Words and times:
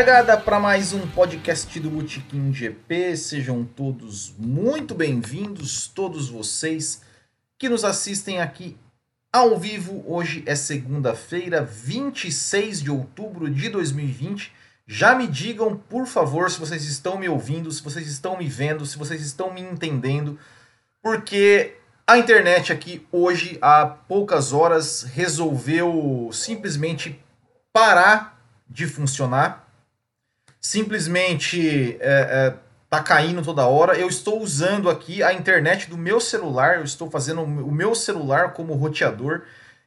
Largada 0.00 0.34
para 0.38 0.58
mais 0.58 0.94
um 0.94 1.06
podcast 1.08 1.78
do 1.78 1.90
Botequim 1.90 2.54
GP. 2.54 3.14
Sejam 3.18 3.62
todos 3.62 4.34
muito 4.38 4.94
bem-vindos, 4.94 5.88
todos 5.88 6.30
vocês 6.30 7.02
que 7.58 7.68
nos 7.68 7.84
assistem 7.84 8.40
aqui 8.40 8.78
ao 9.30 9.58
vivo. 9.58 10.02
Hoje 10.06 10.42
é 10.46 10.54
segunda-feira, 10.54 11.62
26 11.62 12.80
de 12.80 12.90
outubro 12.90 13.50
de 13.50 13.68
2020. 13.68 14.50
Já 14.86 15.14
me 15.14 15.26
digam, 15.26 15.76
por 15.76 16.06
favor, 16.06 16.50
se 16.50 16.58
vocês 16.58 16.86
estão 16.86 17.18
me 17.18 17.28
ouvindo, 17.28 17.70
se 17.70 17.82
vocês 17.82 18.08
estão 18.08 18.38
me 18.38 18.48
vendo, 18.48 18.86
se 18.86 18.96
vocês 18.96 19.20
estão 19.20 19.52
me 19.52 19.60
entendendo, 19.60 20.38
porque 21.02 21.76
a 22.06 22.16
internet 22.16 22.72
aqui 22.72 23.06
hoje, 23.12 23.58
há 23.60 23.84
poucas 23.84 24.54
horas, 24.54 25.02
resolveu 25.02 26.30
simplesmente 26.32 27.22
parar 27.70 28.42
de 28.66 28.86
funcionar 28.86 29.69
simplesmente 30.60 31.96
é, 32.00 32.10
é, 32.10 32.54
tá 32.88 33.02
caindo 33.02 33.42
toda 33.42 33.66
hora. 33.66 33.96
Eu 33.96 34.08
estou 34.08 34.42
usando 34.42 34.90
aqui 34.90 35.22
a 35.22 35.32
internet 35.32 35.88
do 35.88 35.96
meu 35.96 36.20
celular, 36.20 36.76
eu 36.76 36.84
estou 36.84 37.10
fazendo 37.10 37.42
o 37.42 37.72
meu 37.72 37.94
celular 37.94 38.52
como 38.52 38.74
roteador. 38.74 39.42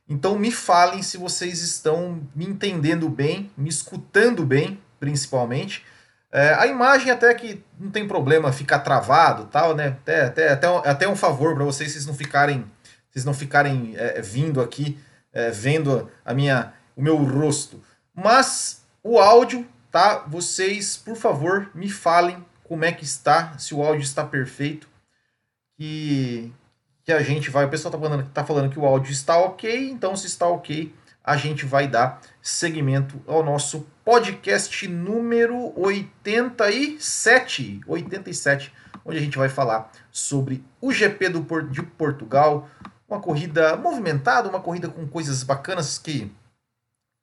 Então 0.10 0.38
me 0.38 0.52
falem 0.52 1.02
se 1.02 1.18
vocês 1.18 1.62
estão 1.62 2.22
me 2.36 2.46
entendendo 2.46 3.08
bem, 3.08 3.52
me 3.56 3.70
escutando 3.70 4.46
bem, 4.46 4.82
principalmente. 5.00 5.86
É, 6.32 6.54
a 6.56 6.66
imagem 6.66 7.12
até 7.12 7.32
que 7.36 7.64
não 7.80 7.92
tem 7.92 8.08
problema 8.08 8.52
ficar 8.52 8.80
travado, 8.80 9.46
tal, 9.46 9.76
né? 9.76 9.90
Até, 10.02 10.26
até, 10.26 10.50
até, 10.50 10.68
até 10.68 11.08
um 11.08 11.16
favor 11.16 11.54
para 11.54 11.64
vocês, 11.64 11.92
vocês 11.92 12.08
não 12.08 12.16
ficarem, 12.16 12.66
vocês 13.12 13.24
não 13.24 13.36
ficarem 13.36 13.94
é, 13.96 14.20
vindo 14.20 14.60
aqui, 14.60 14.98
é, 15.32 15.52
vendo 15.52 16.10
a 16.26 16.34
minha, 16.34 16.74
o 16.96 17.04
meu 17.04 17.18
rosto. 17.18 17.82
Mas 18.16 18.82
o 19.04 19.20
áudio 19.20 19.68
tá? 19.94 20.26
Vocês, 20.28 20.98
por 20.98 21.16
favor, 21.16 21.70
me 21.76 21.88
falem 21.88 22.44
como 22.64 22.84
é 22.84 22.92
que 22.92 23.06
está, 23.06 23.56
se 23.60 23.76
o 23.76 23.84
áudio 23.84 24.02
está 24.02 24.26
perfeito, 24.26 24.90
que, 25.78 26.52
que 27.06 27.12
a 27.12 27.22
gente 27.22 27.52
vai. 27.52 27.66
O 27.66 27.70
pessoal 27.70 27.92
tá 27.92 28.00
falando, 28.00 28.28
tá 28.32 28.44
falando 28.44 28.72
que 28.72 28.80
o 28.80 28.88
áudio 28.88 29.12
está 29.12 29.38
ok, 29.38 29.92
então 29.92 30.16
se 30.16 30.26
está 30.26 30.48
ok, 30.48 30.92
a 31.24 31.38
gente 31.38 31.68
vai 31.68 31.88
dar 31.88 32.20
seguimento 32.42 33.22
ao 33.28 33.44
nosso 33.44 33.86
podcast 34.04 34.88
número 34.88 35.80
87, 35.80 37.82
87, 37.86 38.74
onde 39.06 39.20
a 39.20 39.22
gente 39.22 39.38
vai 39.38 39.48
falar 39.48 39.92
sobre 40.12 40.66
o 40.82 40.92
GP 40.92 41.30
do, 41.30 41.62
de 41.70 41.84
Portugal, 41.84 42.68
uma 43.08 43.20
corrida 43.20 43.78
movimentada, 43.78 44.50
uma 44.50 44.60
corrida 44.60 44.90
com 44.90 45.08
coisas 45.08 45.44
bacanas 45.44 46.00
que, 46.00 46.32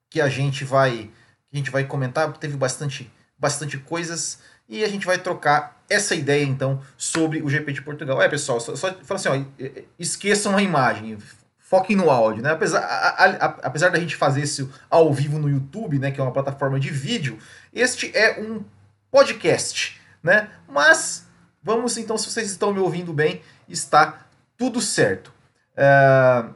que 0.09 0.21
a 0.21 0.29
gente 0.29 0.63
vai 0.63 1.11
a 1.51 1.57
gente 1.57 1.69
vai 1.69 1.83
comentar, 1.83 2.31
teve 2.37 2.55
bastante, 2.55 3.11
bastante 3.37 3.77
coisas 3.77 4.39
e 4.69 4.83
a 4.83 4.87
gente 4.87 5.05
vai 5.05 5.17
trocar 5.17 5.81
essa 5.89 6.15
ideia 6.15 6.45
então 6.45 6.81
sobre 6.97 7.41
o 7.41 7.49
GP 7.49 7.73
de 7.73 7.81
Portugal. 7.81 8.21
É, 8.21 8.29
pessoal, 8.29 8.59
só, 8.59 8.75
só 8.75 8.93
fala 9.03 9.19
assim, 9.19 9.29
ó, 9.29 9.65
esqueçam 9.99 10.55
a 10.55 10.61
imagem, 10.61 11.17
foquem 11.59 11.95
no 11.95 12.09
áudio, 12.09 12.41
né? 12.41 12.51
Apesar, 12.51 12.79
a, 12.79 13.09
a, 13.09 13.25
a, 13.25 13.45
apesar 13.63 13.89
da 13.89 13.99
gente 13.99 14.15
fazer 14.15 14.41
isso 14.41 14.71
ao 14.89 15.13
vivo 15.13 15.37
no 15.37 15.49
YouTube, 15.49 15.99
né, 15.99 16.11
que 16.11 16.21
é 16.21 16.23
uma 16.23 16.31
plataforma 16.31 16.79
de 16.79 16.89
vídeo, 16.89 17.37
este 17.73 18.15
é 18.15 18.39
um 18.39 18.63
podcast, 19.09 19.99
né? 20.23 20.49
Mas 20.67 21.27
vamos 21.61 21.97
então, 21.97 22.17
se 22.17 22.31
vocês 22.31 22.49
estão 22.49 22.73
me 22.73 22.79
ouvindo 22.79 23.11
bem, 23.11 23.41
está 23.67 24.25
tudo 24.57 24.79
certo. 24.79 25.33
Uh... 25.75 26.53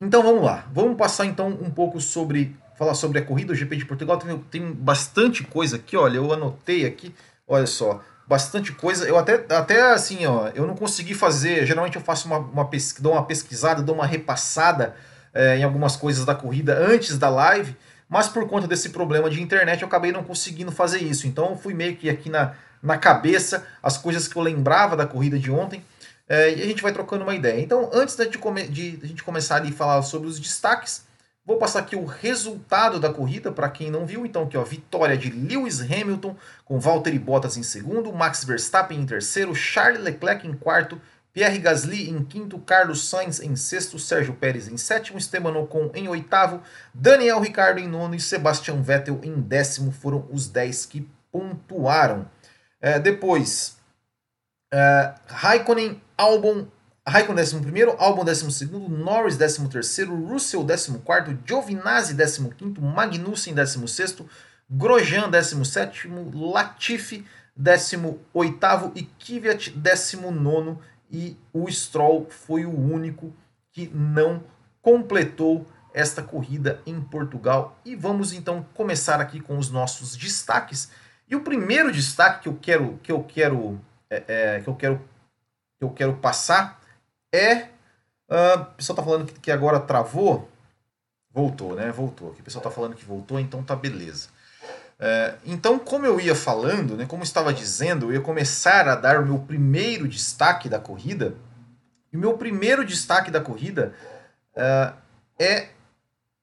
Então 0.00 0.22
vamos 0.22 0.44
lá, 0.44 0.68
vamos 0.72 0.96
passar 0.96 1.24
então 1.24 1.48
um 1.48 1.70
pouco 1.70 2.00
sobre 2.00 2.54
falar 2.76 2.94
sobre 2.94 3.18
a 3.18 3.22
corrida, 3.22 3.52
o 3.52 3.56
GP 3.56 3.76
de 3.76 3.84
Portugal. 3.84 4.18
Tem, 4.18 4.38
tem 4.50 4.72
bastante 4.72 5.42
coisa 5.42 5.76
aqui, 5.76 5.96
olha, 5.96 6.16
eu 6.16 6.32
anotei 6.32 6.86
aqui, 6.86 7.14
olha 7.46 7.66
só, 7.66 8.02
bastante 8.26 8.72
coisa. 8.72 9.06
Eu 9.06 9.18
até, 9.18 9.44
até 9.54 9.92
assim, 9.92 10.26
ó, 10.26 10.48
eu 10.54 10.66
não 10.66 10.74
consegui 10.74 11.14
fazer. 11.14 11.66
Geralmente 11.66 11.96
eu 11.96 12.02
faço 12.02 12.26
uma, 12.26 12.38
uma 12.38 12.68
pesquisa, 12.68 13.02
dou 13.02 13.12
uma 13.12 13.24
pesquisada, 13.24 13.82
dou 13.82 13.94
uma 13.94 14.06
repassada 14.06 14.94
é, 15.32 15.58
em 15.58 15.64
algumas 15.64 15.96
coisas 15.96 16.24
da 16.24 16.34
corrida 16.34 16.76
antes 16.78 17.18
da 17.18 17.28
live, 17.28 17.76
mas 18.08 18.28
por 18.28 18.46
conta 18.48 18.66
desse 18.66 18.90
problema 18.90 19.28
de 19.28 19.42
internet 19.42 19.82
eu 19.82 19.88
acabei 19.88 20.12
não 20.12 20.24
conseguindo 20.24 20.72
fazer 20.72 20.98
isso. 20.98 21.26
Então 21.26 21.56
fui 21.56 21.74
meio 21.74 21.96
que 21.96 22.10
aqui 22.10 22.28
na, 22.28 22.54
na 22.82 22.98
cabeça 22.98 23.66
as 23.82 23.96
coisas 23.96 24.28
que 24.28 24.36
eu 24.36 24.42
lembrava 24.42 24.96
da 24.96 25.06
corrida 25.06 25.38
de 25.38 25.50
ontem. 25.50 25.84
É, 26.28 26.52
e 26.52 26.62
a 26.62 26.66
gente 26.66 26.82
vai 26.82 26.92
trocando 26.92 27.22
uma 27.22 27.36
ideia. 27.36 27.60
Então, 27.60 27.88
antes 27.92 28.16
de, 28.16 28.26
de, 28.26 28.96
de 28.96 29.04
a 29.04 29.06
gente 29.06 29.22
começar 29.22 29.62
a 29.62 29.72
falar 29.72 30.02
sobre 30.02 30.26
os 30.26 30.40
destaques, 30.40 31.05
Vou 31.46 31.58
passar 31.58 31.78
aqui 31.78 31.94
o 31.94 32.04
resultado 32.04 32.98
da 32.98 33.12
corrida 33.12 33.52
para 33.52 33.68
quem 33.68 33.88
não 33.88 34.04
viu. 34.04 34.26
Então, 34.26 34.42
aqui, 34.42 34.56
ó, 34.56 34.64
vitória 34.64 35.16
de 35.16 35.30
Lewis 35.30 35.80
Hamilton 35.80 36.34
com 36.64 36.80
Valtteri 36.80 37.20
Bottas 37.20 37.56
em 37.56 37.62
segundo, 37.62 38.12
Max 38.12 38.42
Verstappen 38.42 39.00
em 39.00 39.06
terceiro, 39.06 39.54
Charles 39.54 40.02
Leclerc 40.02 40.44
em 40.44 40.54
quarto, 40.54 41.00
Pierre 41.32 41.58
Gasly 41.58 42.10
em 42.10 42.24
quinto, 42.24 42.58
Carlos 42.58 43.08
Sainz 43.08 43.40
em 43.40 43.54
sexto, 43.54 43.96
Sérgio 43.96 44.34
Pérez 44.34 44.66
em 44.66 44.76
sétimo, 44.76 45.18
Esteban 45.18 45.56
Ocon 45.56 45.90
em 45.94 46.08
oitavo, 46.08 46.60
Daniel 46.92 47.40
Ricciardo 47.40 47.78
em 47.78 47.86
nono 47.86 48.16
e 48.16 48.20
Sebastian 48.20 48.82
Vettel 48.82 49.20
em 49.22 49.40
décimo. 49.40 49.92
Foram 49.92 50.26
os 50.32 50.48
dez 50.48 50.84
que 50.84 51.08
pontuaram. 51.30 52.28
É, 52.80 52.98
depois, 52.98 53.76
é, 54.72 55.14
Raikkonen, 55.26 56.02
Albon, 56.16 56.66
Raikkonen 57.08 57.42
11, 57.42 57.96
Albon 57.98 58.24
12, 58.24 58.66
Norris 58.88 59.36
13, 59.36 60.04
Russell 60.06 60.66
14, 60.66 61.38
Giovinazzi 61.46 62.16
15, 62.16 62.80
Magnussen 62.80 63.54
16, 63.54 64.24
Grosjean 64.68 65.30
17, 65.30 66.08
Latifi 66.34 67.24
18 67.56 68.92
e 68.96 69.02
Kvyat 69.04 69.70
19 69.70 70.78
e 71.08 71.36
o 71.52 71.70
Stroll 71.70 72.26
foi 72.28 72.66
o 72.66 72.76
único 72.76 73.32
que 73.70 73.88
não 73.94 74.42
completou 74.82 75.64
esta 75.94 76.22
corrida 76.22 76.82
em 76.84 77.00
Portugal. 77.00 77.78
E 77.84 77.94
vamos 77.94 78.32
então 78.32 78.66
começar 78.74 79.20
aqui 79.20 79.38
com 79.38 79.56
os 79.56 79.70
nossos 79.70 80.16
destaques. 80.16 80.90
E 81.28 81.36
o 81.36 81.42
primeiro 81.42 81.92
destaque 81.92 82.42
que 82.42 82.48
eu 82.48 82.58
quero 82.60 82.98
que 83.00 83.12
eu 83.12 83.22
quero 83.22 83.80
é, 84.10 84.24
é, 84.26 84.60
que 84.60 84.68
eu 84.68 84.74
quero 84.74 85.00
que 85.78 85.84
eu 85.84 85.90
quero 85.90 86.16
passar 86.16 86.80
é. 87.32 87.68
Uh, 88.28 88.60
o 88.60 88.64
pessoal 88.76 88.94
está 88.94 89.02
falando 89.02 89.32
que, 89.32 89.50
agora 89.50 89.78
travou. 89.80 90.50
Voltou, 91.30 91.74
né? 91.74 91.90
Voltou. 91.92 92.30
O 92.30 92.42
pessoal 92.42 92.60
está 92.60 92.70
falando 92.70 92.94
que 92.94 93.04
voltou, 93.04 93.38
então 93.38 93.62
tá 93.62 93.76
beleza. 93.76 94.28
É, 94.98 95.34
então, 95.44 95.78
como 95.78 96.06
eu 96.06 96.18
ia 96.18 96.34
falando, 96.34 96.96
né, 96.96 97.04
como 97.04 97.22
estava 97.22 97.52
dizendo, 97.52 98.06
eu 98.06 98.14
ia 98.14 98.20
começar 98.20 98.88
a 98.88 98.94
dar 98.94 99.20
o 99.20 99.26
meu 99.26 99.38
primeiro 99.38 100.08
destaque 100.08 100.68
da 100.68 100.78
corrida. 100.78 101.34
E 102.12 102.16
o 102.16 102.20
meu 102.20 102.38
primeiro 102.38 102.84
destaque 102.84 103.30
da 103.30 103.40
corrida 103.40 103.92
uh, 104.56 104.96
é 105.38 105.68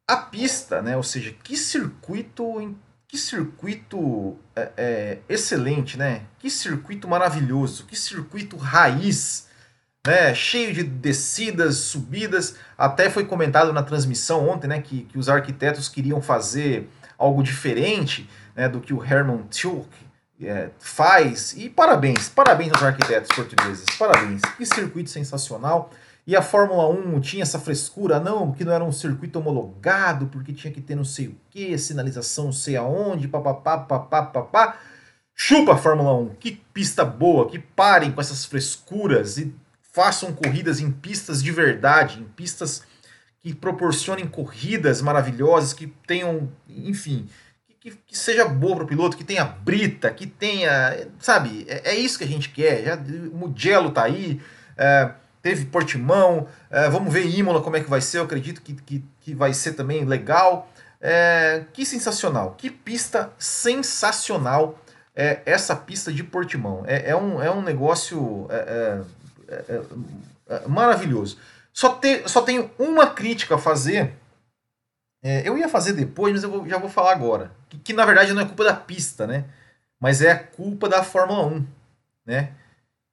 a 0.07 0.17
pista, 0.17 0.81
né? 0.81 0.95
Ou 0.95 1.03
seja, 1.03 1.33
que 1.43 1.57
circuito, 1.57 2.75
que 3.07 3.17
circuito 3.17 4.37
é, 4.55 4.71
é, 4.77 5.17
excelente, 5.27 5.97
né? 5.97 6.23
Que 6.37 6.49
circuito 6.49 7.07
maravilhoso, 7.07 7.85
que 7.85 7.95
circuito 7.95 8.57
raiz 8.57 9.47
né, 10.05 10.35
cheio 10.35 10.73
de 10.73 10.83
descidas, 10.83 11.77
subidas. 11.77 12.55
Até 12.77 13.09
foi 13.09 13.25
comentado 13.25 13.71
na 13.71 13.81
transmissão 13.81 14.49
ontem 14.49 14.67
né, 14.67 14.81
que, 14.81 15.03
que 15.03 15.17
os 15.17 15.29
arquitetos 15.29 15.87
queriam 15.87 16.21
fazer 16.21 16.89
algo 17.17 17.41
diferente 17.41 18.29
né, 18.55 18.67
do 18.67 18.81
que 18.81 18.93
o 18.93 19.03
Hermann 19.03 19.43
Tilke 19.49 20.05
é, 20.41 20.69
faz. 20.77 21.53
E 21.57 21.69
parabéns, 21.69 22.27
parabéns 22.27 22.73
aos 22.73 22.83
arquitetos 22.83 23.33
portugueses, 23.33 23.85
parabéns. 23.97 24.41
Que 24.57 24.65
circuito 24.65 25.09
sensacional. 25.09 25.89
E 26.25 26.35
a 26.35 26.41
Fórmula 26.41 26.87
1 26.87 27.19
tinha 27.19 27.43
essa 27.43 27.59
frescura, 27.59 28.19
não, 28.19 28.53
que 28.53 28.63
não 28.63 28.71
era 28.71 28.83
um 28.83 28.93
circuito 28.93 29.39
homologado, 29.39 30.27
porque 30.27 30.53
tinha 30.53 30.71
que 30.71 30.79
ter 30.79 30.95
não 30.95 31.03
sei 31.03 31.27
o 31.27 31.35
que, 31.49 31.77
sinalização 31.77 32.45
não 32.45 32.53
sei 32.53 32.77
aonde, 32.77 33.27
papapá, 33.27 33.77
papapá, 33.77 34.23
papá. 34.23 34.77
Chupa 35.35 35.75
Fórmula 35.75 36.13
1, 36.13 36.35
que 36.39 36.51
pista 36.73 37.03
boa, 37.03 37.49
que 37.49 37.59
parem 37.59 38.11
com 38.11 38.21
essas 38.21 38.45
frescuras 38.45 39.37
e 39.37 39.53
façam 39.93 40.33
corridas 40.33 40.79
em 40.79 40.91
pistas 40.91 41.41
de 41.41 41.51
verdade, 41.51 42.19
em 42.19 42.23
pistas 42.23 42.81
que 43.41 43.53
proporcionem 43.53 44.27
corridas 44.27 45.01
maravilhosas, 45.01 45.71
que 45.71 45.87
tenham, 46.07 46.51
enfim, 46.67 47.29
que, 47.79 47.91
que 47.91 48.17
seja 48.17 48.45
boa 48.45 48.77
para 48.77 48.85
o 48.85 48.87
piloto, 48.87 49.15
que 49.15 49.23
tenha 49.23 49.45
brita, 49.45 50.09
que 50.09 50.25
tenha, 50.25 51.07
sabe, 51.19 51.65
é, 51.69 51.91
é, 51.91 51.95
isso 51.95 52.17
que 52.17 52.23
a 52.23 52.27
gente 52.27 52.49
quer. 52.49 52.83
Já, 52.83 52.95
o 52.95 53.37
Mugello 53.37 53.91
tá 53.91 54.03
aí, 54.03 54.41
é, 54.75 55.11
teve 55.41 55.65
Portimão, 55.65 56.47
é, 56.71 56.89
vamos 56.89 57.13
ver 57.13 57.27
Imola 57.27 57.61
como 57.61 57.75
é 57.75 57.81
que 57.81 57.89
vai 57.89 58.01
ser, 58.01 58.17
eu 58.17 58.23
acredito 58.23 58.61
que, 58.61 58.73
que, 58.73 59.03
que 59.19 59.35
vai 59.35 59.53
ser 59.53 59.73
também 59.73 60.05
legal. 60.05 60.69
É, 61.05 61.65
que 61.73 61.85
sensacional, 61.85 62.55
que 62.57 62.69
pista 62.69 63.33
sensacional 63.37 64.79
é 65.13 65.41
essa 65.45 65.75
pista 65.75 66.13
de 66.13 66.23
Portimão. 66.23 66.83
É, 66.87 67.09
é, 67.09 67.15
um, 67.15 67.43
é 67.43 67.51
um 67.51 67.61
negócio 67.61 68.47
é, 69.47 69.53
é, 69.53 69.81
é, 70.47 70.55
é, 70.55 70.67
maravilhoso. 70.67 71.37
Só, 71.71 71.95
te, 71.95 72.27
só 72.27 72.41
tenho 72.41 72.69
uma 72.77 73.07
crítica 73.07 73.55
a 73.55 73.57
fazer 73.57 74.13
É, 75.21 75.47
eu 75.47 75.57
ia 75.57 75.69
fazer 75.69 75.93
depois, 75.93 76.33
mas 76.33 76.43
eu 76.43 76.51
vou, 76.51 76.67
já 76.67 76.77
vou 76.77 76.89
falar 76.89 77.13
agora. 77.13 77.51
Que, 77.69 77.77
que, 77.77 77.93
na 77.93 78.05
verdade 78.05 78.33
não 78.33 78.41
é 78.41 78.45
culpa 78.45 78.65
da 78.65 78.75
pista, 78.75 79.25
né? 79.25 79.45
Mas 79.99 80.21
é 80.21 80.35
culpa 80.35 80.89
da 80.89 81.01
Fórmula 81.01 81.45
1, 81.45 81.65
né? 82.25 82.51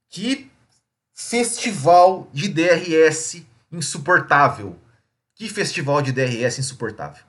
Que 0.08 0.50
festival 1.14 2.28
de 2.32 2.48
DRS 2.48 3.46
insuportável. 3.70 4.76
Que 5.36 5.48
festival 5.48 6.02
de 6.02 6.12
DRS 6.12 6.58
insuportável. 6.58 7.24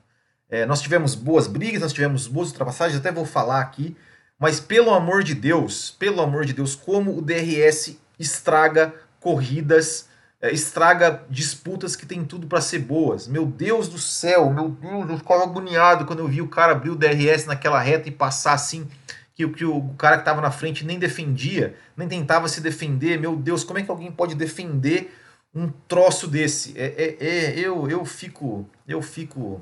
É, 0.50 0.66
nós 0.66 0.82
tivemos 0.82 1.14
boas 1.14 1.46
brigas, 1.46 1.80
nós 1.80 1.92
tivemos 1.92 2.26
boas 2.26 2.48
ultrapassagens, 2.48 2.98
até 2.98 3.10
vou 3.12 3.24
falar 3.24 3.60
aqui. 3.60 3.96
Mas 4.38 4.58
pelo 4.58 4.92
amor 4.92 5.22
de 5.22 5.34
Deus, 5.34 5.92
pelo 5.92 6.20
amor 6.20 6.44
de 6.44 6.52
Deus, 6.52 6.74
como 6.74 7.16
o 7.16 7.22
DRS 7.22 7.96
estraga 8.22 8.94
corridas 9.20 10.08
é, 10.42 10.50
estraga 10.52 11.24
disputas 11.30 11.94
que 11.94 12.04
tem 12.04 12.24
tudo 12.24 12.48
para 12.48 12.60
ser 12.60 12.80
boas. 12.80 13.28
Meu 13.28 13.46
Deus 13.46 13.86
do 13.86 13.96
céu, 13.96 14.50
meu 14.50 14.70
Deus, 14.70 15.08
eu 15.08 15.18
ficava 15.18 15.44
agoniado 15.44 16.04
quando 16.04 16.18
eu 16.18 16.26
vi 16.26 16.42
o 16.42 16.48
cara 16.48 16.72
abrir 16.72 16.90
o 16.90 16.96
DRS 16.96 17.46
naquela 17.46 17.80
reta 17.80 18.08
e 18.08 18.12
passar 18.12 18.54
assim, 18.54 18.88
que, 19.36 19.46
que 19.48 19.64
o 19.64 19.94
cara 19.96 20.16
que 20.16 20.22
estava 20.22 20.40
na 20.40 20.50
frente 20.50 20.84
nem 20.84 20.98
defendia, 20.98 21.76
nem 21.96 22.08
tentava 22.08 22.48
se 22.48 22.60
defender. 22.60 23.20
Meu 23.20 23.36
Deus, 23.36 23.62
como 23.62 23.78
é 23.78 23.84
que 23.84 23.90
alguém 23.90 24.10
pode 24.10 24.34
defender 24.34 25.16
um 25.54 25.68
troço 25.86 26.26
desse? 26.26 26.76
É, 26.76 26.86
é, 27.20 27.24
é 27.24 27.58
eu, 27.60 27.88
eu 27.88 28.04
fico, 28.04 28.68
eu 28.88 29.00
fico, 29.00 29.60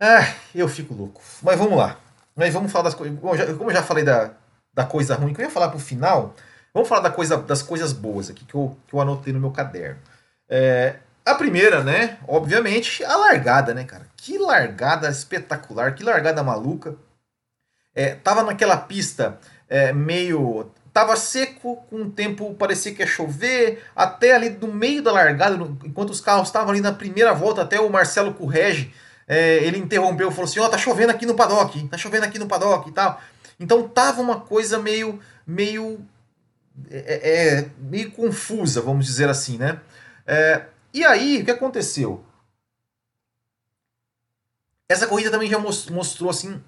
ah, 0.00 0.34
eu 0.54 0.66
fico 0.66 0.94
louco. 0.94 1.20
Mas 1.42 1.58
vamos 1.58 1.76
lá. 1.76 2.00
Mas 2.34 2.54
vamos 2.54 2.72
falar 2.72 2.84
das 2.84 2.94
coisas. 2.94 3.18
Como 3.20 3.70
eu 3.70 3.74
já 3.74 3.82
falei 3.82 4.02
da, 4.02 4.32
da 4.72 4.86
coisa 4.86 5.14
ruim, 5.14 5.34
que 5.34 5.42
eu 5.42 5.44
ia 5.44 5.50
falar 5.50 5.68
pro 5.68 5.78
final. 5.78 6.34
Vamos 6.74 6.88
falar 6.88 7.02
da 7.02 7.10
coisa, 7.10 7.36
das 7.36 7.62
coisas 7.62 7.92
boas 7.92 8.28
aqui 8.28 8.44
que 8.44 8.54
eu, 8.56 8.76
que 8.88 8.94
eu 8.94 9.00
anotei 9.00 9.32
no 9.32 9.38
meu 9.38 9.52
caderno. 9.52 10.00
É, 10.48 10.96
a 11.24 11.34
primeira, 11.36 11.84
né? 11.84 12.18
Obviamente, 12.26 13.04
a 13.04 13.16
largada, 13.16 13.72
né, 13.72 13.84
cara? 13.84 14.06
Que 14.16 14.36
largada 14.36 15.08
espetacular, 15.08 15.94
que 15.94 16.02
largada 16.02 16.42
maluca. 16.42 16.96
É, 17.94 18.16
tava 18.16 18.42
naquela 18.42 18.76
pista 18.76 19.38
é, 19.68 19.92
meio. 19.92 20.68
Tava 20.92 21.16
seco, 21.16 21.76
com 21.88 22.02
o 22.02 22.10
tempo 22.10 22.54
parecia 22.54 22.94
que 22.94 23.02
ia 23.02 23.06
chover, 23.06 23.84
até 23.96 24.34
ali 24.34 24.50
no 24.50 24.68
meio 24.68 25.02
da 25.02 25.10
largada, 25.10 25.56
no, 25.56 25.78
enquanto 25.84 26.10
os 26.10 26.20
carros 26.20 26.48
estavam 26.48 26.70
ali 26.70 26.80
na 26.80 26.92
primeira 26.92 27.32
volta, 27.32 27.62
até 27.62 27.80
o 27.80 27.90
Marcelo 27.90 28.34
Correge, 28.34 28.94
é, 29.26 29.56
ele 29.56 29.78
interrompeu 29.78 30.28
e 30.28 30.32
falou 30.32 30.44
assim: 30.44 30.60
Ó, 30.60 30.66
oh, 30.66 30.68
tá 30.68 30.78
chovendo 30.78 31.12
aqui 31.12 31.24
no 31.24 31.34
paddock, 31.34 31.88
tá 31.88 31.96
chovendo 31.96 32.24
aqui 32.24 32.38
no 32.38 32.46
paddock 32.46 32.88
e 32.88 32.92
tal. 32.92 33.20
Então 33.58 33.88
tava 33.88 34.20
uma 34.20 34.40
coisa 34.40 34.78
meio, 34.78 35.20
meio 35.46 36.04
é, 36.90 36.98
é, 36.98 37.58
é 37.58 37.70
meio 37.78 38.10
confusa, 38.12 38.80
vamos 38.80 39.06
dizer 39.06 39.28
assim, 39.28 39.58
né? 39.58 39.80
É, 40.26 40.66
e 40.92 41.04
aí, 41.04 41.42
o 41.42 41.44
que 41.44 41.50
aconteceu? 41.50 42.24
Essa 44.88 45.06
corrida 45.06 45.30
também 45.30 45.48
já 45.48 45.58
mostrou 45.58 46.30
assim, 46.30 46.62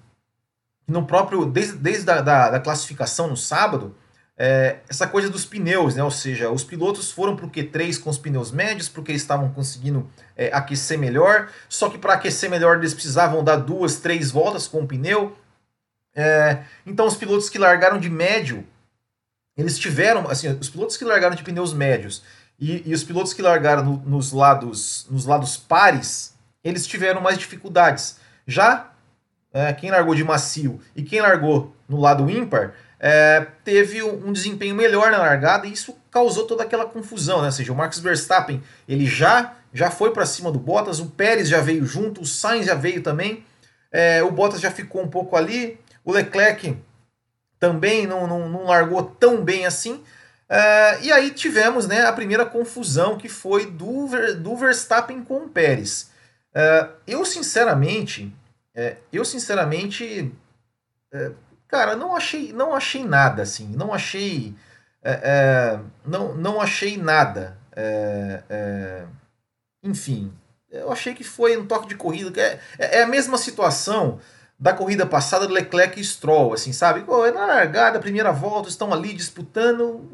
no 0.87 1.05
próprio 1.05 1.45
desde, 1.45 1.77
desde 1.77 2.09
a 2.09 2.21
da, 2.21 2.49
da 2.49 2.59
classificação 2.59 3.27
no 3.27 3.37
sábado, 3.37 3.95
é, 4.39 4.77
essa 4.87 5.07
coisa 5.07 5.29
dos 5.29 5.45
pneus, 5.45 5.95
né? 5.95 6.03
Ou 6.03 6.11
seja, 6.11 6.51
os 6.51 6.63
pilotos 6.63 7.11
foram 7.11 7.35
para 7.35 7.45
o 7.45 7.49
Q3 7.49 7.99
com 7.99 8.09
os 8.09 8.17
pneus 8.17 8.51
médios 8.51 8.87
porque 8.87 9.11
eles 9.11 9.23
estavam 9.23 9.51
conseguindo 9.51 10.07
é, 10.35 10.53
aquecer 10.53 10.97
melhor. 10.97 11.49
Só 11.67 11.89
que 11.89 11.97
para 11.97 12.13
aquecer 12.13 12.49
melhor 12.49 12.77
eles 12.77 12.93
precisavam 12.93 13.43
dar 13.43 13.57
duas, 13.57 13.97
três 13.97 14.29
voltas 14.29 14.67
com 14.67 14.81
o 14.81 14.87
pneu. 14.87 15.35
É, 16.15 16.63
então 16.85 17.07
os 17.07 17.15
pilotos 17.15 17.49
que 17.49 17.57
largaram 17.57 17.99
de 17.99 18.09
médio 18.09 18.65
eles 19.57 19.77
tiveram, 19.77 20.29
assim, 20.29 20.47
os 20.59 20.69
pilotos 20.69 20.95
que 20.95 21.03
largaram 21.03 21.35
de 21.35 21.43
pneus 21.43 21.73
médios 21.73 22.23
e, 22.59 22.83
e 22.85 22.93
os 22.93 23.03
pilotos 23.03 23.33
que 23.33 23.41
largaram 23.41 23.83
no, 23.83 23.97
nos, 24.05 24.31
lados, 24.31 25.07
nos 25.09 25.25
lados 25.25 25.57
pares, 25.57 26.35
eles 26.63 26.85
tiveram 26.85 27.21
mais 27.21 27.37
dificuldades. 27.37 28.17
Já 28.45 28.91
é, 29.53 29.73
quem 29.73 29.89
largou 29.89 30.13
de 30.13 30.23
macio 30.23 30.79
e 30.95 31.01
quem 31.01 31.21
largou 31.21 31.75
no 31.87 31.99
lado 31.99 32.29
ímpar 32.29 32.73
é, 32.99 33.45
teve 33.63 34.01
um 34.03 34.31
desempenho 34.31 34.75
melhor 34.75 35.11
na 35.11 35.19
largada 35.19 35.67
e 35.67 35.71
isso 35.71 35.95
causou 36.09 36.45
toda 36.45 36.63
aquela 36.63 36.85
confusão, 36.85 37.41
né? 37.41 37.47
Ou 37.47 37.51
seja, 37.51 37.71
o 37.71 37.75
Max 37.75 37.99
Verstappen 37.99 38.61
ele 38.87 39.05
já 39.05 39.53
já 39.73 39.91
foi 39.91 40.11
para 40.11 40.25
cima 40.25 40.51
do 40.51 40.57
Bottas, 40.57 40.99
o 40.99 41.07
Pérez 41.07 41.47
já 41.49 41.61
veio 41.61 41.85
junto, 41.85 42.21
o 42.21 42.25
Sainz 42.25 42.65
já 42.65 42.73
veio 42.73 43.03
também, 43.03 43.45
é, 43.91 44.23
o 44.23 44.31
Bottas 44.31 44.59
já 44.59 44.71
ficou 44.71 45.03
um 45.03 45.07
pouco 45.07 45.35
ali, 45.35 45.79
o 46.03 46.11
Leclerc 46.11 46.75
também 47.59 48.05
não, 48.05 48.27
não, 48.27 48.49
não 48.49 48.65
largou 48.65 49.03
tão 49.03 49.43
bem 49.43 49.65
assim. 49.65 50.03
Uh, 50.49 51.03
e 51.03 51.11
aí 51.11 51.31
tivemos 51.31 51.87
né, 51.87 52.05
a 52.05 52.13
primeira 52.13 52.45
confusão 52.45 53.17
que 53.17 53.27
foi 53.27 53.65
do, 53.65 54.07
do 54.35 54.55
Verstappen 54.55 55.23
com 55.23 55.45
o 55.45 55.49
Pérez. 55.49 56.09
Uh, 56.53 56.89
eu 57.05 57.25
sinceramente, 57.25 58.33
uh, 58.75 58.95
eu 59.11 59.25
sinceramente, 59.25 60.33
cara, 61.67 61.95
não 61.95 62.15
achei, 62.15 62.53
não 62.53 62.73
achei 62.73 63.03
nada 63.03 63.41
assim, 63.41 63.67
não 63.75 63.93
achei, 63.93 64.55
não, 66.05 66.33
não 66.35 66.61
achei 66.61 66.97
nada. 66.97 67.57
enfim, 69.83 70.31
eu 70.69 70.91
achei 70.91 71.13
que 71.13 71.23
foi 71.23 71.57
um 71.57 71.65
toque 71.65 71.87
de 71.87 71.95
corrida. 71.95 72.41
É, 72.41 72.99
é 72.99 73.03
a 73.03 73.07
mesma 73.07 73.37
situação 73.37 74.19
da 74.59 74.73
corrida 74.73 75.05
passada 75.05 75.47
do 75.47 75.53
Leclerc 75.53 75.99
e 75.99 76.03
Stroll, 76.03 76.53
assim, 76.53 76.73
sabe? 76.73 77.01
Pô, 77.01 77.25
é 77.25 77.31
na 77.31 77.45
largada, 77.45 77.99
primeira 77.99 78.31
volta, 78.31 78.69
estão 78.69 78.91
ali 78.91 79.13
disputando. 79.13 80.09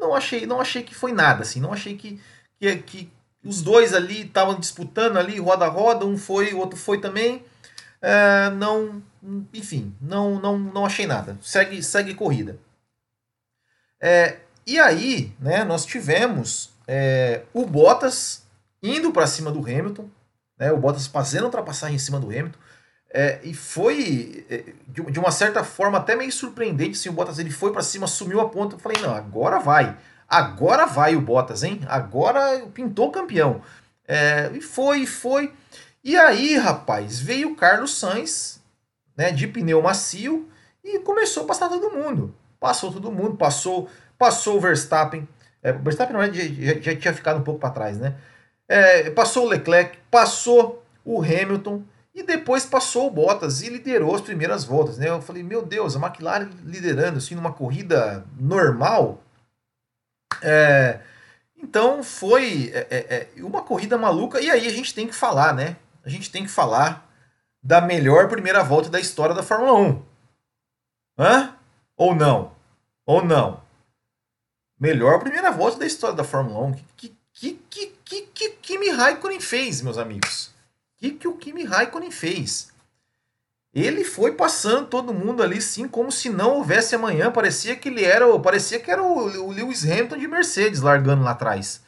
Não 0.00 0.14
achei, 0.14 0.46
não 0.46 0.60
achei 0.60 0.82
que 0.82 0.94
foi 0.94 1.12
nada, 1.12 1.42
assim, 1.42 1.60
não 1.60 1.72
achei 1.72 1.96
que, 1.96 2.20
que, 2.58 2.76
que 2.78 3.12
os 3.44 3.60
dois 3.60 3.92
ali 3.92 4.22
estavam 4.22 4.58
disputando 4.58 5.18
ali, 5.18 5.38
roda 5.38 5.66
a 5.66 5.68
roda, 5.68 6.06
um 6.06 6.16
foi, 6.16 6.54
o 6.54 6.58
outro 6.58 6.78
foi 6.78 6.98
também. 7.00 7.44
É, 8.00 8.50
não, 8.50 9.02
enfim, 9.52 9.94
não, 10.00 10.40
não, 10.40 10.58
não 10.58 10.86
achei 10.86 11.06
nada. 11.06 11.36
Segue, 11.42 11.82
segue 11.82 12.14
corrida. 12.14 12.58
É, 14.00 14.38
e 14.66 14.78
aí, 14.78 15.34
né, 15.38 15.64
nós 15.64 15.84
tivemos 15.84 16.70
é, 16.86 17.42
o 17.52 17.66
Bottas 17.66 18.44
indo 18.82 19.12
para 19.12 19.26
cima 19.26 19.50
do 19.50 19.60
Hamilton, 19.60 20.08
né, 20.58 20.72
o 20.72 20.76
Bottas 20.76 21.06
fazendo 21.06 21.44
ultrapassagem 21.44 21.96
em 21.96 22.00
cima 22.00 22.18
do 22.18 22.26
Hamilton. 22.26 22.58
É, 23.18 23.40
e 23.42 23.54
foi, 23.54 24.44
é, 24.50 24.74
de, 24.86 25.18
uma 25.18 25.30
certa 25.30 25.64
forma, 25.64 25.96
até 25.96 26.14
meio 26.14 26.30
surpreendente. 26.30 26.98
Assim, 26.98 27.08
o 27.08 27.12
Bottas 27.12 27.38
ele 27.38 27.50
foi 27.50 27.72
para 27.72 27.80
cima, 27.80 28.06
sumiu 28.06 28.42
a 28.42 28.48
ponta. 28.50 28.74
Eu 28.74 28.78
falei, 28.78 29.00
não, 29.00 29.14
agora 29.14 29.58
vai. 29.58 29.96
Agora 30.28 30.84
vai 30.84 31.16
o 31.16 31.20
Bottas, 31.22 31.62
hein? 31.62 31.80
Agora 31.88 32.66
pintou 32.74 33.10
campeão. 33.10 33.62
É, 34.06 34.50
e 34.52 34.60
foi, 34.60 34.98
e 34.98 35.06
foi. 35.06 35.50
E 36.04 36.14
aí, 36.14 36.58
rapaz, 36.58 37.18
veio 37.18 37.52
o 37.52 37.56
Carlos 37.56 37.98
Sainz, 37.98 38.60
né, 39.16 39.32
de 39.32 39.46
pneu 39.46 39.80
macio, 39.80 40.46
e 40.84 40.98
começou 40.98 41.44
a 41.44 41.46
passar 41.46 41.70
todo 41.70 41.90
mundo. 41.90 42.34
Passou 42.60 42.92
todo 42.92 43.10
mundo, 43.10 43.34
passou, 43.38 43.88
passou 44.18 44.58
o 44.58 44.60
Verstappen. 44.60 45.26
É, 45.62 45.72
o 45.72 45.78
Verstappen 45.78 46.14
não, 46.14 46.22
já, 46.22 46.80
já 46.82 46.94
tinha 46.94 47.14
ficado 47.14 47.38
um 47.38 47.42
pouco 47.42 47.60
para 47.60 47.70
trás, 47.70 47.96
né? 47.96 48.14
É, 48.68 49.08
passou 49.08 49.46
o 49.46 49.48
Leclerc, 49.48 49.98
passou 50.10 50.84
o 51.02 51.22
Hamilton. 51.22 51.82
E 52.16 52.22
depois 52.22 52.64
passou 52.64 53.08
o 53.08 53.10
Bottas 53.10 53.60
e 53.60 53.68
liderou 53.68 54.14
as 54.14 54.22
primeiras 54.22 54.64
voltas. 54.64 54.96
Né? 54.96 55.10
Eu 55.10 55.20
falei, 55.20 55.42
meu 55.42 55.60
Deus, 55.60 55.94
a 55.94 56.00
McLaren 56.00 56.48
liderando 56.64 57.18
assim 57.18 57.34
numa 57.34 57.52
corrida 57.52 58.24
normal. 58.40 59.22
É, 60.42 61.00
então 61.58 62.02
foi 62.02 62.72
é, 62.72 62.86
é, 62.90 63.28
é, 63.36 63.42
uma 63.42 63.60
corrida 63.60 63.98
maluca. 63.98 64.40
E 64.40 64.50
aí 64.50 64.66
a 64.66 64.70
gente 64.70 64.94
tem 64.94 65.06
que 65.06 65.14
falar, 65.14 65.54
né? 65.54 65.76
A 66.02 66.08
gente 66.08 66.30
tem 66.30 66.44
que 66.44 66.50
falar 66.50 67.06
da 67.62 67.82
melhor 67.82 68.28
primeira 68.28 68.64
volta 68.64 68.88
da 68.88 68.98
história 68.98 69.34
da 69.34 69.42
Fórmula 69.42 69.74
1. 69.74 70.02
Hã? 71.18 71.54
Ou 71.98 72.14
não? 72.14 72.54
Ou 73.04 73.22
não? 73.22 73.60
Melhor 74.80 75.20
primeira 75.20 75.50
volta 75.50 75.78
da 75.78 75.86
história 75.86 76.16
da 76.16 76.24
Fórmula 76.24 76.64
1. 76.64 76.72
Que, 76.96 77.14
que, 77.34 77.52
que, 77.68 77.86
que, 78.02 78.22
que 78.22 78.50
Kimi 78.62 78.88
Raikkonen 78.88 79.38
fez, 79.38 79.82
meus 79.82 79.98
amigos? 79.98 80.55
Que, 80.96 81.10
que 81.12 81.28
o 81.28 81.36
Kimi 81.36 81.64
Raikkonen 81.64 82.10
fez? 82.10 82.74
Ele 83.74 84.04
foi 84.04 84.32
passando 84.32 84.86
todo 84.86 85.12
mundo 85.12 85.42
ali, 85.42 85.60
sim, 85.60 85.86
como 85.86 86.10
se 86.10 86.30
não 86.30 86.54
houvesse 86.54 86.94
amanhã. 86.94 87.30
Parecia 87.30 87.76
que 87.76 87.90
ele 87.90 88.04
era, 88.04 88.26
parecia 88.38 88.80
que 88.80 88.90
era 88.90 89.02
o, 89.02 89.46
o 89.46 89.52
Lewis 89.52 89.84
Hamilton 89.84 90.16
de 90.16 90.26
Mercedes 90.26 90.80
largando 90.80 91.22
lá 91.22 91.32
atrás. 91.32 91.82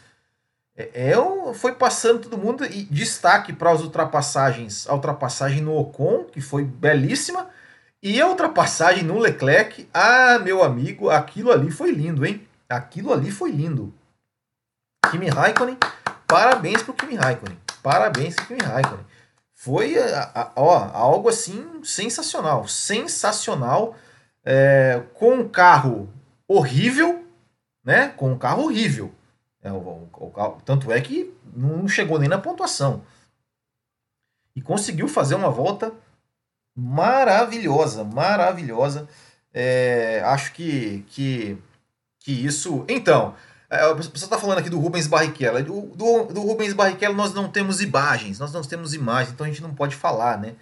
É, 0.77 1.11
é, 1.11 1.55
foi 1.55 1.73
passando 1.73 2.21
todo 2.21 2.37
mundo 2.37 2.65
e 2.65 2.85
destaque 2.85 3.55
para 3.55 3.73
as 3.73 3.81
ultrapassagens, 3.81 4.87
a 4.87 4.95
ultrapassagem 4.95 5.63
no 5.63 5.75
Ocon, 5.77 6.25
que 6.25 6.43
foi 6.43 6.63
belíssima, 6.63 7.49
e 8.03 8.21
a 8.21 8.29
ultrapassagem 8.29 9.03
no 9.03 9.19
Leclerc. 9.19 9.89
Ah, 9.93 10.39
meu 10.39 10.63
amigo, 10.63 11.09
aquilo 11.09 11.51
ali 11.51 11.71
foi 11.71 11.91
lindo, 11.91 12.25
hein? 12.25 12.47
Aquilo 12.69 13.15
ali 13.15 13.31
foi 13.31 13.51
lindo. 13.51 13.95
Kimi 15.11 15.31
Raikkonen, 15.31 15.79
parabéns 16.27 16.83
pro 16.83 16.93
Kimi 16.93 17.15
Raikkonen. 17.15 17.59
Parabéns, 17.89 18.37
Kimi 18.37 18.61
Raikkonen. 18.63 19.07
Foi 19.55 19.95
ó, 20.55 20.91
algo 20.93 21.31
assim 21.31 21.83
sensacional. 21.83 22.69
Sensacional. 22.69 23.97
É, 24.45 25.03
com 25.15 25.37
um 25.37 25.49
carro 25.49 26.07
horrível, 26.47 27.25
né? 27.83 28.09
Com 28.09 28.33
um 28.33 28.39
carro 28.39 28.65
horrível. 28.65 29.11
É, 29.63 29.73
o, 29.73 29.77
o, 29.77 30.11
o, 30.13 30.61
tanto 30.67 30.93
é 30.93 31.01
que 31.01 31.35
não 31.57 31.89
chegou 31.89 32.19
nem 32.19 32.29
na 32.29 32.37
pontuação. 32.37 33.03
e 34.55 34.61
conseguiu 34.61 35.09
fazer 35.09 35.35
uma 35.35 35.51
volta 35.51 35.91
maravilhosa, 36.77 38.05
maravilhosa. 38.05 39.09
É, 39.51 40.21
acho 40.27 40.53
que, 40.53 41.07
que, 41.09 41.57
que 42.19 42.33
isso. 42.33 42.85
Então, 42.87 43.35
é, 43.71 43.91
a 43.91 43.95
pessoa 43.95 44.15
está 44.15 44.39
falando 44.39 44.59
aqui 44.59 44.71
do 44.71 44.79
Rubens 44.79 45.07
Barrichello. 45.07 45.63
Do, 45.95 46.25
do, 46.27 46.41
Rubens 46.41 46.73
Barrichello 46.73 47.15
nós 47.15 47.35
não 47.35 47.51
temos 47.51 47.81
imagens, 47.83 48.39
nós 48.39 48.53
não 48.53 48.63
temos 48.63 48.95
imagens, 48.95 49.33
então 49.33 49.45
a 49.47 49.49
gente 49.49 49.63
não 49.63 49.75
pode 49.75 49.95
falar, 49.95 50.39
né? 50.39 50.57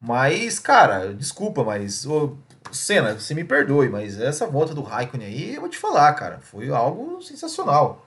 Mas, 0.00 0.58
cara, 0.58 1.14
desculpa, 1.14 1.64
mas. 1.64 2.06
Ô, 2.06 2.36
Senna, 2.72 3.14
você 3.18 3.34
me 3.34 3.44
perdoe, 3.44 3.88
mas 3.88 4.18
essa 4.20 4.46
volta 4.46 4.74
do 4.74 4.82
Raikkonen 4.82 5.26
aí, 5.26 5.54
eu 5.54 5.60
vou 5.60 5.70
te 5.70 5.78
falar, 5.78 6.12
cara, 6.14 6.40
foi 6.40 6.70
algo 6.70 7.20
sensacional. 7.22 8.06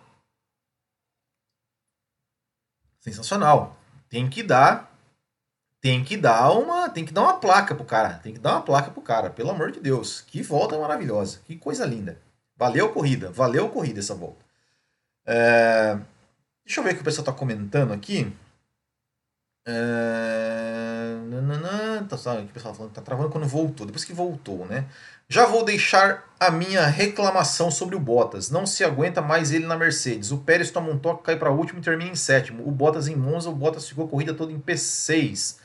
Sensacional. 2.99 3.77
Tem 4.09 4.29
que 4.29 4.41
dar 4.43 4.91
tem 5.81 6.03
que 6.03 6.17
dar 6.17 6.49
uma, 6.51 6.89
tem 6.89 7.05
que 7.05 7.13
dar 7.13 7.21
uma 7.21 7.39
placa 7.39 7.75
pro 7.75 7.85
cara, 7.85 8.15
tem 8.15 8.33
que 8.33 8.39
dar 8.39 8.53
uma 8.53 8.63
placa 8.63 8.89
pro 8.89 9.03
cara, 9.03 9.29
pelo 9.29 9.51
amor 9.51 9.71
de 9.71 9.79
Deus. 9.79 10.19
Que 10.19 10.41
volta 10.41 10.79
maravilhosa, 10.79 11.41
que 11.45 11.55
coisa 11.55 11.85
linda. 11.85 12.19
Valeu 12.57 12.91
corrida, 12.91 13.29
valeu 13.29 13.69
corrida 13.69 13.99
essa 13.99 14.15
volta. 14.15 14.44
É, 15.25 15.97
deixa 16.65 16.79
eu 16.79 16.83
ver 16.83 16.91
o 16.91 16.95
que 16.95 17.01
o 17.01 17.05
pessoal 17.05 17.25
tá 17.25 17.33
comentando 17.33 17.91
aqui. 17.93 18.31
É, 19.67 21.15
tá, 22.07 22.15
o 22.15 22.47
pessoal 22.47 22.73
falando 22.73 22.93
tá 22.93 23.01
travando 23.01 23.29
quando 23.29 23.47
voltou, 23.47 23.85
depois 23.85 24.05
que 24.05 24.13
voltou, 24.13 24.65
né? 24.65 24.85
Já 25.27 25.45
vou 25.45 25.65
deixar 25.65 26.23
a 26.39 26.51
minha 26.51 26.85
reclamação 26.85 27.71
sobre 27.71 27.95
o 27.95 27.99
Bottas. 27.99 28.51
Não 28.51 28.65
se 28.65 28.83
aguenta 28.83 29.21
mais 29.21 29.51
ele 29.51 29.65
na 29.65 29.75
Mercedes. 29.75 30.31
O 30.31 30.37
Pérez 30.39 30.69
toma 30.69 30.89
um 30.91 30.99
toque, 30.99 31.23
cai 31.23 31.35
para 31.35 31.51
último 31.51 31.79
e 31.79 31.81
termina 31.81 32.11
em 32.11 32.15
sétimo. 32.15 32.67
O 32.67 32.71
Bottas 32.71 33.07
em 33.07 33.15
Monza, 33.15 33.49
o 33.49 33.55
Bottas 33.55 33.87
ficou 33.89 34.07
corrida 34.07 34.33
toda 34.33 34.51
em 34.51 34.59
P6. 34.59 35.57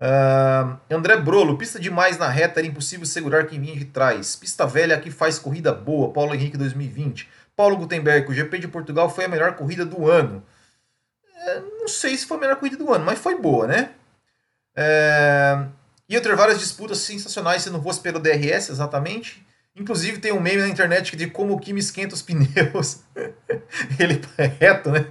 Uh, 0.00 0.78
André 0.94 1.16
Brolo, 1.16 1.58
pista 1.58 1.78
demais 1.78 2.16
na 2.16 2.28
reta, 2.28 2.60
era 2.60 2.66
impossível 2.66 3.04
segurar 3.04 3.46
quem 3.46 3.60
vinha 3.60 3.76
de 3.76 3.86
trás. 3.86 4.36
Pista 4.36 4.66
velha 4.66 4.94
aqui 4.94 5.10
faz 5.10 5.38
corrida 5.38 5.72
boa, 5.72 6.12
Paulo 6.12 6.34
Henrique 6.34 6.56
2020. 6.56 7.28
Paulo 7.56 7.76
Gutenberg, 7.76 8.30
o 8.30 8.34
GP 8.34 8.58
de 8.58 8.68
Portugal 8.68 9.10
foi 9.10 9.24
a 9.24 9.28
melhor 9.28 9.56
corrida 9.56 9.84
do 9.84 10.08
ano. 10.08 10.44
É, 11.34 11.60
não 11.80 11.88
sei 11.88 12.16
se 12.16 12.26
foi 12.26 12.36
a 12.36 12.40
melhor 12.40 12.56
corrida 12.56 12.76
do 12.76 12.92
ano, 12.92 13.04
mas 13.04 13.18
foi 13.18 13.40
boa, 13.40 13.66
né? 13.66 13.90
É, 14.76 15.64
ia 16.08 16.20
ter 16.20 16.36
várias 16.36 16.60
disputas 16.60 16.98
sensacionais 16.98 17.62
se 17.62 17.70
não 17.70 17.82
fosse 17.82 18.00
pelo 18.00 18.20
DRS, 18.20 18.70
exatamente. 18.70 19.44
Inclusive 19.74 20.18
tem 20.18 20.32
um 20.32 20.40
meme 20.40 20.62
na 20.62 20.68
internet 20.68 21.16
de 21.16 21.28
como 21.28 21.54
o 21.54 21.58
Kimi 21.58 21.80
esquenta 21.80 22.14
os 22.14 22.22
pneus. 22.22 23.02
Ele 23.98 24.20
é 24.36 24.46
reto, 24.46 24.90
né? 24.90 25.06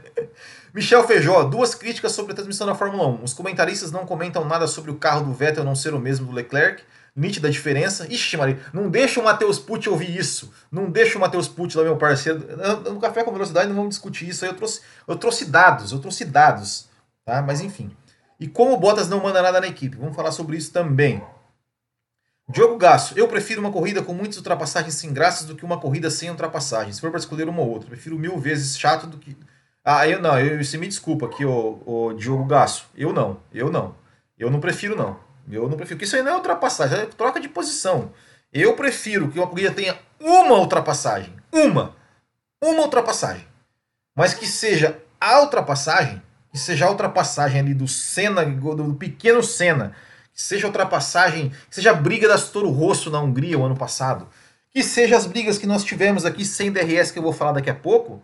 Michel 0.77 1.07
Feijó, 1.07 1.43
duas 1.43 1.73
críticas 1.73 2.11
sobre 2.11 2.33
a 2.33 2.35
transmissão 2.35 2.67
da 2.67 2.75
Fórmula 2.75 3.07
1. 3.07 3.23
Os 3.23 3.33
comentaristas 3.33 3.91
não 3.91 4.05
comentam 4.05 4.45
nada 4.45 4.67
sobre 4.67 4.91
o 4.91 4.95
carro 4.95 5.25
do 5.25 5.33
Vettel 5.33 5.63
não 5.63 5.73
ser 5.73 5.91
o 5.95 5.99
mesmo 5.99 6.27
do 6.27 6.31
Leclerc. 6.31 6.83
Nítida 7.15 7.49
diferença. 7.49 8.05
Ixi, 8.07 8.37
Maria, 8.37 8.59
não 8.71 8.87
deixa 8.87 9.19
o 9.19 9.23
Matheus 9.23 9.57
Pucci 9.57 9.89
ouvir 9.89 10.15
isso. 10.15 10.53
Não 10.71 10.87
deixa 10.87 11.17
o 11.17 11.21
Matheus 11.21 11.47
Pucci 11.47 11.75
lá, 11.75 11.83
meu 11.83 11.97
parceiro. 11.97 12.45
No 12.93 12.99
Café 12.99 13.23
com 13.23 13.31
Velocidade 13.31 13.67
não 13.69 13.75
vamos 13.75 13.89
discutir 13.89 14.29
isso 14.29 14.45
aí. 14.45 14.51
Eu 14.51 14.55
trouxe, 14.55 14.81
eu 15.07 15.15
trouxe 15.15 15.45
dados, 15.45 15.91
eu 15.91 15.97
trouxe 15.97 16.23
dados. 16.23 16.87
Tá? 17.25 17.41
Mas 17.41 17.59
enfim. 17.59 17.89
E 18.39 18.47
como 18.47 18.73
o 18.73 18.77
Bottas 18.77 19.09
não 19.09 19.19
manda 19.19 19.41
nada 19.41 19.59
na 19.59 19.65
equipe? 19.65 19.97
Vamos 19.97 20.15
falar 20.15 20.31
sobre 20.31 20.57
isso 20.57 20.71
também. 20.71 21.23
Diogo 22.47 22.77
Gasso, 22.77 23.17
eu 23.17 23.27
prefiro 23.27 23.61
uma 23.61 23.71
corrida 23.71 24.03
com 24.03 24.13
muitas 24.13 24.37
ultrapassagens 24.37 24.93
sem 24.93 25.11
graças 25.11 25.47
do 25.47 25.55
que 25.55 25.65
uma 25.65 25.79
corrida 25.79 26.11
sem 26.11 26.29
ultrapassagens. 26.29 26.97
Se 26.97 27.01
for 27.01 27.09
para 27.09 27.19
escolher 27.19 27.49
uma 27.49 27.63
ou 27.63 27.67
outra, 27.67 27.89
prefiro 27.89 28.19
mil 28.19 28.37
vezes 28.37 28.77
chato 28.77 29.07
do 29.07 29.17
que 29.17 29.35
ah, 29.89 30.05
eu 30.05 30.21
não, 30.21 30.37
eu, 30.37 30.61
você 30.61 30.77
me 30.77 30.85
desculpa 30.85 31.27
aqui, 31.27 31.45
o, 31.45 31.81
o 31.85 32.13
Diogo 32.13 32.43
Gasso. 32.43 32.87
Eu 32.93 33.13
não, 33.13 33.39
eu 33.53 33.71
não. 33.71 33.95
Eu 34.37 34.51
não 34.51 34.59
prefiro, 34.59 34.97
não. 34.97 35.17
Eu 35.49 35.69
não 35.69 35.77
prefiro. 35.77 35.95
Porque 35.95 36.03
isso 36.03 36.17
aí 36.17 36.21
não 36.21 36.33
é 36.33 36.35
ultrapassagem, 36.35 36.99
é 36.99 37.05
troca 37.05 37.39
de 37.39 37.47
posição. 37.47 38.11
Eu 38.51 38.73
prefiro 38.73 39.29
que 39.29 39.39
uma 39.39 39.47
corrida 39.47 39.71
tenha 39.71 39.97
uma 40.19 40.55
ultrapassagem. 40.55 41.33
Uma. 41.53 41.95
Uma 42.61 42.81
ultrapassagem. 42.81 43.47
Mas 44.13 44.33
que 44.33 44.45
seja 44.45 45.01
a 45.21 45.39
ultrapassagem, 45.39 46.21
que 46.51 46.59
seja 46.59 46.85
a 46.85 46.89
ultrapassagem 46.89 47.61
ali 47.61 47.73
do 47.73 47.87
Senna, 47.87 48.43
do 48.43 48.93
pequeno 48.93 49.41
Senna, 49.41 49.95
que 50.33 50.41
seja 50.41 50.67
a 50.67 50.69
ultrapassagem, 50.69 51.53
que 51.69 51.75
seja 51.75 51.91
a 51.91 51.93
briga 51.93 52.27
da 52.27 52.37
Toro 52.37 52.71
Rosso 52.71 53.09
na 53.09 53.21
Hungria 53.21 53.57
o 53.57 53.63
ano 53.63 53.77
passado, 53.77 54.27
que 54.69 54.83
seja 54.83 55.15
as 55.15 55.25
brigas 55.25 55.57
que 55.57 55.65
nós 55.65 55.85
tivemos 55.85 56.25
aqui 56.25 56.43
sem 56.43 56.73
DRS, 56.73 57.09
que 57.09 57.19
eu 57.19 57.23
vou 57.23 57.31
falar 57.31 57.53
daqui 57.53 57.69
a 57.69 57.75
pouco, 57.75 58.21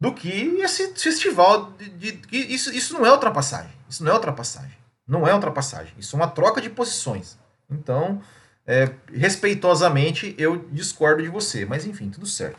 do 0.00 0.12
que 0.12 0.28
esse 0.60 0.94
festival 0.94 1.72
de, 1.72 1.88
de, 1.90 2.12
de, 2.12 2.54
isso, 2.54 2.72
isso 2.72 2.94
não 2.94 3.06
é 3.06 3.12
ultrapassagem. 3.12 3.72
Isso 3.88 4.04
não 4.04 4.12
é 4.12 4.14
ultrapassagem. 4.14 4.76
Não 5.06 5.26
é 5.26 5.34
ultrapassagem. 5.34 5.94
Isso 5.98 6.16
é 6.16 6.18
uma 6.18 6.28
troca 6.28 6.60
de 6.60 6.68
posições. 6.68 7.38
Então, 7.70 8.20
é, 8.66 8.92
respeitosamente, 9.12 10.34
eu 10.36 10.68
discordo 10.70 11.22
de 11.22 11.28
você. 11.28 11.64
Mas 11.64 11.86
enfim, 11.86 12.10
tudo 12.10 12.26
certo. 12.26 12.58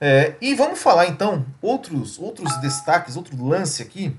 É, 0.00 0.34
e 0.40 0.54
vamos 0.54 0.80
falar 0.80 1.06
então 1.06 1.44
outros 1.60 2.18
outros 2.18 2.56
destaques, 2.58 3.16
outro 3.16 3.42
lance 3.44 3.82
aqui. 3.82 4.16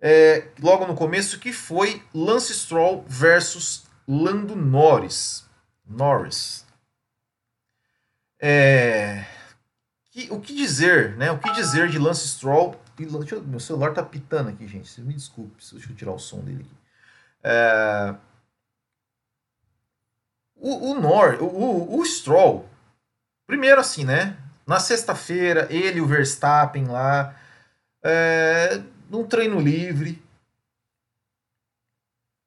É, 0.00 0.48
logo 0.60 0.86
no 0.86 0.96
começo, 0.96 1.38
que 1.38 1.52
foi 1.52 2.02
Lance 2.12 2.52
Stroll 2.52 3.04
versus 3.06 3.84
Lando 4.08 4.56
Norris. 4.56 5.44
Norris. 5.86 6.64
É, 8.40 9.24
que, 10.12 10.30
o 10.30 10.38
que 10.38 10.54
dizer, 10.54 11.16
né? 11.16 11.30
O 11.30 11.38
que 11.38 11.50
dizer 11.52 11.88
de 11.88 11.98
Lance 11.98 12.28
Stroll? 12.28 12.78
Deixa 12.96 13.36
eu, 13.36 13.42
meu 13.42 13.58
celular 13.58 13.94
tá 13.94 14.02
pitando 14.02 14.50
aqui, 14.50 14.68
gente. 14.68 15.00
Me 15.00 15.14
desculpe, 15.14 15.56
deixa 15.72 15.90
eu 15.90 15.96
tirar 15.96 16.12
o 16.12 16.18
som 16.18 16.40
dele 16.40 16.60
aqui. 16.60 16.76
É, 17.42 18.14
o, 20.54 20.90
o, 20.90 21.00
Nor, 21.00 21.42
o, 21.42 21.98
o 21.98 22.04
Stroll, 22.04 22.68
primeiro 23.46 23.80
assim, 23.80 24.04
né? 24.04 24.36
Na 24.66 24.78
sexta-feira, 24.78 25.66
ele 25.70 25.98
e 25.98 26.00
o 26.00 26.06
Verstappen 26.06 26.84
lá, 26.84 27.34
é, 28.04 28.80
num 29.10 29.26
treino 29.26 29.58
livre, 29.58 30.22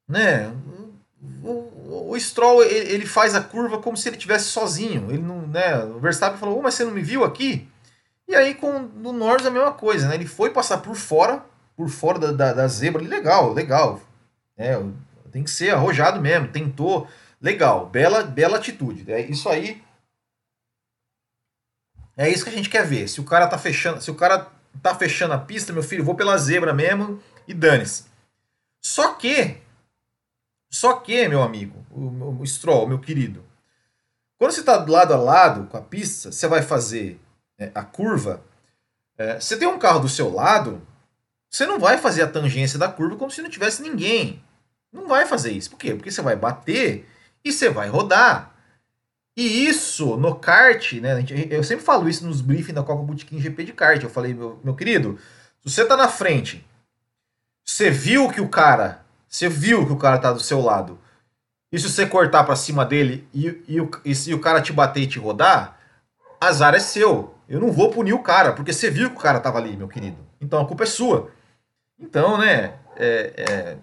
né? 0.08 0.46
O, 1.42 2.10
o 2.10 2.20
Stroll 2.20 2.62
ele, 2.62 2.92
ele, 2.92 3.06
faz 3.06 3.34
a 3.34 3.40
curva 3.40 3.78
como 3.78 3.96
se 3.96 4.08
ele 4.08 4.16
tivesse 4.16 4.46
sozinho. 4.46 5.10
Ele 5.10 5.22
não, 5.22 5.46
né? 5.46 5.84
O 5.84 5.98
Verstappen 5.98 6.38
falou: 6.38 6.58
oh, 6.58 6.62
mas 6.62 6.74
você 6.74 6.84
não 6.84 6.92
me 6.92 7.02
viu 7.02 7.24
aqui? 7.24 7.68
E 8.28 8.34
aí 8.34 8.54
com 8.54 8.90
o 9.04 9.12
Norris 9.12 9.46
a 9.46 9.50
mesma 9.50 9.72
coisa, 9.72 10.08
né? 10.08 10.14
Ele 10.16 10.26
foi 10.26 10.50
passar 10.50 10.78
por 10.78 10.96
fora, 10.96 11.44
por 11.76 11.88
fora 11.88 12.18
da, 12.18 12.32
da, 12.32 12.52
da 12.52 12.68
zebra. 12.68 13.02
Legal, 13.02 13.52
legal. 13.52 14.00
É, 14.56 14.80
tem 15.30 15.44
que 15.44 15.50
ser 15.50 15.74
arrojado 15.74 16.20
mesmo. 16.20 16.48
Tentou, 16.48 17.06
legal, 17.40 17.86
bela, 17.86 18.22
bela 18.22 18.56
atitude. 18.56 19.10
É 19.10 19.20
isso 19.20 19.48
aí. 19.48 19.82
É 22.16 22.28
isso 22.28 22.44
que 22.44 22.50
a 22.50 22.54
gente 22.54 22.70
quer 22.70 22.84
ver. 22.84 23.08
Se 23.08 23.20
o 23.20 23.24
cara 23.24 23.46
tá 23.46 23.58
fechando, 23.58 24.00
se 24.00 24.10
o 24.10 24.14
cara 24.14 24.50
tá 24.82 24.94
fechando 24.94 25.34
a 25.34 25.38
pista, 25.38 25.72
meu 25.72 25.82
filho, 25.82 26.04
vou 26.04 26.14
pela 26.14 26.36
zebra 26.38 26.72
mesmo 26.72 27.20
e 27.46 27.52
dane-se. 27.52 28.06
Só 28.82 29.14
que 29.14 29.58
só 30.76 30.92
que, 30.96 31.26
meu 31.26 31.42
amigo, 31.42 31.86
o, 31.90 32.42
o 32.42 32.46
Stroll, 32.46 32.86
meu 32.86 32.98
querido, 32.98 33.42
quando 34.36 34.52
você 34.52 34.60
está 34.60 34.76
lado 34.84 35.14
a 35.14 35.16
lado 35.16 35.66
com 35.68 35.78
a 35.78 35.80
pista, 35.80 36.30
você 36.30 36.46
vai 36.46 36.60
fazer 36.60 37.18
é, 37.58 37.70
a 37.74 37.82
curva. 37.82 38.44
É, 39.16 39.40
você 39.40 39.56
tem 39.56 39.66
um 39.66 39.78
carro 39.78 40.00
do 40.00 40.08
seu 40.08 40.30
lado, 40.30 40.86
você 41.48 41.64
não 41.64 41.78
vai 41.78 41.96
fazer 41.96 42.20
a 42.20 42.30
tangência 42.30 42.78
da 42.78 42.90
curva 42.90 43.16
como 43.16 43.30
se 43.30 43.40
não 43.40 43.48
tivesse 43.48 43.80
ninguém. 43.80 44.44
Não 44.92 45.08
vai 45.08 45.24
fazer 45.24 45.50
isso. 45.50 45.70
Por 45.70 45.78
quê? 45.78 45.94
Porque 45.94 46.10
você 46.10 46.20
vai 46.20 46.36
bater 46.36 47.08
e 47.42 47.50
você 47.50 47.70
vai 47.70 47.88
rodar. 47.88 48.54
E 49.34 49.66
isso 49.66 50.18
no 50.18 50.34
kart, 50.34 50.92
né? 51.00 51.24
Eu 51.48 51.64
sempre 51.64 51.86
falo 51.86 52.06
isso 52.06 52.26
nos 52.26 52.42
briefings 52.42 52.74
da 52.74 52.82
Copa 52.82 53.02
Bootkin 53.02 53.40
GP 53.40 53.64
de 53.64 53.72
kart. 53.72 54.02
Eu 54.02 54.10
falei, 54.10 54.34
meu, 54.34 54.60
meu 54.62 54.74
querido, 54.74 55.18
se 55.64 55.70
você 55.70 55.86
tá 55.86 55.96
na 55.96 56.08
frente, 56.08 56.66
você 57.64 57.90
viu 57.90 58.28
que 58.30 58.42
o 58.42 58.48
cara 58.50 59.05
você 59.36 59.50
viu 59.50 59.84
que 59.84 59.92
o 59.92 59.98
cara 59.98 60.18
tá 60.18 60.32
do 60.32 60.40
seu 60.40 60.62
lado. 60.62 60.98
E 61.70 61.78
se 61.78 61.90
você 61.90 62.06
cortar 62.06 62.44
para 62.44 62.56
cima 62.56 62.86
dele 62.86 63.28
e, 63.34 63.62
e, 63.68 63.78
o, 63.78 63.90
e 64.02 64.14
se 64.14 64.32
o 64.32 64.40
cara 64.40 64.62
te 64.62 64.72
bater 64.72 65.02
e 65.02 65.06
te 65.06 65.18
rodar, 65.18 65.78
azar 66.40 66.74
é 66.74 66.78
seu. 66.78 67.34
Eu 67.46 67.60
não 67.60 67.70
vou 67.70 67.90
punir 67.90 68.14
o 68.14 68.22
cara, 68.22 68.54
porque 68.54 68.72
você 68.72 68.90
viu 68.90 69.10
que 69.10 69.16
o 69.16 69.20
cara 69.20 69.38
tava 69.38 69.58
ali, 69.58 69.76
meu 69.76 69.88
querido. 69.88 70.16
Então 70.40 70.58
a 70.58 70.66
culpa 70.66 70.84
é 70.84 70.86
sua. 70.86 71.30
Então, 71.98 72.38
né, 72.38 72.78
é, 72.96 73.32
é... 73.36 73.76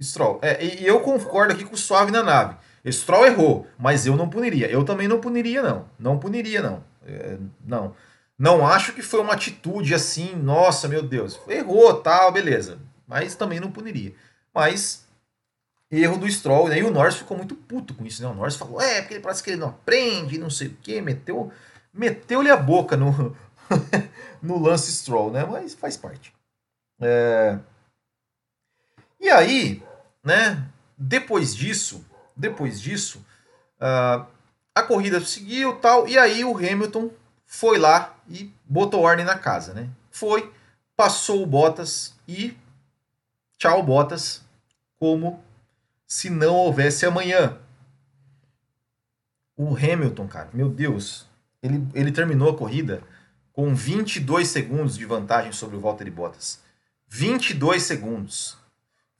Stroll. 0.00 0.38
É, 0.40 0.64
e 0.64 0.86
eu 0.86 1.00
concordo 1.00 1.52
aqui 1.52 1.64
com 1.64 1.74
o 1.74 1.78
Suave 1.78 2.10
na 2.10 2.22
nave. 2.22 2.56
Stroll 2.90 3.26
errou, 3.26 3.66
mas 3.78 4.06
eu 4.06 4.16
não 4.16 4.28
puniria. 4.28 4.70
Eu 4.70 4.84
também 4.84 5.06
não 5.06 5.20
puniria, 5.20 5.62
não. 5.62 5.84
Não 5.98 6.18
puniria, 6.18 6.62
não. 6.62 6.82
É, 7.06 7.36
não. 7.62 7.94
Não 8.38 8.66
acho 8.66 8.94
que 8.94 9.02
foi 9.02 9.20
uma 9.20 9.34
atitude 9.34 9.94
assim, 9.94 10.34
nossa, 10.34 10.88
meu 10.88 11.02
Deus. 11.02 11.38
Errou, 11.46 11.92
tal, 12.00 12.32
beleza 12.32 12.78
mas 13.06 13.34
também 13.34 13.60
não 13.60 13.70
puniria. 13.70 14.14
Mas 14.54 15.06
erro 15.90 16.16
do 16.16 16.30
Stroll, 16.30 16.68
né? 16.68 16.78
e 16.78 16.82
o 16.82 16.90
Norris 16.90 17.16
ficou 17.16 17.36
muito 17.36 17.54
puto 17.54 17.94
com 17.94 18.06
isso, 18.06 18.22
né? 18.22 18.28
O 18.28 18.34
Norris 18.34 18.56
falou, 18.56 18.80
é, 18.80 19.00
porque 19.00 19.14
ele 19.14 19.22
parece 19.22 19.42
que 19.42 19.50
ele 19.50 19.60
não 19.60 19.68
aprende, 19.68 20.38
não 20.38 20.48
sei 20.48 20.68
o 20.68 20.76
quê, 20.82 21.00
meteu, 21.02 21.52
meteu-lhe 21.92 22.50
a 22.50 22.56
boca 22.56 22.96
no, 22.96 23.36
no 24.40 24.58
lance 24.58 24.90
Stroll, 24.90 25.30
né? 25.30 25.44
Mas 25.44 25.74
faz 25.74 25.96
parte. 25.96 26.32
É... 27.00 27.58
E 29.20 29.28
aí, 29.28 29.82
né, 30.24 30.66
depois 30.96 31.54
disso, 31.54 32.04
depois 32.34 32.80
disso, 32.80 33.24
uh, 33.78 34.26
a 34.74 34.82
corrida 34.82 35.20
seguiu 35.20 35.76
tal, 35.76 36.08
e 36.08 36.18
aí 36.18 36.44
o 36.44 36.56
Hamilton 36.56 37.10
foi 37.44 37.78
lá 37.78 38.16
e 38.28 38.52
botou 38.64 39.02
ordem 39.02 39.24
na 39.24 39.38
casa, 39.38 39.74
né? 39.74 39.88
Foi, 40.10 40.52
passou 40.96 41.42
o 41.42 41.46
Bottas 41.46 42.14
e 42.26 42.56
tchau 43.62 43.80
Bottas, 43.80 44.42
como 44.98 45.40
se 46.04 46.28
não 46.28 46.56
houvesse 46.56 47.06
amanhã. 47.06 47.60
O 49.56 49.76
Hamilton, 49.76 50.26
cara, 50.26 50.50
meu 50.52 50.68
Deus, 50.68 51.28
ele, 51.62 51.86
ele 51.94 52.10
terminou 52.10 52.50
a 52.50 52.58
corrida 52.58 53.04
com 53.52 53.72
22 53.72 54.48
segundos 54.48 54.98
de 54.98 55.06
vantagem 55.06 55.52
sobre 55.52 55.76
o 55.76 55.80
Valtteri 55.80 56.10
Bottas. 56.10 56.60
22 57.06 57.84
segundos. 57.84 58.58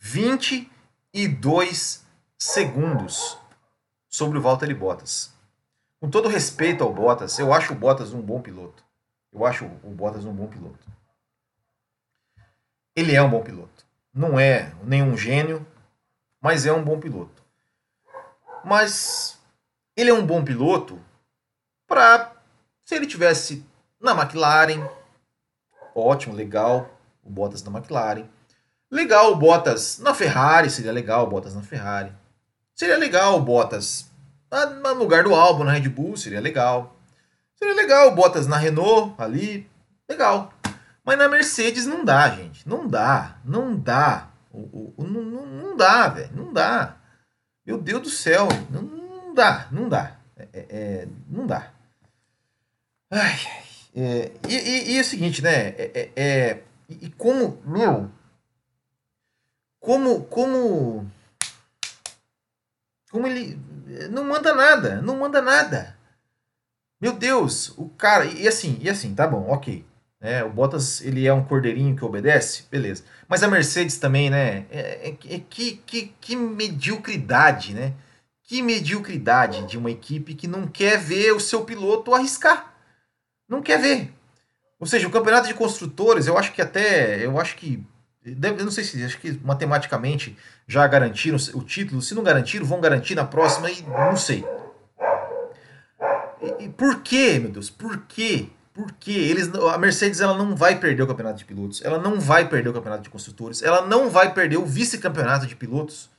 22 0.01 2.05
segundos 2.37 3.39
sobre 4.09 4.39
o 4.39 4.43
Valtteri 4.43 4.75
Bottas. 4.75 5.33
Com 6.01 6.11
todo 6.11 6.29
respeito 6.29 6.83
ao 6.83 6.93
Bottas, 6.93 7.39
eu 7.39 7.55
acho 7.55 7.75
o 7.75 7.77
Bottas 7.77 8.13
um 8.13 8.21
bom 8.21 8.43
piloto. 8.43 8.83
Eu 9.33 9.47
acho 9.47 9.67
o 9.67 9.91
Bottas 9.91 10.25
um 10.25 10.35
bom 10.35 10.49
piloto. 10.49 10.85
Ele 12.97 13.15
é 13.15 13.23
um 13.23 13.31
bom 13.31 13.41
piloto. 13.41 13.82
Não 14.15 14.39
é 14.39 14.73
nenhum 14.85 15.17
gênio, 15.17 15.67
mas 16.41 16.67
é 16.67 16.73
um 16.73 16.83
bom 16.83 16.99
piloto. 17.01 17.43
Mas 18.65 19.39
ele 19.97 20.11
é 20.11 20.15
um 20.15 20.25
bom 20.25 20.45
piloto 20.45 20.99
para 21.87 22.33
se 22.85 22.95
ele 22.95 23.07
tivesse 23.07 23.65
na 24.01 24.13
McLaren, 24.13 24.87
ótimo, 25.95 26.35
legal, 26.35 26.91
o 27.23 27.31
Bottas 27.31 27.63
na 27.63 27.71
McLaren. 27.71 28.27
Legal 28.91 29.33
o 29.33 29.37
Bottas 29.37 29.99
na 29.99 30.13
Ferrari, 30.13 30.69
seria 30.69 30.93
legal 30.93 31.25
o 31.25 31.29
Bottas 31.29 31.55
na 31.55 31.63
Ferrari. 31.63 32.13
Seria 32.75 32.99
legal 32.99 33.37
o 33.37 33.41
Bottas 33.41 34.11
no 34.83 34.95
lugar 34.95 35.25
do 35.25 35.35
Albon 35.35 35.65
na 35.65 35.73
Red 35.73 35.89
Bull, 35.89 36.17
seria 36.17 36.41
legal. 36.41 36.95
Seria 37.55 37.75
legal 37.75 38.09
o 38.09 38.15
Bottas 38.15 38.47
na 38.47 38.57
Renault 38.57 39.15
ali, 39.17 39.71
legal. 40.09 40.53
Mas 41.05 41.19
na 41.19 41.29
Mercedes 41.29 41.85
não 41.85 42.05
dá, 42.05 42.31
gente. 42.31 42.69
Não 42.69 42.87
dá, 42.87 43.39
não 43.45 43.77
dá. 43.77 44.29
O, 44.51 44.59
o, 44.59 44.95
o 44.99 45.05
não, 45.05 45.23
não, 45.23 45.77
dá, 45.77 46.09
velho. 46.09 46.31
Não 46.35 46.53
dá. 46.53 46.97
Meu 47.67 47.79
Deus 47.79 48.03
do 48.03 48.11
céu. 48.11 48.49
Não, 48.71 48.83
não 48.83 49.35
dá, 49.35 49.69
não 49.71 49.89
dá. 49.89 50.17
É, 50.37 50.49
é, 50.53 50.67
é 50.71 51.09
não 51.29 51.47
dá. 51.47 51.73
Ai, 53.11 53.39
é, 53.95 54.33
e, 54.49 54.55
e, 54.55 54.93
e, 54.93 54.99
é 54.99 55.01
o 55.01 55.05
seguinte, 55.05 55.43
né? 55.43 55.69
É, 55.69 55.91
é, 55.95 56.11
é 56.17 56.63
e 56.89 57.11
como, 57.11 57.61
meu, 57.65 58.11
como, 59.81 60.25
como, 60.25 61.11
como 63.11 63.27
ele 63.27 63.59
não 64.11 64.25
manda 64.25 64.55
nada, 64.55 65.03
não 65.03 65.19
manda 65.19 65.43
nada. 65.43 65.97
Meu 67.01 67.13
Deus, 67.13 67.71
o 67.77 67.89
cara, 67.89 68.25
e 68.25 68.47
assim, 68.47 68.79
e 68.81 68.89
assim, 68.89 69.15
tá 69.15 69.27
bom, 69.27 69.51
ok. 69.51 69.85
É, 70.23 70.45
o 70.45 70.49
Bottas, 70.49 71.01
ele 71.01 71.27
é 71.27 71.35
um 71.35 71.43
cordeirinho 71.43 71.97
que 71.97 72.05
obedece, 72.05 72.65
beleza. 72.71 73.03
Mas 73.29 73.43
a 73.43 73.49
Mercedes 73.49 73.99
também, 73.99 74.31
né? 74.31 74.67
É, 74.71 75.09
é, 75.09 75.35
é 75.35 75.41
que, 75.51 75.83
que, 75.85 76.15
que 76.21 76.37
mediocridade, 76.37 77.75
né? 77.75 77.93
Que 78.45 78.63
mediocridade 78.63 79.67
de 79.67 79.77
uma 79.77 79.91
equipe 79.91 80.35
que 80.35 80.47
não 80.47 80.69
quer 80.69 80.97
ver 80.97 81.33
o 81.33 81.41
seu 81.41 81.65
piloto 81.65 82.15
arriscar. 82.15 82.73
Não 83.49 83.61
quer 83.61 83.81
ver. 83.81 84.13
Ou 84.79 84.87
seja, 84.87 85.09
o 85.09 85.11
campeonato 85.11 85.49
de 85.49 85.55
construtores, 85.55 86.29
eu 86.29 86.39
acho 86.39 86.53
que 86.53 86.63
até. 86.63 87.25
Eu 87.25 87.41
acho 87.41 87.57
que. 87.57 87.85
Eu 88.25 88.65
não 88.65 88.71
sei 88.71 88.85
se. 88.85 89.03
Acho 89.05 89.19
que 89.19 89.33
matematicamente 89.43 90.37
já 90.69 90.87
garantiram 90.87 91.37
o 91.55 91.63
título. 91.63 92.01
Se 92.01 92.15
não 92.15 92.23
garantiram, 92.23 92.65
vão 92.65 92.81
garantir 92.81 93.17
na 93.17 93.25
próxima 93.25 93.71
e 93.71 93.83
não 93.83 94.17
sei. 94.17 94.45
E, 96.41 96.65
e 96.65 96.69
por 96.69 97.03
quê, 97.03 97.41
meu 97.41 97.51
Deus? 97.51 97.71
Por 97.71 98.07
quê? 98.07 98.49
Porque 98.73 99.13
eles, 99.13 99.49
a 99.55 99.77
Mercedes 99.77 100.21
ela 100.21 100.37
não 100.37 100.57
vai 100.57 100.79
perder 100.79 101.03
o 101.03 101.07
campeonato 101.07 101.39
de 101.39 101.45
pilotos, 101.45 101.83
ela 101.85 101.99
não 101.99 102.19
vai 102.19 102.49
perder 102.49 102.71
o 102.71 102.73
campeonato 102.73 103.03
de 103.03 103.11
construtores, 103.11 103.63
ela 103.63 103.87
não 103.87 104.09
vai 104.09 104.33
perder 104.33 104.57
o 104.57 104.65
vice-campeonato 104.65 105.47
de 105.47 105.55
pilotos. 105.55 106.11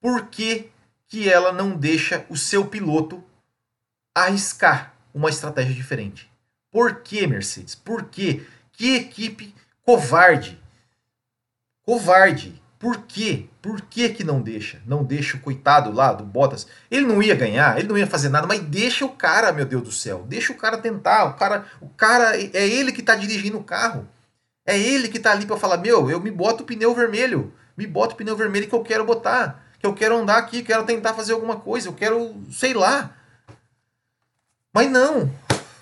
Por 0.00 0.26
que, 0.26 0.70
que 1.06 1.30
ela 1.30 1.52
não 1.52 1.76
deixa 1.76 2.26
o 2.28 2.36
seu 2.36 2.66
piloto 2.66 3.22
arriscar 4.14 4.94
uma 5.14 5.30
estratégia 5.30 5.74
diferente? 5.74 6.30
Por 6.70 7.02
que, 7.02 7.26
Mercedes? 7.26 7.76
Por 7.76 8.06
quê? 8.06 8.44
Que 8.72 8.96
equipe 8.96 9.54
covarde. 9.82 10.60
Covarde. 11.82 12.60
Por 12.84 12.98
quê? 12.98 13.46
Por 13.62 13.80
que, 13.80 14.10
que 14.10 14.22
não 14.22 14.42
deixa? 14.42 14.78
Não 14.84 15.02
deixa 15.02 15.38
o 15.38 15.40
coitado 15.40 15.90
lá 15.90 16.12
do 16.12 16.22
Bottas. 16.22 16.66
Ele 16.90 17.06
não 17.06 17.22
ia 17.22 17.34
ganhar, 17.34 17.78
ele 17.78 17.88
não 17.88 17.96
ia 17.96 18.06
fazer 18.06 18.28
nada, 18.28 18.46
mas 18.46 18.60
deixa 18.60 19.06
o 19.06 19.08
cara, 19.08 19.50
meu 19.52 19.64
Deus 19.64 19.82
do 19.82 19.90
céu. 19.90 20.26
Deixa 20.28 20.52
o 20.52 20.56
cara 20.56 20.76
tentar. 20.76 21.24
O 21.24 21.32
cara, 21.32 21.64
o 21.80 21.88
cara 21.88 22.36
é 22.36 22.68
ele 22.68 22.92
que 22.92 23.00
está 23.00 23.14
dirigindo 23.14 23.56
o 23.56 23.64
carro. 23.64 24.06
É 24.66 24.78
ele 24.78 25.08
que 25.08 25.16
está 25.16 25.32
ali 25.32 25.46
para 25.46 25.56
falar: 25.56 25.78
Meu, 25.78 26.10
eu 26.10 26.20
me 26.20 26.30
boto 26.30 26.62
o 26.62 26.66
pneu 26.66 26.94
vermelho. 26.94 27.54
Me 27.74 27.86
boto 27.86 28.14
o 28.14 28.18
pneu 28.18 28.36
vermelho 28.36 28.68
que 28.68 28.74
eu 28.74 28.82
quero 28.82 29.02
botar. 29.02 29.64
Que 29.78 29.86
eu 29.86 29.94
quero 29.94 30.18
andar 30.18 30.36
aqui, 30.36 30.62
quero 30.62 30.84
tentar 30.84 31.14
fazer 31.14 31.32
alguma 31.32 31.56
coisa. 31.56 31.88
Eu 31.88 31.94
quero, 31.94 32.34
sei 32.52 32.74
lá. 32.74 33.16
Mas 34.74 34.90
não. 34.90 35.32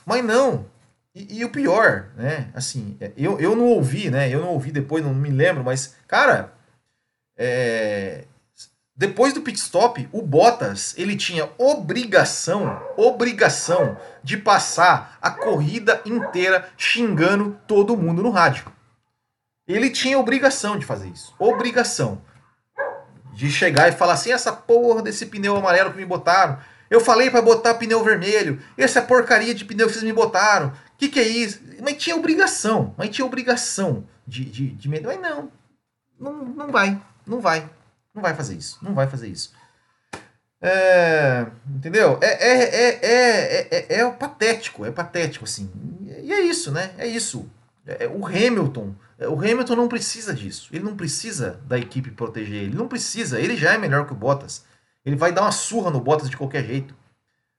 Mas 0.06 0.24
não. 0.24 0.66
E, 1.12 1.40
e, 1.40 1.44
o 1.44 1.50
pior, 1.50 2.10
né? 2.16 2.48
Assim, 2.54 2.96
eu, 3.16 3.40
eu 3.40 3.56
não 3.56 3.64
ouvi, 3.64 4.08
né? 4.08 4.32
Eu 4.32 4.40
não 4.40 4.50
ouvi 4.50 4.70
depois, 4.70 5.02
não 5.04 5.12
me 5.12 5.30
lembro, 5.30 5.64
mas, 5.64 5.96
cara, 6.06 6.61
é, 7.36 8.24
depois 8.94 9.32
do 9.32 9.40
pit 9.40 9.58
stop, 9.58 10.08
o 10.12 10.22
Bottas 10.22 10.94
ele 10.98 11.16
tinha 11.16 11.50
obrigação, 11.58 12.80
obrigação 12.96 13.96
de 14.22 14.36
passar 14.36 15.18
a 15.20 15.30
corrida 15.30 16.00
inteira 16.04 16.68
xingando 16.76 17.58
todo 17.66 17.96
mundo 17.96 18.22
no 18.22 18.30
rádio. 18.30 18.70
Ele 19.66 19.90
tinha 19.90 20.18
obrigação 20.18 20.78
de 20.78 20.84
fazer 20.84 21.08
isso, 21.08 21.34
obrigação 21.38 22.22
de 23.32 23.50
chegar 23.50 23.88
e 23.88 23.92
falar 23.92 24.12
assim 24.12 24.30
essa 24.30 24.52
porra 24.52 25.02
desse 25.02 25.26
pneu 25.26 25.56
amarelo 25.56 25.90
que 25.90 25.96
me 25.96 26.04
botaram. 26.04 26.58
Eu 26.90 27.00
falei 27.00 27.30
para 27.30 27.40
botar 27.40 27.74
pneu 27.74 28.04
vermelho. 28.04 28.60
Essa 28.76 29.00
porcaria 29.00 29.54
de 29.54 29.64
pneu 29.64 29.86
que 29.86 29.94
vocês 29.94 30.04
me 30.04 30.12
botaram. 30.12 30.72
Que 30.98 31.08
que 31.08 31.18
é 31.18 31.26
isso? 31.26 31.60
Mas 31.82 31.96
tinha 31.96 32.14
obrigação, 32.14 32.94
mas 32.98 33.08
tinha 33.08 33.24
obrigação 33.24 34.06
de, 34.26 34.44
de, 34.44 34.68
de... 34.74 34.88
Mas 34.88 35.02
não, 35.02 35.50
não, 36.20 36.44
não 36.44 36.70
vai. 36.70 37.00
Não 37.26 37.40
vai. 37.40 37.68
Não 38.14 38.22
vai 38.22 38.34
fazer 38.34 38.56
isso. 38.56 38.78
Não 38.82 38.94
vai 38.94 39.06
fazer 39.06 39.28
isso. 39.28 39.52
É, 40.60 41.46
entendeu? 41.68 42.18
É, 42.22 42.26
é, 42.26 42.74
é, 42.76 43.68
é, 43.70 44.00
é, 44.00 44.10
patético, 44.10 44.86
é 44.86 44.92
patético, 44.92 45.44
assim. 45.44 45.70
E 46.22 46.32
é 46.32 46.40
isso, 46.42 46.70
né? 46.70 46.94
É 46.98 47.06
isso. 47.06 47.50
o 48.14 48.26
Hamilton, 48.26 48.94
o 49.18 49.34
Hamilton 49.34 49.74
não 49.74 49.88
precisa 49.88 50.32
disso. 50.32 50.68
Ele 50.72 50.84
não 50.84 50.96
precisa 50.96 51.60
da 51.66 51.78
equipe 51.78 52.12
proteger 52.12 52.62
ele. 52.62 52.76
Não 52.76 52.86
precisa. 52.86 53.40
Ele 53.40 53.56
já 53.56 53.74
é 53.74 53.78
melhor 53.78 54.06
que 54.06 54.12
o 54.12 54.16
Bottas. 54.16 54.64
Ele 55.04 55.16
vai 55.16 55.32
dar 55.32 55.42
uma 55.42 55.52
surra 55.52 55.90
no 55.90 56.00
Bottas 56.00 56.30
de 56.30 56.36
qualquer 56.36 56.64
jeito. 56.64 56.94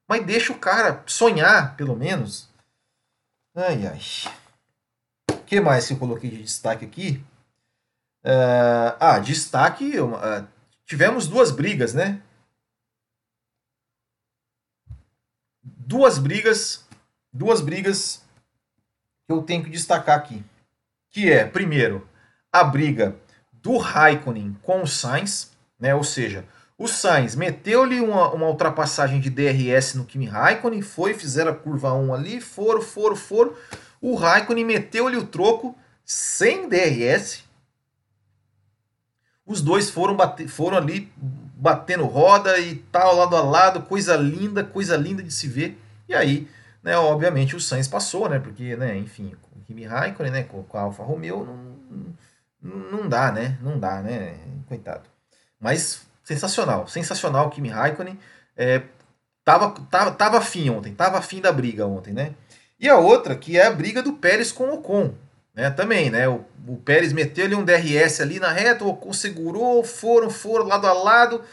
Mas 0.08 0.26
deixa 0.26 0.54
o 0.54 0.60
cara 0.60 1.04
sonhar, 1.06 1.76
pelo 1.76 1.96
menos. 1.96 2.50
Ai, 3.56 3.86
ai. 3.86 4.00
O 5.30 5.44
que 5.44 5.60
mais 5.60 5.88
que 5.88 5.94
eu 5.94 5.98
coloquei 5.98 6.30
de 6.30 6.42
destaque 6.42 6.86
aqui? 6.86 7.24
Uh, 8.24 8.96
ah, 9.00 9.20
destaque, 9.20 10.00
uh, 10.00 10.48
tivemos 10.86 11.28
duas 11.28 11.52
brigas, 11.52 11.94
né? 11.94 12.22
Duas 15.62 16.18
brigas, 16.18 16.88
duas 17.32 17.60
brigas 17.60 18.24
que 19.28 19.34
eu 19.34 19.42
tenho 19.44 19.64
que 19.64 19.70
destacar 19.70 20.18
aqui. 20.18 20.42
Que 21.10 21.32
é, 21.32 21.46
primeiro, 21.46 22.08
a 22.52 22.64
briga 22.64 23.16
do 23.52 23.78
Raikkonen 23.78 24.58
com 24.62 24.84
o 24.84 24.88
Sainz, 24.88 25.52
né? 25.80 25.94
Ou 25.94 26.04
seja, 26.04 26.46
o 26.78 26.88
Sainz 26.88 27.36
meteu-lhe 27.36 28.00
uma, 28.00 28.32
uma 28.32 28.48
ultrapassagem 28.48 29.20
de 29.20 29.30
DRS 29.30 29.96
no 29.96 30.06
Kimi 30.06 30.26
Raikkonen, 30.26 30.82
foi, 30.82 31.14
fizeram 31.14 31.52
a 31.52 31.56
curva 31.56 31.94
1 31.94 32.14
ali, 32.14 32.42
foram, 32.42 32.82
foram, 32.82 33.16
foram. 33.16 33.54
O 34.02 34.16
Raikkonen 34.16 34.66
meteu-lhe 34.66 35.18
o 35.18 35.26
troco 35.26 35.78
sem 36.06 36.68
DRS, 36.68 37.44
os 39.46 39.62
dois 39.62 39.90
foram, 39.90 40.16
bater, 40.16 40.48
foram 40.48 40.78
ali 40.78 41.12
batendo 41.18 42.06
roda 42.06 42.58
e 42.60 42.76
tal, 42.76 43.16
lado 43.16 43.36
a 43.36 43.42
lado, 43.42 43.82
coisa 43.84 44.16
linda, 44.16 44.64
coisa 44.64 44.96
linda 44.96 45.22
de 45.22 45.32
se 45.32 45.48
ver. 45.48 45.80
E 46.08 46.14
aí, 46.14 46.48
né, 46.82 46.98
obviamente, 46.98 47.56
o 47.56 47.60
Sainz 47.60 47.88
passou, 47.88 48.30
né? 48.30 48.40
Porque, 48.40 48.76
né, 48.76 48.98
enfim, 48.98 49.34
com 49.42 49.60
o 49.60 49.64
Kimi 49.64 49.86
Raikkonen, 49.86 50.32
né, 50.32 50.44
com, 50.44 50.66
a 50.78 50.82
Alfa 50.82 51.04
Romeo, 51.04 51.46
não, 51.46 52.16
não, 52.62 52.92
não 52.92 53.10
dá, 53.10 53.32
né? 53.32 53.58
Não 53.62 53.80
dá, 53.80 54.02
né? 54.02 54.38
Coitado. 54.68 55.04
Mas 55.60 56.06
sensacional, 56.24 56.88
sensacional 56.88 57.48
o 57.48 57.50
Kimi 57.50 57.70
Raikkonen. 57.70 58.20
É, 58.56 58.84
tava, 59.44 59.72
tava, 59.90 60.12
tava 60.12 60.38
afim 60.38 60.70
ontem, 60.70 60.94
tava 60.94 61.18
afim 61.18 61.42
da 61.42 61.52
briga 61.52 61.86
ontem, 61.86 62.14
né? 62.14 62.34
E 62.80 62.90
a 62.90 62.98
outra, 62.98 63.36
que 63.36 63.58
é 63.58 63.66
a 63.66 63.72
briga 63.72 64.04
do 64.04 64.14
Pérez 64.14 64.52
com 64.52 64.66
o 64.66 64.74
Ocon. 64.76 65.14
Né? 65.54 65.70
Também, 65.70 66.10
né? 66.10 66.28
O, 66.28 66.46
o 66.68 66.78
Pérez 66.78 67.14
meteu 67.14 67.46
ali 67.46 67.56
um 67.56 67.64
DRS 67.64 68.20
ali 68.20 68.40
na 68.40 68.52
reta, 68.52 68.84
o 68.84 69.14
segurou, 69.14 69.84
foram, 69.84 70.30
foram 70.30 70.66
lado 70.66 70.88
a 70.88 70.94
lado, 70.94 71.44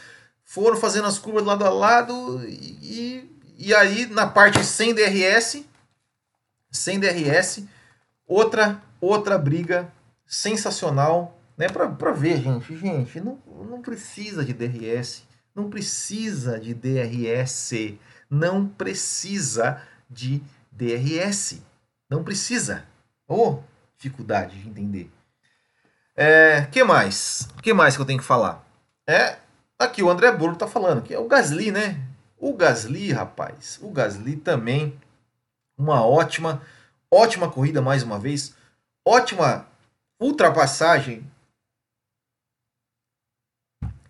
foram 0.43 0.77
fazendo 0.77 1.07
as 1.07 1.19
curvas 1.19 1.45
lado 1.45 1.65
a 1.65 1.69
lado 1.69 2.43
e, 2.47 3.29
e 3.57 3.73
aí 3.75 4.07
na 4.07 4.25
parte 4.27 4.63
sem 4.63 4.93
DRS, 4.93 5.63
sem 6.71 6.99
DRS, 6.99 7.63
outra 8.27 8.81
outra 8.99 9.37
briga 9.37 9.91
sensacional, 10.25 11.39
né? 11.57 11.67
Para 11.67 12.11
ver, 12.11 12.41
gente, 12.41 12.77
gente, 12.77 13.19
não, 13.19 13.39
não 13.69 13.81
precisa 13.81 14.45
de 14.45 14.53
DRS, 14.53 15.23
não 15.53 15.69
precisa 15.69 16.59
de 16.59 16.73
DRS, 16.73 17.97
não 18.29 18.65
precisa 18.65 19.81
de 20.09 20.41
DRS, 20.71 21.61
não 22.09 22.23
precisa. 22.23 22.85
Oh, 23.27 23.59
dificuldade 24.01 24.59
de 24.59 24.67
entender. 24.67 25.11
É, 26.15 26.65
que 26.71 26.83
mais? 26.83 27.47
que 27.61 27.71
mais 27.71 27.95
que 27.95 28.01
eu 28.01 28.05
tenho 28.05 28.19
que 28.19 28.25
falar? 28.25 28.65
É, 29.07 29.37
aqui 29.77 30.01
o 30.01 30.09
André 30.09 30.31
Burro 30.31 30.55
tá 30.55 30.67
falando, 30.67 31.03
que 31.03 31.13
é 31.13 31.19
o 31.19 31.27
Gasly, 31.27 31.71
né? 31.71 32.01
O 32.37 32.53
Gasly, 32.53 33.11
rapaz, 33.11 33.79
o 33.81 33.91
Gasly 33.91 34.35
também 34.35 34.99
uma 35.77 36.05
ótima, 36.05 36.61
ótima 37.11 37.49
corrida 37.49 37.81
mais 37.81 38.01
uma 38.01 38.17
vez, 38.17 38.55
ótima 39.05 39.67
ultrapassagem 40.19 41.29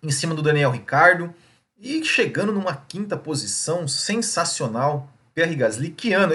em 0.02 0.10
cima 0.10 0.34
do 0.34 0.42
Daniel 0.42 0.70
Ricardo 0.70 1.34
e 1.78 2.02
chegando 2.04 2.52
numa 2.52 2.76
quinta 2.76 3.16
posição 3.16 3.86
sensacional. 3.86 5.08
Pierre 5.34 5.54
Gasly, 5.54 5.90
que 5.90 6.12
ano? 6.12 6.34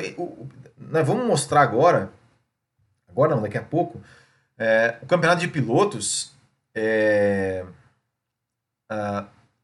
Vamos 0.78 1.26
mostrar 1.26 1.62
agora 1.62 2.12
agora 3.18 3.36
não, 3.36 3.42
daqui 3.42 3.58
a 3.58 3.64
pouco, 3.64 4.00
é, 4.58 5.00
o 5.02 5.08
campeonato 5.08 5.42
de 5.42 5.48
pilotos, 5.48 6.32
é, 6.76 7.66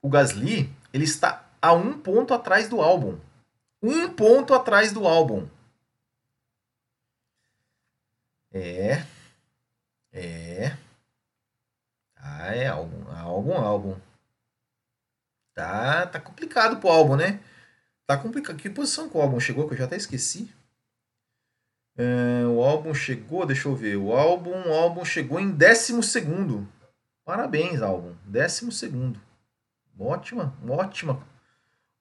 o 0.01 0.09
Gasly, 0.09 0.73
ele 0.91 1.03
está 1.03 1.47
a 1.61 1.71
um 1.71 1.99
ponto 1.99 2.33
atrás 2.33 2.67
do 2.67 2.81
álbum. 2.81 3.19
Um 3.81 4.09
ponto 4.09 4.53
atrás 4.53 4.91
do 4.91 5.07
álbum. 5.07 5.47
É. 8.51 9.03
É. 10.11 10.77
Ah, 12.15 12.55
é 12.55 12.67
álbum. 12.67 13.11
Álbum, 13.11 13.53
álbum. 13.53 13.95
Tá, 15.53 16.07
tá 16.07 16.19
complicado 16.19 16.79
pro 16.79 16.89
álbum, 16.89 17.15
né? 17.15 17.39
Tá 18.07 18.17
complicado. 18.17 18.57
Que 18.57 18.69
posição 18.69 19.09
que 19.09 19.17
o 19.17 19.21
álbum 19.21 19.39
chegou 19.39 19.67
que 19.67 19.73
eu 19.73 19.77
já 19.77 19.85
até 19.85 19.95
esqueci? 19.95 20.51
É, 21.95 22.45
o 22.47 22.63
álbum 22.63 22.93
chegou, 22.93 23.45
deixa 23.45 23.67
eu 23.67 23.75
ver. 23.75 23.97
O 23.97 24.13
álbum, 24.13 24.51
o 24.51 24.73
álbum 24.73 25.05
chegou 25.05 25.39
em 25.39 25.51
12 25.51 26.67
Parabéns, 27.23 27.81
álbum. 27.81 28.15
12 28.25 28.71
Ótima, 29.99 30.53
ótima, 30.67 31.23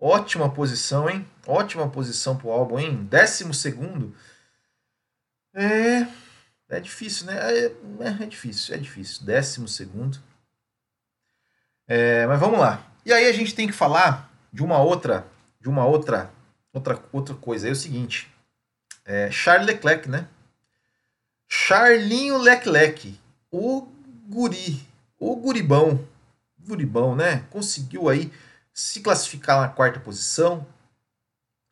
ótima 0.01 0.51
posição, 0.51 1.11
hein? 1.11 1.27
Ótima 1.47 1.89
posição 1.89 2.37
pro 2.37 2.51
álbum, 2.51 2.79
hein? 2.79 3.05
12 3.05 4.15
É. 5.55 6.07
É 6.69 6.81
difícil, 6.81 7.27
né? 7.27 7.35
É, 7.37 7.67
é, 8.23 8.27
difícil, 8.27 8.75
é 8.75 8.79
difícil. 8.79 9.27
12 9.27 9.91
É, 11.87 12.27
mas 12.27 12.41
vamos 12.41 12.59
lá. 12.59 12.83
E 13.05 13.13
aí 13.13 13.27
a 13.27 13.33
gente 13.33 13.55
tem 13.55 13.67
que 13.67 13.75
falar 13.75 14.33
de 14.51 14.63
uma 14.63 14.79
outra, 14.79 15.27
de 15.61 15.69
uma 15.69 15.85
outra, 15.85 16.31
outra, 16.73 16.99
outra 17.13 17.35
coisa. 17.35 17.69
É 17.69 17.71
o 17.71 17.77
seguinte. 17.77 18.32
É, 19.05 19.31
Charles 19.31 19.67
Leclerc, 19.67 20.09
né? 20.09 20.27
Charlinho 21.49 22.39
Leclerc, 22.39 23.19
o 23.51 23.87
guri, 24.27 24.81
o 25.19 25.37
guribão, 25.37 26.01
guribão, 26.59 27.15
né? 27.15 27.45
Conseguiu 27.51 28.09
aí 28.09 28.33
se 28.73 29.01
classificar 29.01 29.61
na 29.61 29.69
quarta 29.69 30.01
posição. 30.01 30.67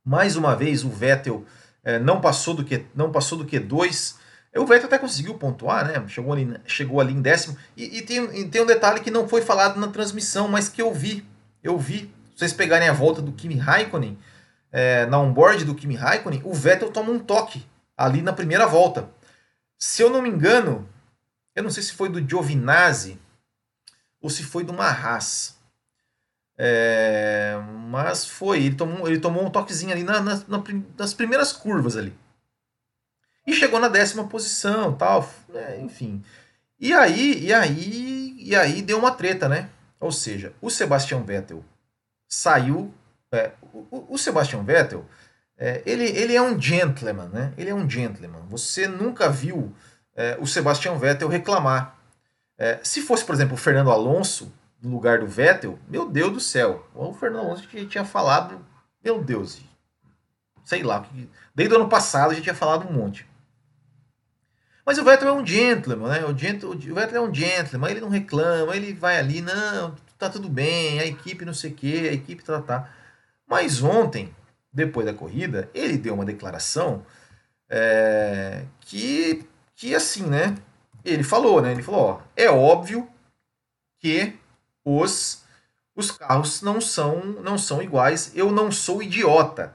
Mais 0.05 0.37
uma 0.37 0.55
vez 0.55 0.85
o 0.85 0.91
Vettel 0.91 1.47
é, 1.83 1.99
não 1.99 2.21
passou 2.21 2.55
do 2.55 2.65
que 2.65 2.85
não 2.95 3.11
passou 3.11 3.39
do 3.39 3.47
que 3.47 3.59
dois. 3.59 4.19
O 4.55 4.67
Vettel 4.67 4.87
até 4.87 4.99
conseguiu 4.99 5.35
pontuar, 5.35 5.87
né? 5.87 6.05
Chegou 6.09 6.33
ali, 6.33 6.61
chegou 6.67 7.01
ali 7.01 7.15
em 7.15 7.23
décimo. 7.23 7.57
E, 7.77 7.99
e, 7.99 8.03
tem, 8.03 8.23
e 8.39 8.49
tem 8.49 8.63
um 8.63 8.67
detalhe 8.67 9.01
que 9.01 9.11
não 9.11 9.29
foi 9.29 9.41
falado 9.41 9.81
na 9.81 9.89
transmissão, 9.89 10.49
mas 10.49 10.69
que 10.69 10.83
eu 10.83 10.93
vi. 10.93 11.25
Eu 11.63 11.79
vi. 11.79 12.13
Se 12.35 12.41
vocês 12.41 12.53
pegarem 12.53 12.89
a 12.89 12.93
volta 12.93 13.23
do 13.23 13.33
Kimi 13.33 13.57
Raikkonen, 13.57 14.19
é, 14.73 15.07
na 15.07 15.19
onboard 15.19 15.65
do 15.65 15.75
Kimi 15.75 15.97
Raikkonen, 15.97 16.43
o 16.45 16.55
Vettel 16.55 16.93
toma 16.93 17.11
um 17.11 17.19
toque 17.19 17.67
ali 17.97 18.23
na 18.23 18.33
primeira 18.33 18.67
volta. 18.67 19.09
Se 19.79 20.03
eu 20.03 20.11
não 20.11 20.23
me 20.23 20.29
engano, 20.29 20.89
eu 21.55 21.63
não 21.63 21.71
sei 21.71 21.83
se 21.83 21.93
foi 21.93 22.09
do 22.09 22.27
Giovinazzi 22.27 23.19
ou 24.21 24.31
se 24.31 24.43
foi 24.43 24.65
do 24.65 24.73
Marras. 24.73 25.57
É, 26.57 27.55
mas 27.89 28.27
foi, 28.27 28.65
ele 28.65 28.75
tomou, 28.75 29.09
ele 29.09 29.19
tomou 29.19 29.45
um 29.45 29.51
toquezinho 29.51 29.93
ali 29.93 30.05
na, 30.05 30.21
na, 30.21 30.37
na, 30.47 30.63
nas 30.99 31.15
primeiras 31.15 31.53
curvas 31.53 31.97
ali. 31.97 32.15
E 33.47 33.55
chegou 33.55 33.81
na 33.81 33.89
décima 33.89 34.29
posição, 34.29 34.95
tal, 34.95 35.29
é, 35.55 35.81
enfim. 35.81 36.23
E 36.79 36.93
aí, 36.93 37.47
e 37.47 37.53
aí, 37.53 38.37
e 38.39 38.55
aí 38.55 38.83
deu 38.83 38.99
uma 38.99 39.11
treta, 39.11 39.49
né? 39.49 39.71
Ou 39.99 40.13
seja, 40.13 40.53
o 40.61 40.71
Sebastian 40.71 41.23
Vettel 41.23 41.65
saiu 42.29 42.93
é, 43.33 43.53
o, 43.73 44.15
o, 44.15 44.19
Sebastian 44.19 44.63
Vettel, 44.63 45.05
é, 45.57 45.83
ele, 45.87 46.05
ele 46.05 46.35
é 46.35 46.43
um 46.43 46.61
gentleman, 46.61 47.29
né? 47.29 47.53
Ele 47.57 47.71
é 47.71 47.75
um 47.75 47.89
gentleman. 47.89 48.41
Você 48.49 48.89
nunca 48.89 49.29
viu 49.29 49.75
é, 50.17 50.37
o 50.41 50.47
Sebastian 50.47 50.97
Vettel 50.97 51.29
reclamar. 51.29 51.97
É, 52.59 52.81
se 52.83 53.01
fosse, 53.01 53.25
por 53.25 53.35
exemplo, 53.35 53.55
o 53.55 53.59
Fernando 53.59 53.91
Alonso 53.91 54.53
no 54.83 54.91
lugar 54.91 55.21
do 55.21 55.27
Vettel, 55.27 55.79
meu 55.89 56.09
Deus 56.09 56.33
do 56.33 56.41
céu. 56.41 56.89
O 56.95 57.13
Fernando 57.13 57.47
Alonso 57.47 57.69
gente 57.71 57.87
tinha 57.87 58.05
falado, 58.05 58.65
meu 59.05 59.23
Deus, 59.23 59.61
sei 60.65 60.83
lá, 60.83 61.07
desde 61.55 61.75
o 61.75 61.79
ano 61.79 61.89
passado 61.89 62.31
a 62.31 62.35
gente 62.35 62.45
tinha 62.45 62.55
falado 62.55 62.89
um 62.89 62.93
monte. 62.93 63.29
Mas 64.85 64.99
o 64.99 65.05
Vettel 65.05 65.29
é 65.29 65.33
um 65.33 65.47
gentleman, 65.47 66.09
né? 66.09 66.25
O, 66.25 66.31
o 66.31 66.95
Vettel 66.95 67.25
é 67.25 67.29
um 67.29 67.33
gentleman, 67.33 67.91
ele 67.91 68.01
não 68.01 68.09
reclama, 68.09 68.75
ele 68.75 68.93
vai 68.93 69.19
ali, 69.19 69.41
não, 69.41 69.95
tá 70.19 70.29
tudo 70.29 70.49
bem, 70.49 70.99
a 70.99 71.07
equipe 71.07 71.45
não 71.45 71.55
sei 71.55 71.71
o 71.71 71.75
que, 71.75 72.09
a 72.09 72.13
equipe 72.13 72.43
tá, 72.43 72.61
tá. 72.61 72.89
Mas 73.51 73.83
ontem, 73.83 74.33
depois 74.73 75.05
da 75.05 75.13
corrida, 75.13 75.69
ele 75.75 75.99
deu 75.99 76.15
uma 76.15 76.25
declaração 76.25 77.05
é, 77.69 78.65
que, 78.81 79.45
que 79.75 79.93
assim, 79.93 80.23
né? 80.23 80.57
Ele 81.05 81.25
falou, 81.25 81.61
né? 81.61 81.73
Ele 81.73 81.83
falou, 81.83 82.01
ó, 82.01 82.21
é 82.37 82.49
óbvio 82.49 83.09
que 83.99 84.39
os, 84.85 85.45
os 85.97 86.13
carros 86.13 86.63
não 86.63 86.81
são, 86.81 87.25
não 87.25 87.59
são 87.59 87.83
iguais. 87.83 88.31
Eu 88.37 88.53
não 88.53 88.71
sou 88.71 89.03
idiota. 89.03 89.75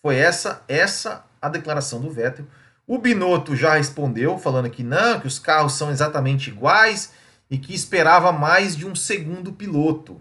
Foi 0.00 0.16
essa 0.16 0.62
essa 0.68 1.24
a 1.40 1.48
declaração 1.48 2.00
do 2.00 2.10
Vettel. 2.10 2.46
O 2.86 2.98
Binotto 2.98 3.56
já 3.56 3.74
respondeu, 3.74 4.38
falando 4.38 4.70
que 4.70 4.84
não, 4.84 5.18
que 5.18 5.26
os 5.26 5.40
carros 5.40 5.72
são 5.72 5.90
exatamente 5.90 6.50
iguais 6.50 7.12
e 7.50 7.58
que 7.58 7.74
esperava 7.74 8.30
mais 8.30 8.76
de 8.76 8.86
um 8.86 8.94
segundo 8.94 9.52
piloto. 9.52 10.20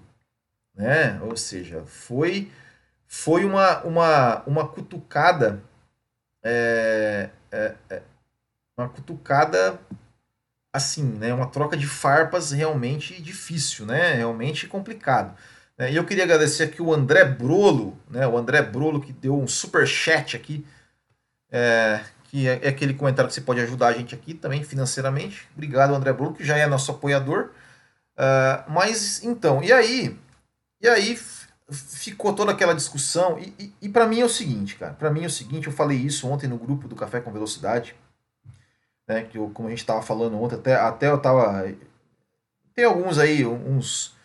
Né? 0.75 1.19
Ou 1.21 1.37
seja, 1.37 1.83
foi 1.85 2.49
foi 3.13 3.43
uma, 3.43 3.83
uma, 3.83 4.41
uma 4.47 4.67
cutucada. 4.69 5.61
É, 6.41 7.29
é, 7.51 7.75
é, 7.89 8.01
uma 8.77 8.87
cutucada 8.87 9.77
assim, 10.71 11.03
né? 11.03 11.33
Uma 11.33 11.47
troca 11.47 11.75
de 11.75 11.85
farpas 11.85 12.51
realmente 12.51 13.21
difícil, 13.21 13.85
né? 13.85 14.13
Realmente 14.13 14.65
complicado. 14.65 15.35
É, 15.77 15.91
e 15.91 15.97
eu 15.97 16.05
queria 16.05 16.23
agradecer 16.23 16.63
aqui 16.63 16.81
o 16.81 16.93
André 16.93 17.25
Brolo, 17.25 17.99
né? 18.09 18.25
O 18.25 18.37
André 18.37 18.61
Brolo 18.61 19.01
que 19.01 19.11
deu 19.11 19.37
um 19.37 19.45
super 19.45 19.85
chat 19.85 20.37
aqui, 20.37 20.65
é, 21.51 21.99
que 22.23 22.47
é, 22.47 22.61
é, 22.63 22.69
aquele 22.69 22.93
comentário 22.93 23.27
que 23.27 23.35
você 23.35 23.41
pode 23.41 23.59
ajudar 23.59 23.89
a 23.89 23.93
gente 23.93 24.15
aqui 24.15 24.33
também 24.33 24.63
financeiramente. 24.63 25.49
Obrigado, 25.53 25.93
André 25.93 26.13
Brolo, 26.13 26.33
que 26.33 26.45
já 26.45 26.57
é 26.57 26.65
nosso 26.65 26.91
apoiador. 26.91 27.51
Uh, 28.17 28.71
mas 28.71 29.21
então, 29.21 29.61
e 29.61 29.73
aí, 29.73 30.17
e 30.81 30.87
aí 30.87 31.17
ficou 31.71 32.33
toda 32.33 32.51
aquela 32.51 32.75
discussão. 32.75 33.39
E, 33.39 33.53
e, 33.57 33.73
e 33.83 33.89
para 33.89 34.05
mim 34.05 34.19
é 34.19 34.25
o 34.25 34.29
seguinte, 34.29 34.75
cara. 34.75 34.93
Para 34.93 35.09
mim 35.09 35.23
é 35.23 35.27
o 35.27 35.31
seguinte, 35.31 35.67
eu 35.67 35.73
falei 35.73 35.97
isso 35.97 36.27
ontem 36.27 36.47
no 36.47 36.57
grupo 36.57 36.87
do 36.87 36.95
Café 36.95 37.21
com 37.21 37.31
Velocidade. 37.31 37.95
Né, 39.07 39.23
que 39.23 39.37
eu, 39.37 39.49
como 39.53 39.67
a 39.67 39.71
gente 39.71 39.79
estava 39.79 40.01
falando 40.01 40.41
ontem, 40.41 40.55
até, 40.55 40.75
até 40.75 41.09
eu 41.09 41.17
tava. 41.17 41.73
Tem 42.73 42.85
alguns 42.85 43.17
aí, 43.17 43.45
uns, 43.45 44.15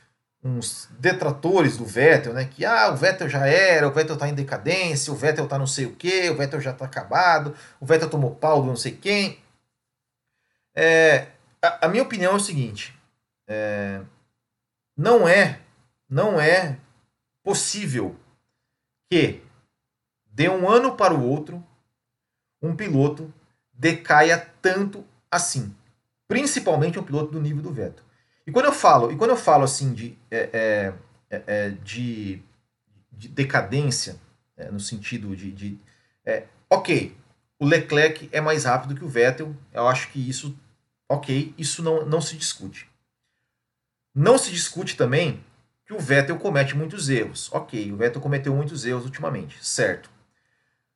uns 0.44 0.88
detratores 0.98 1.76
do 1.76 1.84
Vettel, 1.84 2.32
né? 2.34 2.44
Que 2.44 2.64
ah, 2.64 2.90
o 2.90 2.96
Vettel 2.96 3.28
já 3.28 3.46
era, 3.46 3.88
o 3.88 3.92
Vettel 3.92 4.16
tá 4.16 4.28
em 4.28 4.34
decadência, 4.34 5.12
o 5.12 5.16
Vettel 5.16 5.48
tá 5.48 5.58
não 5.58 5.66
sei 5.66 5.86
o 5.86 5.96
que, 5.96 6.30
o 6.30 6.36
Vettel 6.36 6.60
já 6.60 6.72
tá 6.72 6.84
acabado, 6.84 7.54
o 7.80 7.86
Vettel 7.86 8.10
tomou 8.10 8.34
pau 8.34 8.60
do 8.62 8.68
não 8.68 8.76
sei 8.76 8.92
quem. 8.92 9.38
É, 10.74 11.28
a, 11.62 11.86
a 11.86 11.88
minha 11.88 12.02
opinião 12.02 12.32
é 12.32 12.36
o 12.36 12.40
seguinte. 12.40 12.94
É, 13.48 14.00
não 14.96 15.26
é, 15.26 15.60
não 16.08 16.40
é 16.40 16.78
possível 17.46 18.16
que, 19.08 19.40
de 20.26 20.48
um 20.48 20.68
ano 20.68 20.96
para 20.96 21.14
o 21.14 21.22
outro, 21.22 21.64
um 22.60 22.74
piloto 22.74 23.32
decaia 23.72 24.36
tanto 24.60 25.06
assim. 25.30 25.72
Principalmente 26.26 26.98
um 26.98 27.04
piloto 27.04 27.30
do 27.30 27.40
nível 27.40 27.62
do 27.62 27.72
Vettel. 27.72 28.04
E 28.44 28.50
quando 28.50 28.64
eu 28.64 28.72
falo, 28.72 29.12
e 29.12 29.16
quando 29.16 29.30
eu 29.30 29.36
falo 29.36 29.62
assim 29.62 29.94
de, 29.94 30.18
é, 30.28 30.92
é, 31.30 31.42
é, 31.46 31.70
de, 31.70 32.42
de, 33.12 33.28
decadência, 33.28 34.16
é, 34.56 34.68
no 34.68 34.80
sentido 34.80 35.36
de, 35.36 35.52
de 35.52 35.78
é, 36.24 36.48
ok, 36.68 37.16
o 37.60 37.64
Leclerc 37.64 38.28
é 38.32 38.40
mais 38.40 38.64
rápido 38.64 38.96
que 38.96 39.04
o 39.04 39.08
Vettel, 39.08 39.54
eu 39.72 39.86
acho 39.86 40.10
que 40.10 40.28
isso, 40.28 40.58
ok, 41.08 41.54
isso 41.56 41.80
não, 41.80 42.04
não 42.04 42.20
se 42.20 42.36
discute. 42.36 42.90
Não 44.12 44.36
se 44.36 44.50
discute 44.50 44.96
também 44.96 45.44
que 45.86 45.94
o 45.94 46.00
Vettel 46.00 46.36
comete 46.38 46.76
muitos 46.76 47.08
erros. 47.08 47.50
Ok, 47.52 47.92
o 47.92 47.96
Vettel 47.96 48.20
cometeu 48.20 48.54
muitos 48.54 48.84
erros 48.84 49.04
ultimamente, 49.04 49.64
certo. 49.64 50.10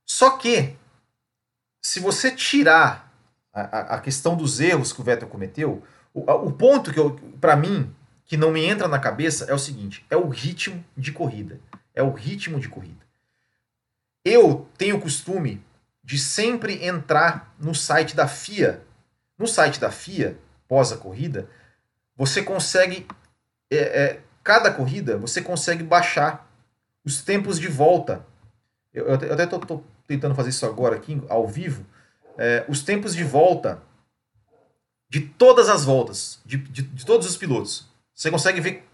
Só 0.05 0.37
que, 0.37 0.77
se 1.81 2.01
você 2.01 2.33
tirar 2.33 3.15
a, 3.53 3.97
a 3.97 4.01
questão 4.01 4.37
dos 4.37 4.59
erros 4.59 4.93
que 4.93 5.01
o 5.01 5.05
Vettel 5.05 5.29
cometeu, 5.29 5.83
o, 6.13 6.21
o 6.21 6.53
ponto 6.53 6.93
que, 6.93 7.01
para 7.39 7.55
mim, 7.55 7.95
que 8.27 8.37
não 8.37 8.51
me 8.51 8.65
entra 8.65 8.89
na 8.89 8.99
cabeça 8.99 9.45
é 9.45 9.55
o 9.55 9.59
seguinte: 9.59 10.05
é 10.11 10.17
o 10.17 10.29
ritmo 10.29 10.85
de 10.97 11.13
corrida. 11.13 11.61
É 11.95 12.03
o 12.03 12.13
ritmo 12.13 12.59
de 12.59 12.69
corrida. 12.69 13.07
Eu 14.25 14.69
tenho 14.77 14.97
o 14.97 15.01
costume 15.01 15.65
de 16.03 16.19
sempre 16.19 16.85
entrar 16.85 17.55
no 17.59 17.75
site 17.75 18.17
da 18.17 18.27
FIA. 18.27 18.83
No 19.39 19.47
site 19.47 19.79
da 19.81 19.91
FIA, 19.91 20.37
pós 20.69 20.93
a 20.93 20.97
corrida, 20.97 21.49
você 22.17 22.43
consegue 22.43 23.07
é, 23.71 23.77
é, 23.77 24.21
cada 24.43 24.73
corrida 24.73 25.17
você 25.17 25.43
consegue 25.43 25.83
baixar 25.83 26.49
os 27.05 27.23
tempos 27.23 27.59
de 27.59 27.69
volta. 27.69 28.25
Eu, 28.93 29.07
eu 29.07 29.33
até 29.33 29.45
estou 29.45 29.85
tentando 30.07 30.35
fazer 30.35 30.51
isso 30.51 30.67
agora 30.67 30.97
aqui, 30.97 31.21
ao 31.29 31.47
vivo. 31.47 31.85
É, 32.37 32.65
os 32.69 32.83
tempos 32.83 33.15
de 33.15 33.25
volta 33.25 33.83
de 35.09 35.21
todas 35.21 35.69
as 35.69 35.85
voltas, 35.85 36.41
de, 36.45 36.57
de, 36.57 36.83
de 36.83 37.05
todos 37.05 37.27
os 37.27 37.37
pilotos. 37.37 37.87
Você 38.15 38.31
consegue 38.31 38.61
ver 38.61 38.87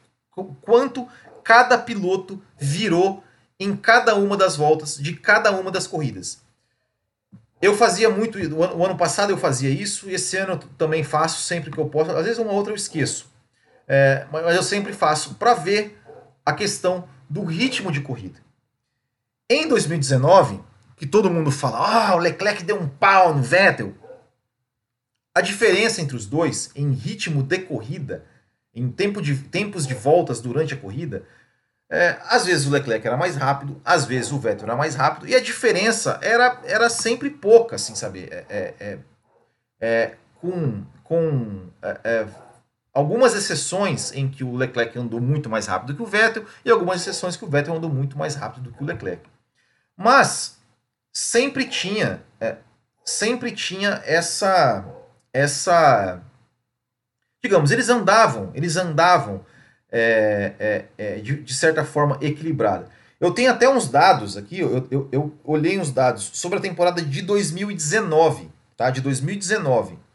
quanto 0.62 1.08
cada 1.44 1.78
piloto 1.78 2.42
virou 2.58 3.22
em 3.58 3.76
cada 3.76 4.14
uma 4.14 4.36
das 4.36 4.56
voltas 4.56 4.96
de 4.96 5.14
cada 5.14 5.50
uma 5.52 5.70
das 5.70 5.86
corridas. 5.86 6.40
Eu 7.60 7.74
fazia 7.74 8.10
muito, 8.10 8.38
o 8.38 8.84
ano 8.84 8.96
passado 8.96 9.30
eu 9.30 9.38
fazia 9.38 9.70
isso, 9.70 10.10
e 10.10 10.14
esse 10.14 10.36
ano 10.36 10.58
também 10.76 11.02
faço 11.02 11.42
sempre 11.42 11.70
que 11.70 11.78
eu 11.78 11.88
posso. 11.88 12.10
Às 12.10 12.24
vezes 12.24 12.38
uma 12.38 12.52
outra 12.52 12.72
eu 12.72 12.76
esqueço. 12.76 13.26
É, 13.86 14.26
mas 14.32 14.54
eu 14.54 14.62
sempre 14.62 14.92
faço 14.92 15.34
para 15.34 15.54
ver 15.54 16.00
a 16.44 16.52
questão 16.52 17.08
do 17.28 17.44
ritmo 17.44 17.92
de 17.92 18.00
corrida. 18.00 18.40
Em 19.48 19.68
2019, 19.68 20.60
que 20.96 21.06
todo 21.06 21.30
mundo 21.30 21.50
fala, 21.50 21.78
ah, 22.10 22.16
o 22.16 22.18
Leclerc 22.18 22.64
deu 22.64 22.80
um 22.80 22.88
pau 22.88 23.34
no 23.34 23.42
Vettel. 23.42 23.94
A 25.34 25.40
diferença 25.40 26.00
entre 26.00 26.16
os 26.16 26.26
dois 26.26 26.70
em 26.74 26.90
ritmo 26.92 27.42
de 27.42 27.58
corrida, 27.58 28.24
em 28.74 28.90
tempo 28.90 29.22
de, 29.22 29.36
tempos 29.36 29.86
de 29.86 29.94
voltas 29.94 30.40
durante 30.40 30.74
a 30.74 30.76
corrida, 30.76 31.24
é, 31.88 32.18
às 32.24 32.46
vezes 32.46 32.66
o 32.66 32.70
Leclerc 32.70 33.06
era 33.06 33.16
mais 33.16 33.36
rápido, 33.36 33.80
às 33.84 34.04
vezes 34.04 34.32
o 34.32 34.38
Vettel 34.38 34.64
era 34.64 34.76
mais 34.76 34.96
rápido, 34.96 35.28
e 35.28 35.34
a 35.34 35.40
diferença 35.40 36.18
era, 36.20 36.60
era 36.64 36.90
sempre 36.90 37.30
pouca, 37.30 37.76
assim, 37.76 37.94
sabe? 37.94 38.28
É, 38.30 38.44
é, 38.48 38.74
é, 38.80 38.98
é 39.80 40.14
com 40.40 40.84
com 41.04 41.68
é, 41.82 42.26
algumas 42.96 43.34
exceções 43.34 44.10
em 44.14 44.26
que 44.26 44.42
o 44.42 44.56
Leclerc 44.56 44.98
andou 44.98 45.20
muito 45.20 45.50
mais 45.50 45.66
rápido 45.66 45.94
que 45.94 46.02
o 46.02 46.06
Vettel 46.06 46.46
e 46.64 46.70
algumas 46.70 47.02
exceções 47.02 47.36
que 47.36 47.44
o 47.44 47.48
Vettel 47.48 47.76
andou 47.76 47.90
muito 47.90 48.16
mais 48.16 48.34
rápido 48.34 48.70
do 48.70 48.72
que 48.72 48.82
o 48.82 48.86
Leclerc. 48.86 49.22
Mas 49.94 50.56
sempre 51.12 51.66
tinha, 51.66 52.22
é, 52.40 52.56
sempre 53.04 53.52
tinha 53.52 54.00
essa, 54.06 54.82
essa, 55.30 56.22
digamos, 57.44 57.70
eles 57.70 57.90
andavam, 57.90 58.50
eles 58.54 58.78
andavam 58.78 59.44
é, 59.92 60.54
é, 60.58 60.84
é 60.96 61.14
de, 61.16 61.42
de, 61.42 61.52
certa 61.52 61.84
forma 61.84 62.16
equilibrada. 62.22 62.88
Eu 63.20 63.30
tenho 63.30 63.50
até 63.50 63.68
uns 63.68 63.90
dados 63.90 64.38
aqui, 64.38 64.58
eu, 64.58 64.88
eu, 64.90 65.08
eu 65.12 65.38
olhei 65.44 65.78
uns 65.78 65.92
dados 65.92 66.30
sobre 66.32 66.58
a 66.58 66.62
temporada 66.62 67.02
de 67.02 67.20
2019, 67.20 68.50
tá? 68.74 68.88
De 68.88 69.02
2019 69.02 70.05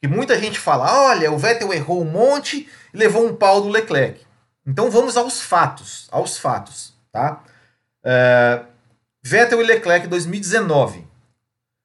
que 0.00 0.08
muita 0.08 0.38
gente 0.38 0.58
fala, 0.58 1.08
olha, 1.08 1.30
o 1.30 1.38
Vettel 1.38 1.72
errou 1.72 2.00
um 2.00 2.10
monte 2.10 2.68
e 2.92 2.96
levou 2.96 3.26
um 3.26 3.36
pau 3.36 3.60
do 3.60 3.68
Leclerc. 3.68 4.24
Então 4.66 4.90
vamos 4.90 5.16
aos 5.16 5.42
fatos, 5.42 6.08
aos 6.10 6.38
fatos, 6.38 6.94
tá? 7.12 7.42
É, 8.02 8.64
Vettel 9.22 9.60
e 9.60 9.66
Leclerc 9.66 10.06
2019. 10.06 11.06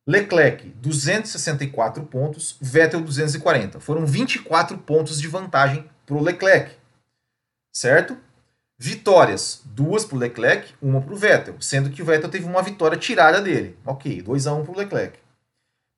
Leclerc 0.07 0.69
264 0.77 2.03
pontos, 2.03 2.57
Vettel 2.61 3.01
240. 3.01 3.79
Foram 3.79 4.05
24 4.05 4.77
pontos 4.77 5.19
de 5.19 5.27
vantagem 5.27 5.89
para 6.05 6.15
o 6.15 6.23
Leclerc, 6.23 6.71
certo? 7.73 8.17
Vitórias, 8.77 9.61
duas 9.65 10.05
para 10.05 10.15
o 10.15 10.19
Leclerc, 10.19 10.73
uma 10.81 11.01
para 11.01 11.13
o 11.13 11.17
Vettel, 11.17 11.55
sendo 11.59 11.89
que 11.89 12.01
o 12.01 12.05
Vettel 12.05 12.29
teve 12.29 12.45
uma 12.45 12.61
vitória 12.61 12.97
tirada 12.97 13.41
dele. 13.41 13.77
Ok, 13.85 14.21
2 14.21 14.47
a 14.47 14.53
1 14.53 14.63
para 14.63 14.73
o 14.73 14.77
Leclerc. 14.77 15.24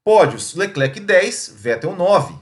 Pódios, 0.07 0.53
Leclerc 0.53 1.01
10, 1.01 1.55
Vettel 1.57 1.93
9. 1.93 2.33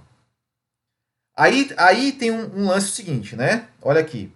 Aí, 1.36 1.74
aí 1.78 2.12
tem 2.12 2.30
um, 2.30 2.60
um 2.60 2.68
lance 2.68 2.92
seguinte, 2.92 3.36
né? 3.36 3.68
Olha 3.82 4.00
aqui. 4.00 4.32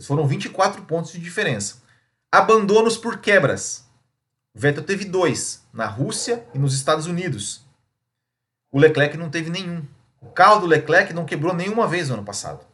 Foram 0.00 0.26
24 0.26 0.82
pontos 0.82 1.12
de 1.12 1.20
diferença. 1.20 1.76
Abandonos 2.32 2.96
por 2.96 3.18
quebras. 3.18 3.84
O 4.52 4.58
Vettel 4.58 4.82
teve 4.82 5.04
dois, 5.04 5.62
na 5.72 5.86
Rússia 5.86 6.44
e 6.52 6.58
nos 6.58 6.74
Estados 6.74 7.06
Unidos. 7.06 7.64
O 8.72 8.80
Leclerc 8.80 9.16
não 9.16 9.30
teve 9.30 9.48
nenhum. 9.48 9.86
O 10.20 10.30
carro 10.30 10.62
do 10.62 10.66
Leclerc 10.66 11.12
não 11.12 11.24
quebrou 11.24 11.54
nenhuma 11.54 11.86
vez 11.86 12.08
no 12.08 12.16
ano 12.16 12.24
passado. 12.24 12.66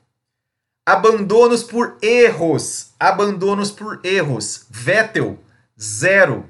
Abandonos 0.87 1.63
por 1.63 1.99
erros. 2.01 2.95
Abandonos 2.99 3.71
por 3.71 4.01
erros. 4.03 4.65
Vettel, 4.71 5.39
zero. 5.79 6.49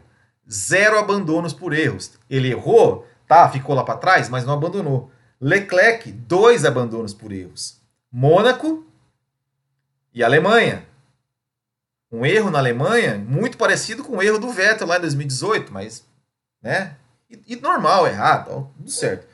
Zero 0.48 0.96
abandonos 0.96 1.52
por 1.52 1.72
erros. 1.72 2.12
Ele 2.30 2.52
errou? 2.52 3.04
Tá, 3.28 3.48
ficou 3.50 3.74
lá 3.74 3.84
para 3.84 3.98
trás, 3.98 4.30
mas 4.30 4.46
não 4.46 4.54
abandonou. 4.54 5.10
Leclerc, 5.38 6.10
dois 6.10 6.64
abandonos 6.64 7.12
por 7.12 7.30
erros. 7.30 7.78
Mônaco 8.10 8.86
e 10.14 10.24
Alemanha. 10.24 10.86
Um 12.10 12.24
erro 12.24 12.50
na 12.50 12.58
Alemanha 12.58 13.18
muito 13.18 13.58
parecido 13.58 14.02
com 14.02 14.16
o 14.16 14.22
erro 14.22 14.38
do 14.38 14.50
Vettel 14.50 14.86
lá 14.86 14.96
em 14.96 15.02
2018, 15.02 15.70
mas, 15.70 16.06
né? 16.62 16.96
E, 17.28 17.54
e 17.54 17.56
normal 17.56 18.06
errar, 18.06 18.44
tá, 18.44 18.54
tudo 18.54 18.90
certo. 18.90 19.26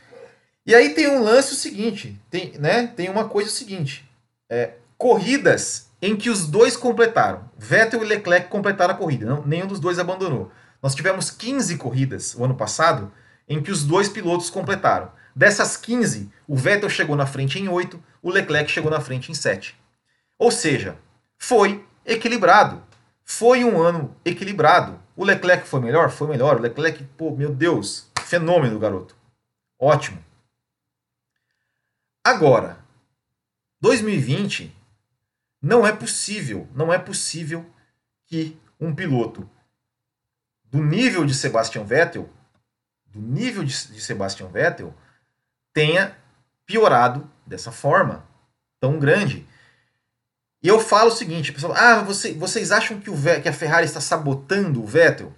E 0.67 0.75
aí 0.75 0.93
tem 0.93 1.07
um 1.07 1.23
lance 1.23 1.53
o 1.53 1.57
seguinte, 1.57 2.21
tem, 2.29 2.59
né? 2.59 2.89
Tem 2.89 3.09
uma 3.09 3.29
coisa 3.29 3.49
o 3.49 3.53
seguinte, 3.53 4.11
é, 4.51 4.73
corridas 4.99 5.87
em 6.03 6.17
que 6.17 6.29
os 6.29 6.49
dois 6.49 6.77
completaram. 6.77 7.49
Vettel 7.57 8.03
e 8.03 8.07
Leclerc 8.07 8.49
completaram 8.49 8.93
a 8.93 8.97
corrida, 8.97 9.25
não, 9.25 9.47
nenhum 9.47 9.69
dos 9.69 9.79
dois 9.79 10.01
abandonou. 10.01 10.51
Nós 10.83 10.97
tivemos 10.97 11.31
15 11.31 11.77
corridas 11.77 12.35
o 12.35 12.45
ano 12.45 12.57
passado 12.57 13.13
em 13.49 13.63
que 13.63 13.71
os 13.71 13.85
dois 13.85 14.09
pilotos 14.09 14.51
completaram. 14.51 15.11
Dessas 15.35 15.77
15, 15.77 16.31
o 16.47 16.57
Vettel 16.57 16.89
chegou 16.89 17.17
na 17.17 17.27
frente 17.27 17.59
em 17.59 17.69
8, 17.69 18.03
o 18.23 18.31
Leclerc 18.31 18.71
chegou 18.71 18.91
na 18.91 19.01
frente 19.01 19.31
em 19.31 19.35
7. 19.35 19.75
Ou 20.39 20.51
seja, 20.51 20.97
foi 21.37 21.85
equilibrado. 22.05 22.83
Foi 23.25 23.65
um 23.65 23.81
ano 23.81 24.15
equilibrado. 24.25 25.01
O 25.17 25.25
Leclerc 25.25 25.67
foi 25.67 25.81
melhor? 25.81 26.11
Foi 26.11 26.29
melhor. 26.29 26.57
O 26.57 26.61
Leclerc, 26.61 27.03
pô, 27.17 27.31
meu 27.31 27.55
Deus, 27.55 28.11
fenômeno, 28.25 28.79
garoto. 28.79 29.17
Ótimo. 29.79 30.23
Agora, 32.23 32.79
2020 33.81 34.75
não 35.61 35.87
é 35.87 35.93
possível, 35.93 36.69
não 36.75 36.93
é 36.93 36.99
possível 36.99 37.65
que 38.27 38.59
um 38.81 38.95
piloto 38.95 39.49
do 40.65 40.83
nível 40.83 41.25
de 41.25 41.35
Sebastian 41.35 41.85
Vettel 41.85 42.29
do 43.15 43.21
nível 43.21 43.65
de, 43.65 43.73
de 43.89 44.01
Sebastian 44.01 44.49
Vettel 44.49 44.93
tenha 45.73 46.17
piorado 46.67 47.31
dessa 47.47 47.71
forma 47.71 48.25
tão 48.81 48.99
grande. 48.99 49.47
E 50.63 50.69
eu 50.69 50.81
falo 50.81 51.09
o 51.09 51.15
seguinte, 51.15 51.53
pessoal, 51.53 51.75
ah, 51.77 52.03
você, 52.03 52.33
vocês 52.33 52.73
acham 52.73 52.99
que, 52.99 53.11
o, 53.11 53.15
que 53.43 53.49
a 53.49 53.53
Ferrari 53.53 53.85
está 53.85 54.01
sabotando 54.01 54.83
o 54.83 54.87
Vettel? 54.87 55.33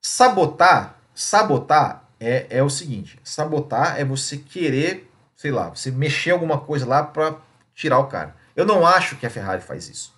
Sabotar, 0.00 0.96
sabotar 1.14 2.08
é, 2.18 2.46
é 2.48 2.62
o 2.62 2.70
seguinte, 2.70 3.20
sabotar 3.24 4.00
é 4.00 4.04
você 4.04 4.36
querer, 4.36 5.10
sei 5.34 5.50
lá, 5.50 5.68
você 5.70 5.90
mexer 5.90 6.30
alguma 6.30 6.60
coisa 6.60 6.86
lá 6.86 7.02
para 7.02 7.36
tirar 7.74 7.98
o 7.98 8.06
cara. 8.06 8.36
Eu 8.54 8.64
não 8.64 8.86
acho 8.86 9.16
que 9.16 9.26
a 9.26 9.30
Ferrari 9.30 9.62
faz 9.62 9.88
isso. 9.88 10.14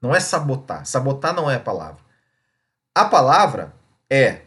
Não 0.00 0.14
é 0.14 0.20
sabotar. 0.20 0.84
Sabotar 0.84 1.34
não 1.34 1.50
é 1.50 1.56
a 1.56 1.60
palavra. 1.60 2.00
A 2.94 3.04
palavra 3.04 3.74
é 4.10 4.42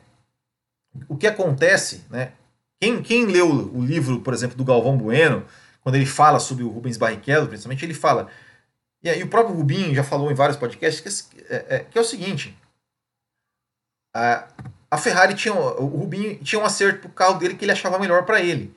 o 1.08 1.18
que 1.18 1.28
acontece, 1.28 2.06
né? 2.10 2.34
Quem, 2.80 3.02
quem 3.02 3.26
leu 3.26 3.48
o 3.48 3.86
livro, 3.86 4.22
por 4.22 4.34
exemplo, 4.34 4.58
do 4.58 4.66
Galvão 4.66 4.98
Bueno, 4.98 5.46
quando 5.82 5.96
ele 5.96 6.06
fala 6.06 6.40
sobre 6.40 6.64
o 6.64 6.70
Rubens 6.70 6.98
Barrichello, 6.98 7.48
principalmente, 7.48 7.86
ele 7.86 7.94
fala. 7.94 8.28
E, 9.04 9.10
e 9.10 9.24
o 9.24 9.28
próprio 9.28 9.56
Rubinho 9.56 9.94
já 9.94 10.04
falou 10.04 10.32
em 10.32 10.36
vários 10.36 10.58
podcasts 10.58 11.22
que 11.22 11.42
é, 11.50 11.66
é, 11.70 11.80
que 11.80 11.98
é 11.98 12.02
o 12.02 12.06
seguinte: 12.06 12.58
a, 14.16 14.48
a 14.90 14.98
Ferrari 14.98 15.36
tinha. 15.36 15.54
O 15.54 15.86
Rubinho 15.86 16.38
tinha 16.40 16.60
um 16.60 16.66
acerto 16.66 17.02
pro 17.02 17.10
carro 17.10 17.38
dele 17.38 17.56
que 17.56 17.66
ele 17.66 17.72
achava 17.72 18.00
melhor 18.00 18.26
para 18.26 18.42
ele. 18.42 18.76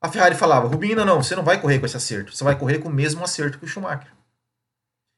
a 0.00 0.08
Ferrari 0.08 0.34
falava: 0.34 0.66
Rubinho, 0.66 0.96
não, 0.96 1.04
não, 1.04 1.22
você 1.22 1.36
não 1.36 1.44
vai 1.44 1.60
correr 1.60 1.78
com 1.78 1.86
esse 1.86 1.96
acerto, 1.96 2.34
você 2.34 2.44
vai 2.44 2.58
correr 2.58 2.78
com 2.78 2.88
o 2.88 2.92
mesmo 2.92 3.22
acerto 3.22 3.58
que 3.58 3.64
o 3.64 3.68
Schumacher. 3.68 4.12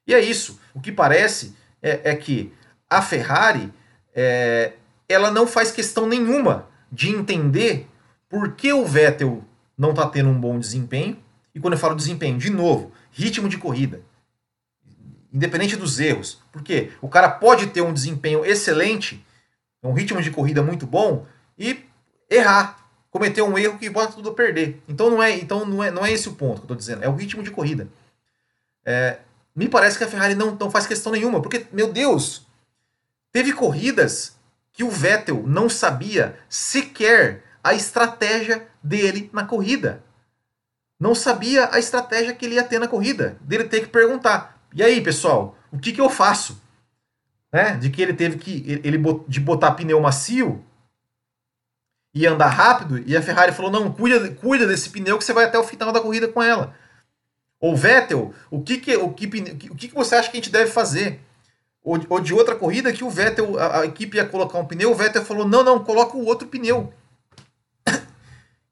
E 0.07 0.14
é 0.14 0.20
isso. 0.20 0.61
O 0.74 0.80
que 0.80 0.92
parece 0.92 1.57
é, 1.80 2.11
é 2.11 2.16
que 2.16 2.52
a 2.90 3.00
Ferrari 3.00 3.72
é, 4.14 4.74
ela 5.09 5.31
não 5.31 5.47
faz 5.47 5.71
questão 5.71 6.07
nenhuma 6.07 6.69
de 6.90 7.11
entender 7.11 7.88
por 8.29 8.53
que 8.53 8.73
o 8.73 8.85
Vettel 8.85 9.45
não 9.77 9.90
está 9.90 10.09
tendo 10.09 10.29
um 10.29 10.38
bom 10.38 10.59
desempenho. 10.59 11.17
E 11.55 11.61
quando 11.61 11.75
eu 11.75 11.79
falo 11.79 11.95
desempenho, 11.95 12.38
de 12.38 12.51
novo, 12.51 12.93
ritmo 13.11 13.49
de 13.49 13.59
corrida. 13.59 14.03
Independente 15.33 15.77
dos 15.77 16.01
erros. 16.01 16.40
Porque 16.53 16.93
o 17.01 17.09
cara 17.09 17.29
pode 17.29 17.69
ter 17.69 17.81
um 17.81 17.93
desempenho 17.93 18.45
excelente, 18.45 19.25
um 19.83 19.93
ritmo 19.93 20.23
de 20.23 20.31
corrida 20.31 20.62
muito 20.62 20.87
bom, 20.87 21.27
e 21.59 21.85
errar. 22.31 22.83
Cometer 23.11 23.43
um 23.43 23.57
erro 23.57 23.79
que 23.79 23.88
bota 23.88 24.14
tudo 24.14 24.31
a 24.31 24.35
perder. 24.35 24.83
Então 24.88 25.09
não 25.09 25.23
é, 25.23 25.37
então 25.37 25.64
não 25.64 25.85
é, 25.85 25.90
não 25.90 26.05
é 26.05 26.11
esse 26.11 26.29
o 26.29 26.35
ponto 26.35 26.55
que 26.55 26.61
eu 26.61 26.64
estou 26.64 26.77
dizendo. 26.77 27.05
É 27.05 27.09
o 27.09 27.14
ritmo 27.14 27.43
de 27.43 27.51
corrida. 27.51 27.88
É, 28.85 29.19
me 29.55 29.69
parece 29.69 29.97
que 29.97 30.03
a 30.03 30.09
Ferrari 30.09 30.35
não, 30.35 30.57
não 30.57 30.71
faz 30.71 30.87
questão 30.87 31.12
nenhuma. 31.12 31.40
Porque, 31.40 31.67
meu 31.73 31.93
Deus, 31.93 32.45
teve 33.31 33.53
corridas 33.53 34.37
que 34.75 34.85
o 34.85 34.91
Vettel 34.91 35.45
não 35.47 35.71
sabia 35.71 36.37
sequer 36.49 37.45
a 37.63 37.73
estratégia 37.73 38.69
dele 38.83 39.31
na 39.33 39.47
corrida. 39.47 40.03
Não 41.01 41.15
sabia 41.15 41.73
a 41.73 41.79
estratégia 41.79 42.35
que 42.35 42.45
ele 42.45 42.57
ia 42.57 42.65
ter 42.65 42.79
na 42.79 42.89
corrida. 42.89 43.39
Dele 43.41 43.65
ter 43.65 43.81
que 43.81 43.87
perguntar: 43.87 44.61
e 44.75 44.83
aí, 44.83 45.01
pessoal, 45.01 45.57
o 45.73 45.79
que, 45.79 45.93
que 45.93 46.01
eu 46.01 46.11
faço? 46.11 46.61
Né? 47.53 47.77
De 47.77 47.89
que 47.89 48.03
ele 48.03 48.13
teve 48.13 48.37
que 48.37 48.81
ele 48.85 48.99
de 49.29 49.41
botar 49.41 49.73
pneu 49.73 50.01
macio 50.01 50.63
e 52.13 52.27
andar 52.27 52.49
rápido, 52.49 52.99
e 53.07 53.17
a 53.17 53.23
Ferrari 53.23 53.53
falou: 53.53 53.71
não, 53.71 53.93
cuida, 53.93 54.29
cuida 54.35 54.67
desse 54.67 54.91
pneu 54.91 55.17
que 55.17 55.25
você 55.25 55.33
vai 55.33 55.45
até 55.45 55.59
o 55.59 55.65
final 55.65 55.93
da 55.93 56.01
corrida 56.01 56.27
com 56.27 56.43
ela. 56.43 56.75
Ou 57.61 57.77
Vettel, 57.77 58.35
o 58.51 58.61
que, 58.61 58.79
que, 58.79 58.97
o 58.97 59.13
que, 59.13 59.27
o 59.71 59.75
que, 59.77 59.89
que 59.89 59.95
você 59.95 60.17
acha 60.17 60.31
que 60.31 60.37
a 60.37 60.41
gente 60.41 60.53
deve 60.53 60.71
fazer? 60.71 61.21
Ou, 61.85 62.01
ou 62.09 62.18
de 62.18 62.33
outra 62.33 62.57
corrida 62.57 62.90
que 62.94 63.05
o 63.05 63.11
Vettel, 63.11 63.59
a, 63.59 63.81
a, 63.81 63.85
equipe 63.85 64.16
ia 64.16 64.25
colocar 64.25 64.59
um 64.59 64.64
pneu, 64.64 64.90
o 64.90 64.94
Vettel 64.94 65.23
falou: 65.23 65.47
não, 65.47 65.62
não, 65.62 65.85
coloca 65.85 66.16
o 66.16 66.25
outro 66.25 66.49
pneu. 66.49 66.90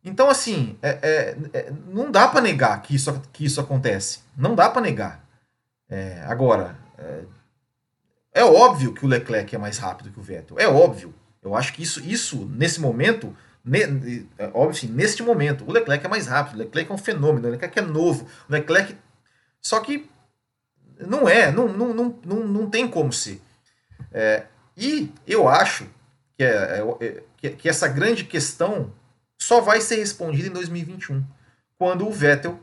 então, 0.03 0.31
assim, 0.31 0.79
é, 0.81 0.99
é, 1.03 1.37
é, 1.53 1.73
não 1.89 2.11
dá 2.11 2.27
para 2.27 2.41
negar 2.41 2.81
que 2.81 2.95
isso, 2.95 3.21
que 3.31 3.45
isso 3.45 3.61
acontece. 3.61 4.21
Não 4.35 4.55
dá 4.55 4.71
para 4.71 4.81
negar. 4.81 5.23
É, 5.91 6.25
agora, 6.27 6.79
é, 6.97 7.25
é, 8.33 8.45
óbvio 8.45 8.95
que 8.95 9.05
o 9.05 9.09
Leclerc 9.09 9.55
é 9.55 9.59
mais 9.59 9.77
rápido 9.77 10.11
que 10.11 10.19
o 10.19 10.23
Vettel. 10.23 10.59
É 10.59 10.67
óbvio. 10.67 11.15
Eu 11.43 11.55
acho 11.55 11.75
que 11.75 11.83
isso, 11.83 12.01
isso 12.01 12.51
nesse 12.51 12.81
momento, 12.81 13.37
ne, 13.63 14.27
é, 14.39 14.47
óbvio 14.55 14.71
assim, 14.71 14.87
neste 14.87 15.23
momento, 15.23 15.65
o 15.69 15.71
Leclerc 15.73 16.07
é 16.07 16.09
mais 16.09 16.27
rápido. 16.27 16.55
O 16.55 16.59
Leclerc 16.61 16.91
é 16.91 16.95
um 16.95 16.99
fenômeno. 16.99 17.47
O 17.47 17.51
Leclerc 17.51 17.79
é 17.79 17.83
novo. 17.83 18.27
O 18.49 18.53
Leclerc. 18.53 18.97
Só 19.61 19.81
que 19.81 20.11
não 21.07 21.29
é, 21.29 21.51
não, 21.51 21.69
não, 21.69 21.95
não, 21.95 22.19
não, 22.25 22.47
não 22.47 22.71
tem 22.71 22.89
como 22.89 23.13
ser. 23.13 23.41
É, 24.13 24.45
e 24.77 25.13
eu 25.27 25.49
acho 25.49 25.87
que, 26.37 26.45
é, 26.45 26.85
é, 27.01 27.23
que, 27.37 27.51
que 27.51 27.69
essa 27.69 27.89
grande 27.89 28.25
questão 28.25 28.93
só 29.39 29.61
vai 29.61 29.81
ser 29.81 29.97
respondida 29.97 30.49
em 30.49 30.53
2021, 30.53 31.25
quando 31.77 32.07
o 32.07 32.13
Vettel 32.13 32.59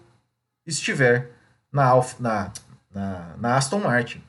estiver 0.66 1.32
na, 1.72 1.86
Alfa, 1.86 2.16
na, 2.20 2.52
na, 2.94 3.36
na 3.38 3.58
Aston 3.58 3.80
Martin. 3.80 4.24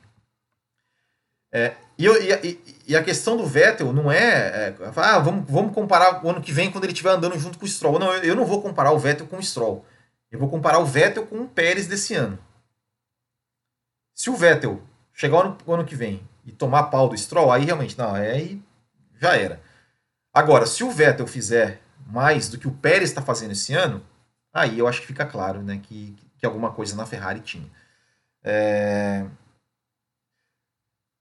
É, 1.51 1.73
e, 1.97 2.05
eu, 2.05 2.21
e, 2.21 2.59
e, 2.87 2.95
a 2.95 3.03
questão 3.03 3.35
do 3.35 3.45
Vettel 3.45 3.91
não 3.91 4.11
é, 4.11 4.19
é, 4.19 4.75
ah, 4.95 5.19
vamos, 5.19 5.49
vamos 5.49 5.73
comparar 5.73 6.23
o 6.25 6.29
ano 6.29 6.41
que 6.41 6.51
vem 6.51 6.71
quando 6.71 6.85
ele 6.85 6.93
estiver 6.93 7.11
andando 7.11 7.37
junto 7.37 7.57
com 7.59 7.65
o 7.65 7.67
Stroll. 7.67 7.99
Não, 7.99 8.13
eu, 8.13 8.23
eu 8.23 8.35
não 8.35 8.45
vou 8.45 8.61
comparar 8.61 8.91
o 8.91 8.99
Vettel 8.99 9.27
com 9.27 9.37
o 9.37 9.43
Stroll. 9.43 9.85
Eu 10.31 10.39
vou 10.39 10.49
comparar 10.49 10.79
o 10.79 10.85
Vettel 10.85 11.25
com 11.25 11.41
o 11.41 11.47
Pérez 11.47 11.87
desse 11.87 12.15
ano. 12.15 12.39
Se 14.21 14.29
o 14.29 14.35
Vettel 14.35 14.79
chegar 15.15 15.43
no 15.43 15.73
ano 15.73 15.83
que 15.83 15.95
vem 15.95 16.21
e 16.45 16.51
tomar 16.51 16.91
pau 16.91 17.09
do 17.09 17.17
Stroll, 17.17 17.51
aí 17.51 17.65
realmente, 17.65 17.97
não, 17.97 18.13
aí 18.13 18.61
já 19.19 19.35
era. 19.35 19.59
Agora, 20.31 20.67
se 20.67 20.83
o 20.83 20.91
Vettel 20.91 21.25
fizer 21.25 21.81
mais 22.05 22.47
do 22.47 22.59
que 22.59 22.67
o 22.67 22.71
Pérez 22.71 23.09
está 23.09 23.23
fazendo 23.23 23.53
esse 23.53 23.73
ano, 23.73 24.05
aí 24.53 24.77
eu 24.77 24.87
acho 24.87 25.01
que 25.01 25.07
fica 25.07 25.25
claro 25.25 25.63
né, 25.63 25.79
que, 25.81 26.15
que 26.37 26.45
alguma 26.45 26.71
coisa 26.71 26.95
na 26.95 27.07
Ferrari 27.07 27.39
tinha. 27.39 27.67
É... 28.43 29.25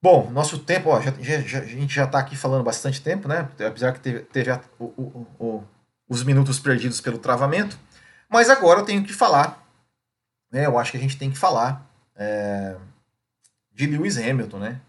Bom, 0.03 0.31
nosso 0.31 0.59
tempo, 0.59 0.91
ó, 0.91 1.01
já, 1.01 1.11
já, 1.41 1.61
a 1.61 1.65
gente 1.65 1.95
já 1.95 2.05
está 2.05 2.19
aqui 2.19 2.37
falando 2.37 2.65
bastante 2.65 3.01
tempo, 3.01 3.27
né? 3.27 3.49
Apesar 3.67 3.95
que 3.95 4.01
teve, 4.01 4.21
teve 4.25 4.51
a, 4.51 4.61
o, 4.79 4.85
o, 4.85 5.27
o, 5.39 5.65
os 6.07 6.23
minutos 6.23 6.61
perdidos 6.61 7.01
pelo 7.01 7.17
travamento. 7.17 7.79
Mas 8.29 8.51
agora 8.51 8.81
eu 8.81 8.85
tenho 8.85 9.03
que 9.03 9.13
falar, 9.15 9.67
né? 10.53 10.67
Eu 10.67 10.79
acho 10.79 10.91
que 10.91 10.99
a 10.99 11.01
gente 11.01 11.17
tem 11.17 11.31
que 11.31 11.39
falar 11.39 11.89
é, 12.21 12.77
de 13.73 13.87
Lewis 13.87 14.17
Hamilton, 14.17 14.59
né? 14.59 14.81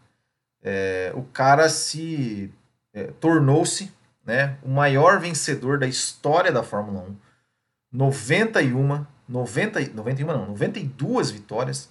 É, 0.64 1.12
o 1.16 1.24
cara 1.24 1.70
se 1.70 2.54
é, 2.94 3.06
tornou-se 3.20 3.92
né, 4.26 4.58
o 4.64 4.70
maior 4.70 5.20
vencedor 5.20 5.80
da 5.80 5.88
história 5.88 6.52
da 6.52 6.64
Fórmula 6.64 7.02
1. 7.10 7.16
91, 7.94 9.06
90, 9.28 9.80
91 9.94 10.28
não, 10.28 10.48
92 10.48 11.32
vitórias. 11.32 11.90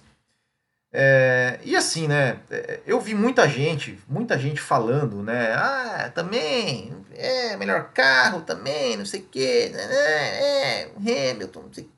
É, 0.93 1.59
e 1.63 1.75
assim, 1.75 2.07
né? 2.07 2.39
É, 2.49 2.81
eu 2.85 2.99
vi 2.99 3.13
muita 3.13 3.47
gente, 3.47 3.97
muita 4.07 4.37
gente 4.37 4.59
falando, 4.59 5.23
né? 5.23 5.53
Ah, 5.53 6.11
também, 6.13 6.93
é, 7.13 7.55
melhor 7.55 7.91
carro 7.93 8.41
também, 8.41 8.97
não 8.97 9.05
sei 9.05 9.21
o 9.21 9.25
quê, 9.25 9.71
né? 9.73 9.81
É, 9.83 10.81
é, 10.81 11.31
Hamilton, 11.31 11.61
não 11.61 11.73
sei 11.73 11.89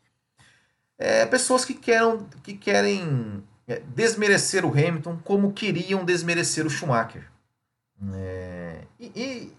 é, 0.97 1.25
pessoas 1.25 1.65
que, 1.65 1.73
querem, 1.73 2.25
que 2.43 2.53
querem 2.53 3.43
desmerecer 3.81 4.65
o 4.65 4.69
Hamilton 4.69 5.17
como 5.23 5.53
queriam 5.53 6.03
desmerecer 6.03 6.65
o 6.65 6.69
Schumacher. 6.69 7.29
É, 8.15 8.81
e, 8.99 9.05
e, 9.15 9.57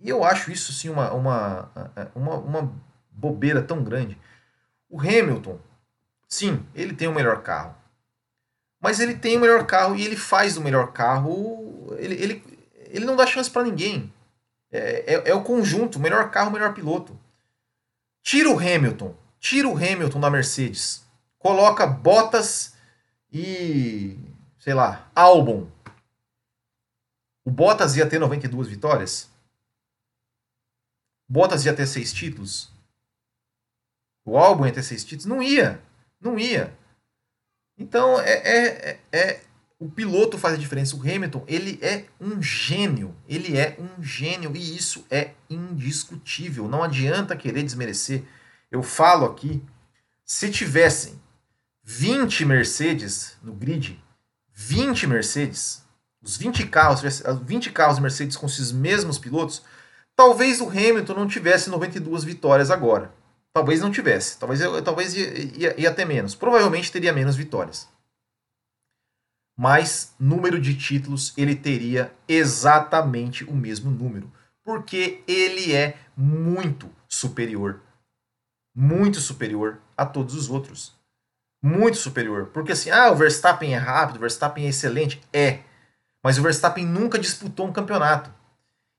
e, 0.00 0.08
eu 0.08 0.24
acho 0.24 0.50
isso 0.50 0.72
sim 0.72 0.88
uma, 0.88 1.12
uma, 1.12 1.70
uma, 2.14 2.34
uma 2.36 2.72
bobeira 3.10 3.62
tão 3.62 3.82
grande. 3.82 4.18
O 4.88 5.00
Hamilton, 5.00 5.58
sim, 6.28 6.64
ele 6.74 6.94
tem 6.94 7.08
o 7.08 7.14
melhor 7.14 7.42
carro. 7.42 7.74
Mas 8.80 8.98
ele 8.98 9.14
tem 9.14 9.36
o 9.36 9.40
melhor 9.40 9.66
carro 9.66 9.94
e 9.94 10.04
ele 10.04 10.16
faz 10.16 10.56
o 10.56 10.62
melhor 10.62 10.92
carro. 10.92 11.94
Ele, 11.98 12.14
ele, 12.14 12.60
ele 12.86 13.04
não 13.04 13.16
dá 13.16 13.26
chance 13.26 13.50
para 13.50 13.64
ninguém. 13.64 14.12
É, 14.72 15.14
é, 15.14 15.30
é, 15.30 15.34
o 15.34 15.42
conjunto, 15.42 16.00
melhor 16.00 16.30
carro, 16.30 16.50
melhor 16.50 16.72
piloto. 16.72 17.18
Tira 18.22 18.48
o 18.48 18.58
Hamilton 18.58 19.14
tira 19.40 19.66
o 19.66 19.76
Hamilton 19.76 20.20
da 20.20 20.30
Mercedes, 20.30 21.02
coloca 21.38 21.86
Bottas 21.86 22.74
e, 23.32 24.18
sei 24.58 24.74
lá, 24.74 25.10
Albon. 25.14 25.70
O 27.44 27.50
Bottas 27.50 27.96
ia 27.96 28.08
ter 28.08 28.18
92 28.18 28.68
vitórias? 28.68 29.30
Bottas 31.28 31.64
ia 31.64 31.74
ter 31.74 31.86
seis 31.86 32.12
títulos? 32.12 32.72
O 34.24 34.36
Albon 34.36 34.66
ia 34.66 34.72
ter 34.72 34.82
seis 34.82 35.04
títulos? 35.04 35.26
Não 35.26 35.42
ia. 35.42 35.82
Não 36.20 36.38
ia. 36.38 36.76
Então, 37.78 38.20
é, 38.20 38.32
é, 38.32 38.90
é, 38.90 39.00
é, 39.12 39.42
o 39.78 39.88
piloto 39.88 40.36
faz 40.36 40.54
a 40.54 40.58
diferença. 40.58 40.94
O 40.94 41.00
Hamilton, 41.00 41.44
ele 41.48 41.78
é 41.82 42.06
um 42.20 42.42
gênio. 42.42 43.16
Ele 43.26 43.56
é 43.56 43.76
um 43.78 44.02
gênio 44.02 44.54
e 44.54 44.76
isso 44.76 45.06
é 45.10 45.32
indiscutível. 45.48 46.68
Não 46.68 46.82
adianta 46.82 47.36
querer 47.36 47.62
desmerecer 47.62 48.22
eu 48.70 48.82
falo 48.82 49.26
aqui, 49.26 49.62
se 50.24 50.50
tivessem 50.50 51.20
20 51.82 52.44
Mercedes 52.44 53.36
no 53.42 53.52
grid, 53.52 54.02
20 54.52 55.06
Mercedes, 55.06 55.82
os 56.22 56.36
20 56.36 56.66
carros, 56.66 57.00
20 57.42 57.70
carros 57.70 57.98
Mercedes 57.98 58.36
com 58.36 58.46
esses 58.46 58.70
mesmos 58.72 59.18
pilotos, 59.18 59.62
talvez 60.14 60.60
o 60.60 60.68
Hamilton 60.68 61.14
não 61.14 61.28
tivesse 61.28 61.70
92 61.70 62.24
vitórias 62.24 62.70
agora. 62.70 63.12
Talvez 63.52 63.80
não 63.80 63.90
tivesse, 63.90 64.38
talvez, 64.38 64.60
talvez 64.84 65.14
ia, 65.14 65.38
ia, 65.58 65.80
ia 65.80 65.92
ter 65.92 66.04
menos. 66.04 66.36
Provavelmente 66.36 66.92
teria 66.92 67.12
menos 67.12 67.34
vitórias. 67.34 67.88
Mas 69.58 70.14
número 70.20 70.60
de 70.60 70.76
títulos 70.76 71.34
ele 71.36 71.56
teria 71.56 72.12
exatamente 72.28 73.42
o 73.44 73.52
mesmo 73.52 73.90
número, 73.90 74.32
porque 74.62 75.22
ele 75.26 75.74
é 75.74 75.98
muito 76.16 76.88
superior 77.08 77.80
muito 78.74 79.20
superior 79.20 79.78
a 79.96 80.06
todos 80.06 80.34
os 80.34 80.48
outros. 80.48 80.94
Muito 81.62 81.98
superior. 81.98 82.46
Porque 82.52 82.72
assim, 82.72 82.90
ah, 82.90 83.10
o 83.10 83.16
Verstappen 83.16 83.74
é 83.74 83.78
rápido, 83.78 84.16
o 84.16 84.20
Verstappen 84.20 84.66
é 84.66 84.68
excelente. 84.68 85.20
É. 85.32 85.60
Mas 86.22 86.38
o 86.38 86.42
Verstappen 86.42 86.84
nunca 86.84 87.18
disputou 87.18 87.66
um 87.66 87.72
campeonato. 87.72 88.30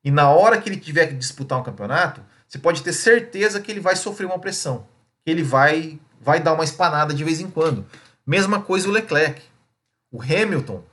E 0.03 0.09
na 0.09 0.29
hora 0.29 0.59
que 0.59 0.69
ele 0.69 0.77
tiver 0.77 1.07
que 1.07 1.13
disputar 1.13 1.59
um 1.59 1.63
campeonato, 1.63 2.21
você 2.47 2.57
pode 2.57 2.81
ter 2.81 2.93
certeza 2.93 3.61
que 3.61 3.71
ele 3.71 3.79
vai 3.79 3.95
sofrer 3.95 4.25
uma 4.25 4.39
pressão. 4.39 4.87
Que 5.23 5.31
ele 5.31 5.43
vai, 5.43 5.99
vai 6.19 6.39
dar 6.39 6.53
uma 6.53 6.63
espanada 6.63 7.13
de 7.13 7.23
vez 7.23 7.39
em 7.39 7.49
quando. 7.49 7.85
Mesma 8.25 8.61
coisa 8.61 8.87
o 8.87 8.91
Leclerc. 8.91 9.41
O 10.11 10.21
Hamilton, 10.21 10.83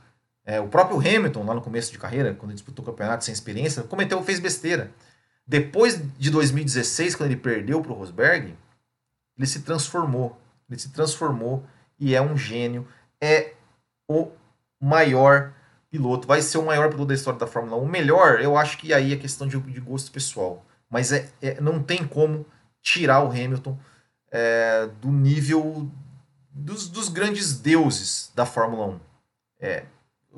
é, 0.44 0.60
o 0.60 0.68
próprio 0.68 0.98
Hamilton, 0.98 1.44
lá 1.44 1.54
no 1.54 1.60
começo 1.60 1.90
de 1.90 1.98
carreira, 1.98 2.34
quando 2.34 2.54
disputou 2.54 2.82
o 2.82 2.86
campeonato 2.86 3.24
sem 3.24 3.32
experiência, 3.32 3.82
cometeu, 3.82 4.22
fez 4.22 4.38
besteira. 4.38 4.90
Depois 5.46 6.00
de 6.18 6.30
2016, 6.30 7.14
quando 7.14 7.30
ele 7.30 7.40
perdeu 7.40 7.82
para 7.82 7.92
o 7.92 7.94
Rosberg, 7.94 8.54
Ele 9.36 9.46
se 9.46 9.60
transformou. 9.60 10.38
Ele 10.68 10.78
se 10.78 10.90
transformou 10.90 11.64
e 11.98 12.14
é 12.14 12.20
um 12.20 12.36
gênio. 12.36 12.86
É 13.20 13.54
o 14.08 14.30
maior 14.80 15.52
piloto. 15.90 16.26
Vai 16.26 16.42
ser 16.42 16.58
o 16.58 16.66
maior 16.66 16.88
piloto 16.88 17.06
da 17.06 17.14
história 17.14 17.38
da 17.38 17.46
Fórmula 17.46 17.76
1. 17.76 17.84
O 17.84 17.88
melhor, 17.88 18.40
eu 18.40 18.56
acho 18.56 18.78
que 18.78 18.92
aí 18.92 19.12
é 19.12 19.16
questão 19.16 19.46
de, 19.46 19.58
de 19.58 19.80
gosto 19.80 20.12
pessoal. 20.12 20.64
Mas 20.90 21.12
é, 21.12 21.28
é, 21.40 21.60
não 21.60 21.82
tem 21.82 22.06
como 22.06 22.46
tirar 22.82 23.22
o 23.22 23.30
Hamilton 23.30 23.78
é, 24.30 24.88
do 25.00 25.10
nível 25.10 25.90
dos, 26.50 26.88
dos, 26.88 27.08
grandes 27.08 27.58
deuses 27.58 28.32
da 28.34 28.46
Fórmula 28.46 28.86
1. 28.86 29.00
É, 29.60 29.84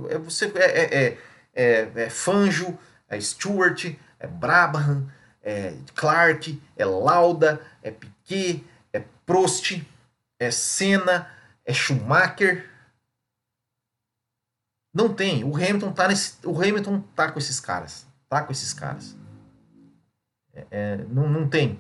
é, 0.09 0.19
você, 0.19 0.47
é, 0.55 0.59
é, 0.59 1.05
é, 1.05 1.19
é, 1.55 1.91
é 1.95 2.11
Fanjo, 2.11 2.79
é 3.09 3.21
Stewart, 3.21 3.93
é 4.19 4.27
Brabham, 4.27 5.11
é 5.43 5.75
Clark, 5.95 6.61
é 6.77 6.85
Lauda, 6.85 7.61
é 7.83 7.91
Piquet, 7.91 8.65
é 8.93 9.03
Prost, 9.25 9.81
é 10.41 10.51
Senna, 10.51 11.31
é 11.65 11.73
Schumacher. 11.73 12.69
Não 14.93 15.15
tem. 15.15 15.45
O 15.45 15.55
Hamilton 15.55 15.93
tá 15.93 16.09
nesse, 16.09 16.45
o 16.45 16.57
Hamilton 16.57 17.01
tá 17.15 17.31
com 17.31 17.39
esses 17.39 17.61
caras, 17.61 18.07
tá 18.29 18.43
com 18.43 18.51
esses 18.51 18.73
caras. 18.73 19.17
É, 20.53 20.67
é, 20.71 20.97
não, 20.97 21.29
não 21.29 21.49
tem. 21.49 21.79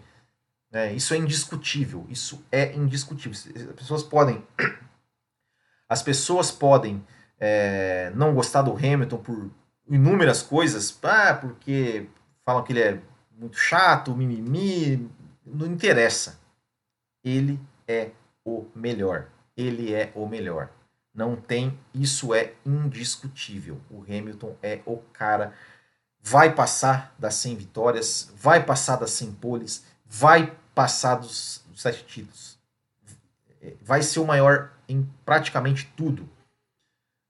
É, 0.72 0.92
isso 0.92 1.14
é 1.14 1.16
indiscutível. 1.16 2.06
Isso 2.08 2.44
é 2.52 2.72
indiscutível. 2.76 3.32
As 3.70 3.74
pessoas 3.74 4.02
podem, 4.04 4.46
as 5.88 6.02
pessoas 6.02 6.52
podem 6.52 7.04
é, 7.40 8.12
não 8.14 8.34
gostar 8.34 8.62
do 8.62 8.76
Hamilton 8.76 9.18
por 9.18 9.50
inúmeras 9.88 10.42
coisas, 10.42 10.96
ah, 11.02 11.34
porque 11.34 12.06
falam 12.44 12.62
que 12.62 12.72
ele 12.72 12.80
é 12.80 13.00
muito 13.32 13.56
chato, 13.56 14.14
mimimi, 14.14 15.10
não 15.44 15.66
interessa. 15.66 16.38
Ele 17.24 17.58
é 17.88 18.12
o 18.44 18.66
melhor. 18.74 19.28
Ele 19.56 19.94
é 19.94 20.10
o 20.14 20.26
melhor. 20.26 20.70
Não 21.14 21.36
tem, 21.36 21.78
isso 21.92 22.32
é 22.34 22.52
indiscutível. 22.64 23.80
O 23.90 24.02
Hamilton 24.02 24.56
é 24.62 24.80
o 24.86 24.98
cara. 25.12 25.52
Vai 26.22 26.54
passar 26.54 27.14
das 27.18 27.34
100 27.34 27.56
vitórias, 27.56 28.32
vai 28.36 28.64
passar 28.64 28.96
das 28.96 29.10
100 29.12 29.32
poles, 29.32 29.84
vai 30.06 30.52
passar 30.74 31.16
dos, 31.16 31.64
dos 31.68 31.80
sete 31.80 32.04
títulos. 32.04 32.58
Vai 33.82 34.02
ser 34.02 34.20
o 34.20 34.26
maior 34.26 34.70
em 34.88 35.08
praticamente 35.24 35.92
tudo. 35.96 36.28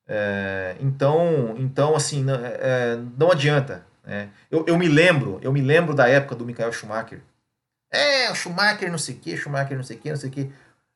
É, 0.06 0.76
então, 0.80 1.54
então 1.56 1.94
assim, 1.94 2.22
não, 2.22 2.34
é, 2.34 2.98
não 3.16 3.30
adianta. 3.30 3.86
Né? 4.04 4.28
Eu, 4.50 4.64
eu 4.66 4.76
me 4.76 4.88
lembro, 4.88 5.38
eu 5.42 5.52
me 5.52 5.60
lembro 5.60 5.94
da 5.94 6.08
época 6.08 6.34
do 6.34 6.44
Michael 6.44 6.72
Schumacher. 6.72 7.20
É, 7.92 8.30
o 8.30 8.34
Schumacher 8.34 8.90
não 8.90 8.98
sei 8.98 9.14
o 9.14 9.18
que, 9.18 9.36
Schumacher 9.36 9.76
não 9.76 9.84
sei 9.84 9.96
o 9.96 10.00
que, 10.00 10.10
não 10.10 10.16
sei 10.16 10.30
o 10.30 10.32
que. 10.32 10.52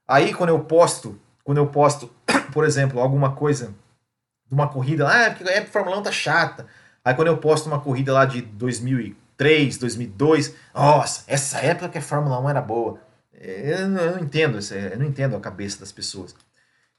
Aí 0.07 0.34
quando 0.34 0.50
eu 0.50 0.61
posto, 0.61 1.18
quando 1.42 1.59
eu 1.59 1.66
posto, 1.66 2.11
por 2.52 2.64
exemplo, 2.64 3.00
alguma 3.00 3.34
coisa 3.34 3.74
de 4.46 4.55
uma 4.55 4.68
corrida, 4.68 5.09
ah, 5.09 5.30
porque 5.30 5.50
a 5.50 5.66
Fórmula 5.66 5.98
1 5.98 6.02
tá 6.02 6.12
chata. 6.12 6.66
Aí 7.05 7.14
quando 7.14 7.28
eu 7.28 7.38
posto 7.38 7.66
uma 7.66 7.80
corrida 7.80 8.12
lá 8.12 8.24
de 8.24 8.42
2003, 8.42 9.78
2002, 9.78 10.55
nossa, 10.74 11.24
essa 11.26 11.59
época 11.59 11.88
que 11.88 11.98
a 11.98 12.02
Fórmula 12.02 12.38
1 12.40 12.50
era 12.50 12.61
boa. 12.61 13.00
Eu, 13.32 13.78
eu 13.78 13.88
não 13.88 14.18
entendo, 14.20 14.59
eu 14.59 14.98
não 14.98 15.07
entendo 15.07 15.36
a 15.36 15.40
cabeça 15.40 15.80
das 15.80 15.92
pessoas. 15.92 16.34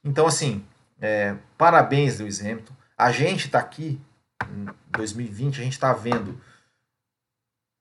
Então 0.04 0.26
assim, 0.26 0.64
é, 1.00 1.36
parabéns, 1.56 2.18
Lewis 2.18 2.40
Hamilton. 2.40 2.74
A 2.96 3.12
gente 3.12 3.46
está 3.46 3.58
aqui 3.58 4.00
em 4.48 4.66
2020, 4.90 5.60
a 5.60 5.64
gente 5.64 5.72
está 5.72 5.92
vendo 5.92 6.40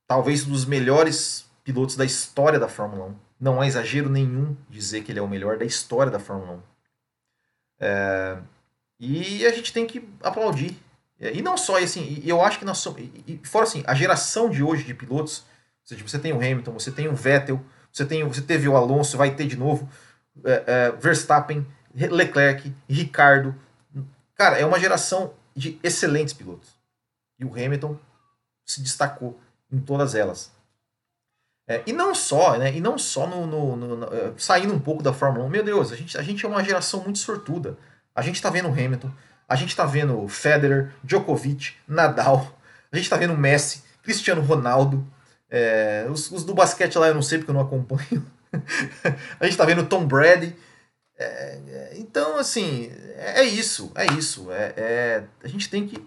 talvez 0.07 0.45
um 0.45 0.51
dos 0.51 0.65
melhores 0.65 1.45
pilotos 1.63 1.95
da 1.95 2.05
história 2.05 2.59
da 2.59 2.67
Fórmula 2.67 3.07
1. 3.07 3.15
Não 3.39 3.61
é 3.61 3.67
exagero 3.67 4.09
nenhum 4.09 4.55
dizer 4.69 5.03
que 5.03 5.11
ele 5.11 5.19
é 5.19 5.21
o 5.21 5.27
melhor 5.27 5.57
da 5.57 5.65
história 5.65 6.11
da 6.11 6.19
Fórmula 6.19 6.53
1. 6.53 6.61
É, 7.79 8.37
e 8.99 9.45
a 9.45 9.51
gente 9.51 9.73
tem 9.73 9.85
que 9.85 10.07
aplaudir. 10.23 10.77
É, 11.19 11.33
e 11.33 11.41
não 11.41 11.57
só, 11.57 11.79
e 11.79 11.83
assim, 11.83 12.21
eu 12.25 12.41
acho 12.41 12.59
que 12.59 12.65
nós 12.65 12.77
somos. 12.77 13.01
E, 13.27 13.39
fora 13.43 13.65
assim, 13.65 13.83
a 13.85 13.93
geração 13.93 14.49
de 14.49 14.63
hoje 14.63 14.83
de 14.83 14.93
pilotos, 14.93 15.39
ou 15.39 15.87
seja, 15.87 16.03
você 16.03 16.19
tem 16.19 16.33
o 16.33 16.37
Hamilton, 16.37 16.73
você 16.73 16.91
tem 16.91 17.07
o 17.07 17.15
Vettel, 17.15 17.63
você, 17.91 18.05
tem, 18.05 18.23
você 18.27 18.41
teve 18.41 18.67
o 18.67 18.75
Alonso, 18.75 19.17
vai 19.17 19.33
ter 19.35 19.47
de 19.47 19.57
novo, 19.57 19.89
é, 20.43 20.63
é, 20.67 20.91
Verstappen, 20.91 21.65
Leclerc, 21.93 22.73
Ricardo. 22.89 23.55
Cara, 24.35 24.57
é 24.57 24.65
uma 24.65 24.79
geração 24.79 25.33
de 25.55 25.79
excelentes 25.81 26.33
pilotos. 26.33 26.75
E 27.39 27.45
o 27.45 27.53
Hamilton 27.53 27.97
se 28.65 28.81
destacou 28.81 29.39
em 29.71 29.79
todas 29.79 30.15
elas. 30.15 30.51
É, 31.67 31.81
e 31.85 31.93
não 31.93 32.13
só, 32.13 32.57
né? 32.57 32.75
E 32.75 32.79
não 32.79 32.97
só 32.97 33.25
no, 33.25 33.47
no, 33.47 33.75
no, 33.75 33.97
no, 33.97 34.05
é, 34.13 34.33
saindo 34.37 34.73
um 34.73 34.79
pouco 34.79 35.01
da 35.01 35.11
Fórmula 35.11 35.45
1. 35.45 35.49
Meu 35.49 35.63
Deus, 35.63 35.91
a 35.91 35.95
gente, 35.95 36.17
a 36.17 36.21
gente 36.21 36.45
é 36.45 36.49
uma 36.49 36.63
geração 36.63 37.01
muito 37.01 37.19
sortuda. 37.19 37.77
A 38.13 38.21
gente 38.21 38.41
tá 38.41 38.49
vendo 38.49 38.67
Hamilton, 38.67 39.11
a 39.49 39.55
gente 39.55 39.75
tá 39.75 39.85
vendo 39.85 40.27
Federer, 40.27 40.91
Djokovic, 41.03 41.73
Nadal, 41.87 42.55
a 42.91 42.95
gente 42.95 43.09
tá 43.09 43.17
vendo 43.17 43.35
Messi, 43.35 43.83
Cristiano 44.03 44.41
Ronaldo. 44.41 45.05
É, 45.49 46.07
os, 46.09 46.31
os, 46.31 46.43
do 46.43 46.53
basquete 46.53 46.97
lá 46.97 47.07
eu 47.07 47.15
não 47.15 47.21
sei 47.21 47.37
porque 47.39 47.51
eu 47.51 47.55
não 47.55 47.61
acompanho. 47.61 48.25
a 49.39 49.45
gente 49.45 49.57
tá 49.57 49.65
vendo 49.65 49.85
Tom 49.85 50.05
Brady. 50.05 50.55
É, 51.17 51.25
é, 51.25 51.93
então, 51.97 52.37
assim, 52.37 52.91
é, 53.15 53.41
é 53.41 53.43
isso, 53.43 53.91
é 53.95 54.05
isso. 54.13 54.51
É, 54.51 54.73
é, 54.77 55.23
a 55.43 55.47
gente 55.47 55.69
tem 55.69 55.87
que, 55.87 56.05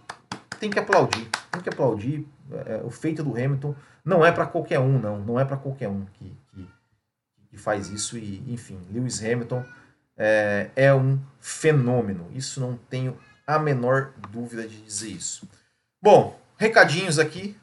tem 0.61 0.71
que 0.71 0.79
aplaudir, 0.79 1.29
tem 1.51 1.61
que 1.63 1.69
aplaudir 1.69 2.27
o 2.85 2.91
feito 2.91 3.23
do 3.23 3.33
Hamilton. 3.33 3.75
Não 4.09 4.25
é 4.25 4.33
para 4.33 4.47
qualquer 4.47 4.81
um, 4.81 4.99
não. 4.99 5.19
Não 5.19 5.39
é 5.39 5.45
para 5.45 5.59
qualquer 5.59 5.89
um 5.89 6.07
que, 6.15 6.35
que, 6.51 6.69
que, 7.51 7.59
faz 7.59 7.91
isso. 7.91 8.17
E, 8.17 8.43
enfim, 8.51 8.81
Lewis 8.91 9.23
Hamilton 9.23 9.63
é, 10.17 10.71
é 10.75 10.95
um 10.95 11.19
fenômeno. 11.39 12.27
Isso 12.33 12.59
não 12.59 12.75
tenho 12.89 13.19
a 13.47 13.59
menor 13.59 14.15
dúvida 14.31 14.67
de 14.67 14.81
dizer 14.81 15.11
isso. 15.11 15.47
Bom, 16.01 16.41
recadinhos 16.57 17.19
aqui. 17.19 17.55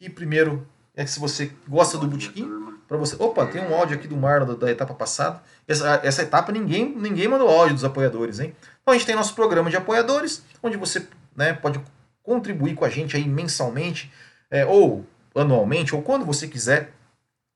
E 0.00 0.08
primeiro 0.08 0.64
é 0.94 1.02
que 1.02 1.10
se 1.10 1.18
você 1.18 1.52
gosta 1.68 1.98
do 1.98 2.06
Botequim, 2.06 2.48
para 2.86 2.96
você. 2.96 3.16
Opa, 3.18 3.46
tem 3.46 3.60
um 3.60 3.74
áudio 3.74 3.96
aqui 3.96 4.06
do 4.06 4.16
Marlon 4.16 4.54
da, 4.54 4.70
etapa 4.70 4.94
passada. 4.94 5.42
Essa, 5.66 6.00
essa 6.04 6.22
etapa 6.22 6.52
ninguém, 6.52 6.94
ninguém 6.96 7.26
mandou 7.26 7.48
áudio 7.48 7.74
dos 7.74 7.84
apoiadores, 7.84 8.38
hein? 8.38 8.54
Então 8.80 8.94
a 8.94 8.96
gente 8.96 9.06
tem 9.06 9.16
nosso 9.16 9.34
programa 9.34 9.68
de 9.68 9.76
apoiadores, 9.76 10.44
onde 10.62 10.76
você 10.76 11.06
né, 11.34 11.52
pode 11.52 11.80
contribuir 12.22 12.76
com 12.76 12.84
a 12.84 12.88
gente 12.88 13.16
aí 13.16 13.28
mensalmente, 13.28 14.12
é, 14.50 14.64
ou 14.64 15.04
anualmente, 15.34 15.94
ou 15.94 16.02
quando 16.02 16.24
você 16.24 16.46
quiser. 16.48 16.92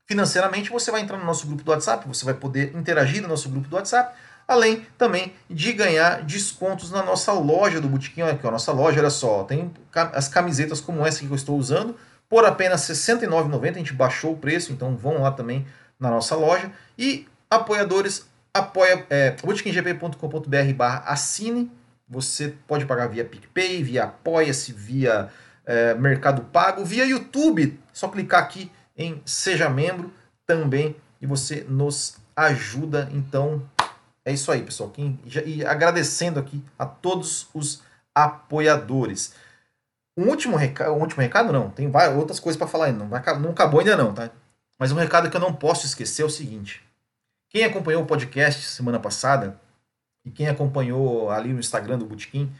Financeiramente, 0.07 0.71
você 0.71 0.91
vai 0.91 1.01
entrar 1.01 1.17
no 1.17 1.25
nosso 1.25 1.47
grupo 1.47 1.63
do 1.63 1.71
WhatsApp, 1.71 2.07
você 2.07 2.25
vai 2.25 2.35
poder 2.35 2.77
interagir 2.77 3.23
no 3.23 3.29
nosso 3.29 3.49
grupo 3.49 3.69
do 3.69 3.77
WhatsApp, 3.77 4.15
além 4.47 4.87
também 4.99 5.33
de 5.49 5.73
ganhar 5.73 6.23
descontos 6.23 6.91
na 6.91 7.03
nossa 7.03 7.33
loja 7.33 7.81
do 7.81 7.89
Botequim. 7.89 8.21
Aqui, 8.23 8.47
a 8.47 8.51
nossa 8.51 8.71
loja, 8.71 9.01
olha 9.01 9.09
só, 9.09 9.45
tem 9.45 9.73
as 9.95 10.29
camisetas 10.29 10.81
como 10.81 11.07
essa 11.07 11.21
que 11.21 11.27
eu 11.27 11.35
estou 11.35 11.57
usando, 11.57 11.97
por 12.29 12.45
apenas 12.45 12.87
R$ 12.87 12.95
69,90. 12.95 13.71
A 13.71 13.79
gente 13.79 13.95
baixou 13.95 14.33
o 14.33 14.37
preço, 14.37 14.73
então 14.73 14.95
vão 14.95 15.23
lá 15.23 15.31
também 15.31 15.67
na 15.99 16.11
nossa 16.11 16.37
loja. 16.37 16.71
E 16.99 17.27
apoiadores, 17.51 18.27
apoia 18.53 19.07
é, 19.09 19.35
barra 20.75 21.05
assine. 21.07 21.73
Você 22.07 22.55
pode 22.69 22.85
pagar 22.85 23.09
via 23.09 23.25
PicPay, 23.25 23.83
via 23.83 24.05
Apoia-se, 24.05 24.73
via 24.73 25.31
é, 25.67 25.95
Mercado 25.95 26.43
Pago, 26.43 26.85
via 26.85 27.07
YouTube. 27.07 27.79
Só 27.93 28.09
clicar 28.09 28.43
aqui 28.43 28.71
em 28.97 29.21
Seja 29.25 29.69
Membro 29.69 30.13
também 30.47 30.97
e 31.21 31.27
você 31.27 31.65
nos 31.69 32.17
ajuda. 32.37 33.09
Então 33.13 33.63
é 34.25 34.33
isso 34.33 34.51
aí, 34.51 34.63
pessoal. 34.63 34.93
E 35.45 35.65
agradecendo 35.65 36.41
aqui 36.41 36.63
a 36.79 36.87
todos 36.87 37.49
os 37.55 37.83
apoiadores. 38.15 39.35
Um 40.17 40.29
último 40.29 40.57
recado, 40.57 40.93
um 40.93 41.01
último 41.01 41.23
recado 41.23 41.53
não, 41.53 41.71
tem 41.71 41.91
várias 41.91 42.17
outras 42.17 42.39
coisas 42.39 42.57
para 42.57 42.69
falar 42.69 42.87
ainda, 42.87 43.05
não, 43.05 43.41
não 43.41 43.51
acabou 43.51 43.81
ainda 43.81 43.97
não, 43.97 44.15
tá? 44.15 44.31
Mas 44.79 44.93
um 44.93 44.97
recado 44.97 45.29
que 45.29 45.37
eu 45.37 45.41
não 45.41 45.53
posso 45.53 45.87
esquecer 45.87 46.23
é 46.23 46.25
o 46.25 46.31
seguinte: 46.31 46.83
quem 47.51 47.65
acompanhou 47.65 48.03
o 48.03 48.07
podcast 48.07 48.63
semana 48.63 49.01
passada 49.01 49.61
e 50.25 50.31
quem 50.31 50.49
acompanhou 50.49 51.31
ali 51.31 51.53
no 51.53 51.59
Instagram 51.59 51.99
do 51.99 52.07
Botequim, 52.07 52.53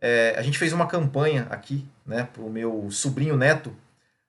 é, 0.00 0.34
a 0.36 0.42
gente 0.42 0.58
fez 0.58 0.72
uma 0.72 0.86
campanha 0.86 1.46
aqui, 1.50 1.86
né, 2.06 2.28
para 2.32 2.42
o 2.42 2.50
meu 2.50 2.90
sobrinho 2.90 3.36
neto, 3.36 3.74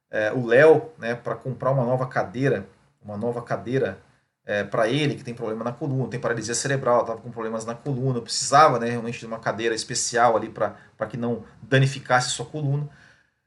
é, 0.10 0.32
o 0.32 0.46
Léo, 0.46 0.90
né, 0.98 1.16
para 1.16 1.36
comprar 1.36 1.72
uma 1.72 1.86
nova 1.86 2.06
cadeira, 2.08 2.68
uma 3.02 3.18
nova 3.18 3.42
cadeira 3.42 3.98
é, 4.46 4.64
para 4.64 4.88
ele 4.90 5.16
que 5.16 5.24
tem 5.24 5.34
problema 5.34 5.64
na 5.64 5.72
coluna, 5.72 6.10
tem 6.10 6.20
paralisia 6.20 6.54
cerebral, 6.54 7.02
estava 7.02 7.22
com 7.22 7.32
problemas 7.32 7.66
na 7.66 7.74
coluna, 7.74 8.20
precisava 8.22 8.80
né, 8.80 8.90
realmente 8.90 9.20
de 9.20 9.26
uma 9.26 9.40
cadeira 9.40 9.74
especial 9.74 10.36
ali 10.36 10.50
para 10.50 10.76
que 11.08 11.16
não 11.16 11.44
danificasse 11.62 12.32
sua 12.32 12.46
coluna. 12.46 12.90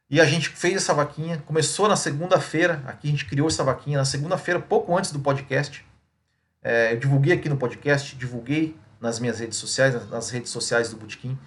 E 0.08 0.20
a 0.20 0.24
gente 0.24 0.48
fez 0.50 0.76
essa 0.76 0.94
vaquinha, 0.94 1.42
começou 1.46 1.88
na 1.88 1.96
segunda-feira, 1.96 2.82
aqui 2.86 3.08
a 3.08 3.10
gente 3.10 3.26
criou 3.26 3.48
essa 3.48 3.64
vaquinha 3.64 3.98
na 3.98 4.04
segunda-feira, 4.04 4.60
pouco 4.60 4.96
antes 4.96 5.10
do 5.10 5.18
podcast. 5.18 5.84
É, 6.62 6.92
eu 6.92 6.98
divulguei 6.98 7.32
aqui 7.34 7.48
no 7.48 7.56
podcast, 7.56 8.14
divulguei 8.16 8.76
nas 9.00 9.18
minhas 9.18 9.40
redes 9.40 9.58
sociais, 9.58 10.08
nas 10.08 10.30
redes 10.30 10.50
sociais 10.50 10.90
do 10.90 10.96
Botequim. 10.96 11.38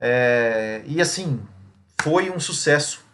É, 0.00 0.82
e 0.86 1.00
assim, 1.00 1.40
foi 2.00 2.30
um 2.30 2.40
sucesso. 2.40 3.04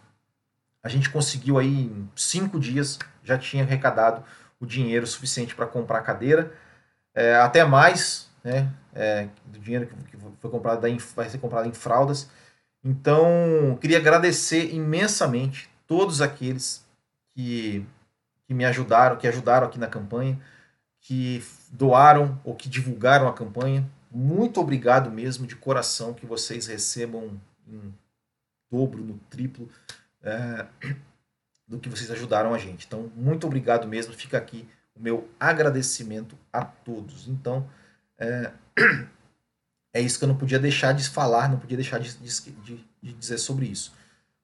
A 0.83 0.89
gente 0.89 1.09
conseguiu 1.09 1.57
aí 1.57 1.85
em 1.85 2.09
cinco 2.15 2.59
dias, 2.59 2.99
já 3.23 3.37
tinha 3.37 3.63
arrecadado 3.63 4.23
o 4.59 4.65
dinheiro 4.65 5.05
suficiente 5.07 5.55
para 5.55 5.65
comprar 5.65 5.99
a 5.99 6.03
cadeira, 6.03 6.53
é, 7.13 7.35
até 7.35 7.63
mais, 7.63 8.29
né? 8.43 8.71
É, 8.93 9.27
do 9.45 9.59
dinheiro 9.59 9.87
que, 9.87 10.17
foi 10.39 10.49
comprado 10.49 10.81
vai 11.15 11.29
ser 11.29 11.37
comprado 11.37 11.67
em 11.67 11.73
fraldas. 11.73 12.29
Então, 12.83 13.77
queria 13.79 13.97
agradecer 13.97 14.73
imensamente 14.73 15.69
todos 15.87 16.21
aqueles 16.21 16.85
que, 17.29 17.85
que 18.47 18.53
me 18.53 18.65
ajudaram, 18.65 19.17
que 19.17 19.27
ajudaram 19.27 19.67
aqui 19.67 19.79
na 19.79 19.87
campanha, 19.87 20.39
que 20.99 21.43
doaram 21.71 22.39
ou 22.43 22.55
que 22.55 22.67
divulgaram 22.67 23.27
a 23.27 23.33
campanha. 23.33 23.87
Muito 24.11 24.59
obrigado 24.59 25.09
mesmo, 25.09 25.47
de 25.47 25.55
coração, 25.55 26.13
que 26.13 26.25
vocês 26.25 26.67
recebam 26.67 27.39
em 27.65 27.93
dobro, 28.69 29.01
no 29.01 29.17
triplo 29.29 29.69
é, 30.21 30.65
do 31.67 31.79
que 31.79 31.89
vocês 31.89 32.11
ajudaram 32.11 32.53
a 32.53 32.57
gente. 32.57 32.85
Então, 32.85 33.09
muito 33.15 33.47
obrigado 33.47 33.87
mesmo. 33.87 34.13
Fica 34.13 34.37
aqui 34.37 34.67
o 34.95 35.01
meu 35.01 35.29
agradecimento 35.39 36.37
a 36.51 36.65
todos. 36.65 37.27
Então, 37.27 37.69
é, 38.17 38.51
é 39.93 40.01
isso 40.01 40.19
que 40.19 40.25
eu 40.25 40.29
não 40.29 40.37
podia 40.37 40.59
deixar 40.59 40.93
de 40.93 41.07
falar, 41.07 41.49
não 41.49 41.59
podia 41.59 41.77
deixar 41.77 41.99
de, 41.99 42.13
de, 42.17 42.85
de 43.01 43.13
dizer 43.13 43.37
sobre 43.37 43.65
isso. 43.65 43.93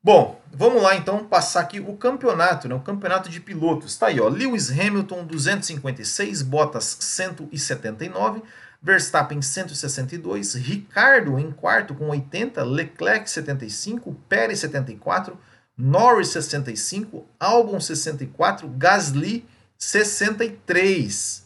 Bom, 0.01 0.39
vamos 0.53 0.81
lá 0.81 0.95
então 0.95 1.25
passar 1.25 1.59
aqui 1.61 1.81
o 1.81 1.97
campeonato, 1.97 2.69
né? 2.69 2.75
o 2.75 2.79
campeonato 2.79 3.29
de 3.29 3.41
pilotos. 3.41 3.91
Está 3.91 4.07
aí, 4.07 4.21
ó, 4.21 4.29
Lewis 4.29 4.71
Hamilton 4.71 5.25
256, 5.25 6.43
Bottas 6.43 6.97
179, 7.01 8.41
Verstappen 8.81 9.41
162, 9.41 10.55
Ricardo 10.55 11.39
em 11.39 11.51
quarto 11.51 11.95
com 11.95 12.09
80, 12.09 12.63
Leclerc 12.63 13.29
75, 13.29 14.13
Pérez 14.29 14.59
74, 14.59 15.37
Norris 15.77 16.29
65, 16.29 17.27
Albon 17.39 17.79
64, 17.79 18.67
Gasly 18.69 19.45
63. 19.77 21.45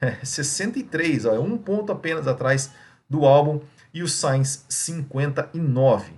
É, 0.00 0.24
63, 0.24 1.26
ó, 1.26 1.34
é 1.34 1.38
um 1.38 1.56
ponto 1.56 1.92
apenas 1.92 2.26
atrás 2.26 2.70
do 3.08 3.24
Albon 3.24 3.62
e 3.94 4.02
o 4.02 4.08
Sainz 4.08 4.64
59. 4.68 6.12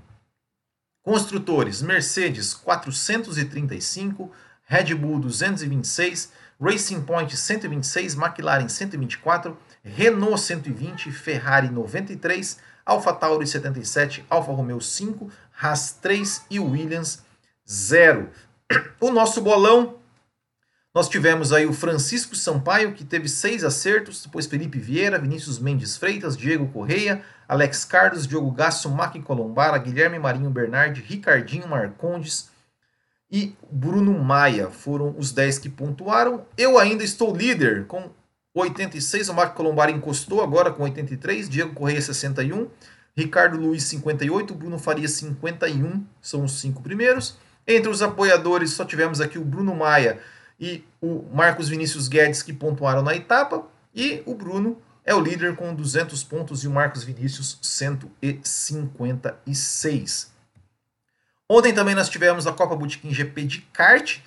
Construtores: 1.02 1.82
Mercedes 1.82 2.54
435, 2.54 4.32
Red 4.64 4.94
Bull 4.94 5.20
226, 5.20 6.32
Racing 6.58 7.02
Point 7.02 7.36
126, 7.36 8.14
McLaren 8.14 8.68
124, 8.68 9.58
Renault 9.84 10.38
120, 10.38 11.12
Ferrari 11.12 11.68
93, 11.68 12.58
AlphaTauri 12.86 13.46
77, 13.46 14.24
Alfa 14.30 14.50
Romeo 14.50 14.80
5, 14.80 15.30
Haas 15.60 15.92
3 15.92 16.46
e 16.50 16.58
Williams 16.58 17.22
0. 17.68 18.30
O 18.98 19.10
nosso 19.10 19.42
bolão, 19.42 19.98
nós 20.94 21.08
tivemos 21.08 21.52
aí 21.52 21.66
o 21.66 21.72
Francisco 21.72 22.34
Sampaio, 22.34 22.94
que 22.94 23.04
teve 23.04 23.28
seis 23.28 23.62
acertos, 23.62 24.22
depois 24.22 24.46
Felipe 24.46 24.78
Vieira, 24.78 25.18
Vinícius 25.18 25.58
Mendes 25.58 25.98
Freitas, 25.98 26.34
Diego 26.34 26.66
Correia, 26.68 27.22
Alex 27.46 27.84
Carlos, 27.84 28.26
Diogo 28.26 28.50
Gasso, 28.52 28.88
Maki 28.88 29.20
Colombara, 29.20 29.76
Guilherme 29.76 30.18
Marinho 30.18 30.48
Bernardi, 30.48 31.02
Ricardinho 31.02 31.68
Marcondes 31.68 32.48
e 33.30 33.54
Bruno 33.70 34.18
Maia. 34.18 34.70
Foram 34.70 35.14
os 35.18 35.30
10 35.30 35.58
que 35.58 35.68
pontuaram. 35.68 36.46
Eu 36.56 36.78
ainda 36.78 37.04
estou 37.04 37.36
líder 37.36 37.86
com 37.86 38.10
86, 38.54 39.28
o 39.28 39.34
Marco 39.34 39.56
Colombari 39.56 39.92
encostou 39.92 40.40
agora 40.40 40.70
com 40.70 40.84
83, 40.84 41.48
Diego 41.48 41.74
Correia 41.74 42.00
61, 42.00 42.68
Ricardo 43.16 43.56
Luiz 43.56 43.82
58, 43.84 44.54
Bruno 44.54 44.78
Faria 44.78 45.08
51, 45.08 46.04
são 46.22 46.44
os 46.44 46.60
cinco 46.60 46.80
primeiros. 46.80 47.36
Entre 47.66 47.90
os 47.90 48.02
apoiadores 48.02 48.72
só 48.72 48.84
tivemos 48.84 49.20
aqui 49.20 49.36
o 49.38 49.44
Bruno 49.44 49.74
Maia 49.74 50.20
e 50.60 50.84
o 51.00 51.24
Marcos 51.32 51.68
Vinícius 51.68 52.06
Guedes 52.08 52.42
que 52.42 52.52
pontuaram 52.52 53.02
na 53.02 53.16
etapa 53.16 53.66
e 53.94 54.22
o 54.24 54.34
Bruno 54.34 54.80
é 55.04 55.14
o 55.14 55.20
líder 55.20 55.54
com 55.56 55.74
200 55.74 56.22
pontos 56.24 56.64
e 56.64 56.68
o 56.68 56.70
Marcos 56.70 57.04
Vinícius 57.04 57.58
156. 57.60 60.32
Ontem 61.48 61.72
também 61.74 61.94
nós 61.94 62.08
tivemos 62.08 62.46
a 62.46 62.52
Copa 62.52 62.74
Botequim 62.74 63.12
GP 63.12 63.44
de 63.44 63.60
kart, 63.72 64.20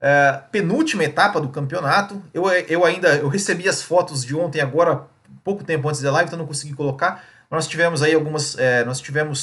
é, 0.00 0.40
penúltima 0.50 1.04
etapa 1.04 1.40
do 1.40 1.48
campeonato. 1.48 2.22
Eu, 2.32 2.48
eu 2.48 2.84
ainda 2.84 3.16
eu 3.16 3.28
recebi 3.28 3.68
as 3.68 3.82
fotos 3.82 4.24
de 4.24 4.34
ontem 4.34 4.60
agora, 4.60 5.02
pouco 5.44 5.64
tempo 5.64 5.88
antes 5.88 6.00
da 6.00 6.12
live, 6.12 6.28
então 6.28 6.38
não 6.38 6.46
consegui 6.46 6.74
colocar. 6.74 7.24
Nós 7.50 7.66
tivemos 7.66 8.02
aí 8.02 8.14
algumas. 8.14 8.56
É, 8.58 8.84
nós 8.84 9.00
tivemos 9.00 9.40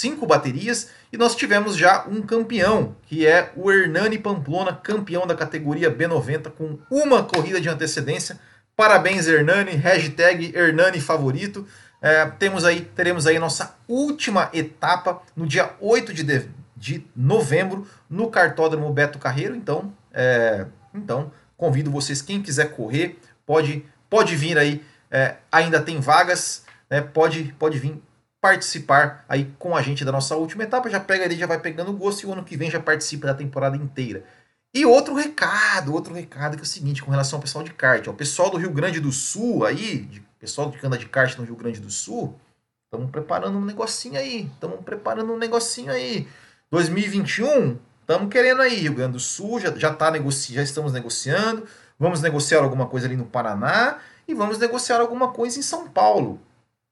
cinco 0.00 0.26
baterias 0.26 0.88
e 1.12 1.16
nós 1.18 1.34
tivemos 1.34 1.76
já 1.76 2.06
um 2.08 2.22
campeão, 2.22 2.96
que 3.06 3.26
é 3.26 3.52
o 3.54 3.70
Hernani 3.70 4.18
Pamplona, 4.18 4.72
campeão 4.72 5.26
da 5.26 5.34
categoria 5.34 5.94
B90, 5.94 6.50
com 6.50 6.78
uma 6.90 7.22
corrida 7.22 7.60
de 7.60 7.68
antecedência. 7.68 8.38
Parabéns, 8.76 9.26
Hernani. 9.26 9.72
Hashtag 9.72 10.56
Hernani 10.56 11.00
favorito. 11.00 11.66
É, 12.00 12.24
temos 12.38 12.64
aí, 12.64 12.80
teremos 12.80 13.26
aí 13.26 13.38
nossa 13.38 13.76
última 13.86 14.48
etapa 14.54 15.20
no 15.36 15.46
dia 15.46 15.70
8 15.80 16.14
de, 16.14 16.22
de 16.22 16.48
novembro 17.14 17.86
no 18.08 18.30
cartódromo 18.30 18.92
Beto 18.92 19.18
Carreiro. 19.18 19.54
Então, 19.54 19.92
é, 20.12 20.66
então 20.94 21.30
convido 21.56 21.90
vocês, 21.90 22.22
quem 22.22 22.40
quiser 22.40 22.74
correr, 22.74 23.18
pode, 23.44 23.84
pode 24.08 24.34
vir 24.34 24.56
aí. 24.56 24.82
É, 25.10 25.36
ainda 25.52 25.80
tem 25.80 26.00
vagas, 26.00 26.64
né, 26.88 27.00
pode, 27.00 27.54
pode 27.58 27.78
vir 27.78 28.00
participar 28.40 29.24
aí 29.28 29.52
com 29.58 29.76
a 29.76 29.82
gente 29.82 30.04
da 30.04 30.10
nossa 30.10 30.34
última 30.36 30.62
etapa. 30.62 30.88
Já 30.88 30.98
pega 30.98 31.24
ali, 31.24 31.36
já 31.36 31.46
vai 31.46 31.60
pegando 31.60 31.92
gosto 31.92 32.22
e 32.22 32.26
o 32.26 32.32
ano 32.32 32.44
que 32.44 32.56
vem 32.56 32.70
já 32.70 32.80
participa 32.80 33.26
da 33.26 33.34
temporada 33.34 33.76
inteira. 33.76 34.24
E 34.72 34.86
outro 34.86 35.14
recado, 35.14 35.92
outro 35.92 36.14
recado 36.14 36.56
que 36.56 36.62
é 36.62 36.64
o 36.64 36.66
seguinte, 36.66 37.02
com 37.02 37.10
relação 37.10 37.38
ao 37.38 37.42
pessoal 37.42 37.64
de 37.64 37.72
kart. 37.72 38.06
O 38.06 38.14
pessoal 38.14 38.50
do 38.50 38.56
Rio 38.56 38.70
Grande 38.70 39.00
do 39.00 39.10
Sul 39.10 39.64
aí, 39.64 40.02
de, 40.02 40.20
pessoal 40.38 40.70
que 40.70 40.86
anda 40.86 40.96
de 40.96 41.06
kart 41.06 41.36
no 41.36 41.44
Rio 41.44 41.56
Grande 41.56 41.80
do 41.80 41.90
Sul, 41.90 42.38
estamos 42.84 43.10
preparando 43.10 43.58
um 43.58 43.64
negocinho 43.64 44.18
aí. 44.18 44.48
Estamos 44.54 44.80
preparando 44.84 45.32
um 45.32 45.36
negocinho 45.36 45.92
aí. 45.92 46.26
2021, 46.70 47.78
estamos 48.00 48.32
querendo 48.32 48.62
aí, 48.62 48.76
Rio 48.76 48.94
Grande 48.94 49.14
do 49.14 49.20
Sul, 49.20 49.58
já, 49.58 49.76
já, 49.76 49.92
tá 49.92 50.08
negoci 50.08 50.54
já 50.54 50.62
estamos 50.62 50.92
negociando, 50.92 51.66
vamos 51.98 52.22
negociar 52.22 52.62
alguma 52.62 52.86
coisa 52.86 53.08
ali 53.08 53.16
no 53.16 53.26
Paraná 53.26 53.98
e 54.28 54.34
vamos 54.34 54.56
negociar 54.58 55.00
alguma 55.00 55.32
coisa 55.32 55.58
em 55.58 55.62
São 55.62 55.88
Paulo 55.88 56.40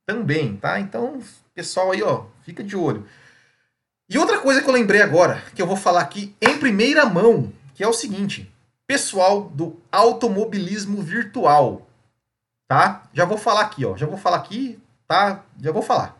também, 0.05 0.57
tá? 0.57 0.81
Então, 0.81 1.22
pessoal 1.55 1.93
aí, 1.93 2.03
ó, 2.03 2.24
fica 2.43 2.64
de 2.64 2.76
olho. 2.76 3.07
E 4.11 4.18
outra 4.18 4.41
coisa 4.41 4.61
que 4.61 4.68
eu 4.68 4.74
lembrei 4.74 5.01
agora, 5.01 5.45
que 5.55 5.62
eu 5.62 5.66
vou 5.66 5.76
falar 5.76 6.01
aqui 6.01 6.35
em 6.41 6.59
primeira 6.59 7.05
mão, 7.05 7.53
que 7.74 7.85
é 7.85 7.87
o 7.87 7.93
seguinte, 7.93 8.53
pessoal 8.85 9.43
do 9.43 9.81
automobilismo 9.93 11.01
virtual, 11.03 11.87
tá? 12.66 13.09
Já 13.12 13.24
vou 13.24 13.39
falar 13.39 13.61
aqui, 13.61 13.85
ó, 13.85 13.97
já 13.97 14.07
vou 14.07 14.18
falar 14.18 14.39
aqui, 14.39 14.81
tá? 15.07 15.45
Já 15.61 15.70
vou 15.70 15.83
falar. 15.83 16.18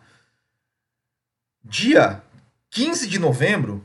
Dia 1.64 2.22
15 2.70 3.08
de 3.08 3.18
novembro, 3.18 3.84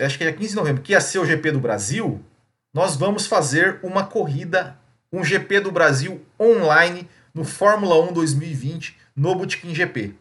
acho 0.00 0.18
que 0.18 0.24
é 0.24 0.32
15 0.32 0.50
de 0.50 0.56
novembro, 0.56 0.82
que 0.82 0.92
ia 0.92 1.00
ser 1.00 1.18
o 1.18 1.24
GP 1.24 1.52
do 1.52 1.60
Brasil, 1.60 2.24
nós 2.72 2.96
vamos 2.96 3.26
fazer 3.26 3.78
uma 3.82 4.04
corrida, 4.04 4.78
um 5.12 5.24
GP 5.24 5.60
do 5.60 5.72
Brasil 5.72 6.24
online 6.38 7.08
no 7.32 7.44
Fórmula 7.44 7.98
1 8.10 8.12
2020 8.12 8.96
no 9.14 9.34
Bootkin 9.34 9.74
GP. 9.74 10.14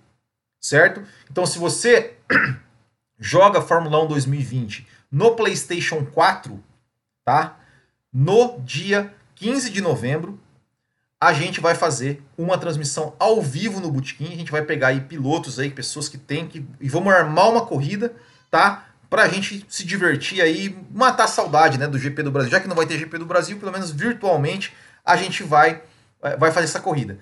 Certo? 0.62 1.04
Então, 1.30 1.46
se 1.46 1.60
você 1.60 2.16
joga 3.20 3.62
Fórmula 3.62 4.04
1 4.04 4.08
2020 4.08 4.88
no 5.12 5.36
PlayStation 5.36 6.06
4, 6.06 6.64
tá? 7.24 7.60
No 8.12 8.60
dia 8.62 9.14
15 9.36 9.70
de 9.70 9.82
novembro, 9.82 10.40
a 11.20 11.34
gente 11.34 11.62
vai 11.62 11.76
fazer 11.76 12.22
uma 12.38 12.58
transmissão 12.58 13.16
ao 13.18 13.42
vivo 13.42 13.80
no 13.80 13.92
Botequim. 13.92 14.34
A 14.34 14.38
gente 14.38 14.52
vai 14.52 14.62
pegar 14.62 14.90
aí 14.90 15.02
pilotos 15.02 15.60
aí, 15.60 15.70
pessoas 15.70 16.10
que 16.10 16.18
tem 16.18 16.48
que. 16.48 16.66
E 16.80 16.90
vamos 16.90 17.14
armar 17.14 17.50
uma 17.50 17.66
corrida, 17.66 18.14
tá? 18.52 18.86
Pra 19.10 19.28
gente 19.28 19.66
se 19.70 19.86
divertir 19.86 20.42
aí, 20.42 20.78
matar 20.92 21.24
a 21.26 21.28
saudade 21.28 21.78
né, 21.78 21.88
do 21.88 21.98
GP 21.98 22.24
do 22.24 22.32
Brasil. 22.32 22.52
Já 22.52 22.60
que 22.60 22.68
não 22.68 22.76
vai 22.76 22.86
ter 22.86 22.98
GP 22.98 23.18
do 23.18 23.26
Brasil, 23.26 23.58
pelo 23.58 23.72
menos 23.72 23.92
virtualmente, 23.92 24.74
a 25.06 25.16
gente 25.16 25.42
vai, 25.44 25.82
eh, 26.22 26.36
vai 26.38 26.52
fazer 26.52 26.66
essa 26.66 26.80
corrida. 26.80 27.18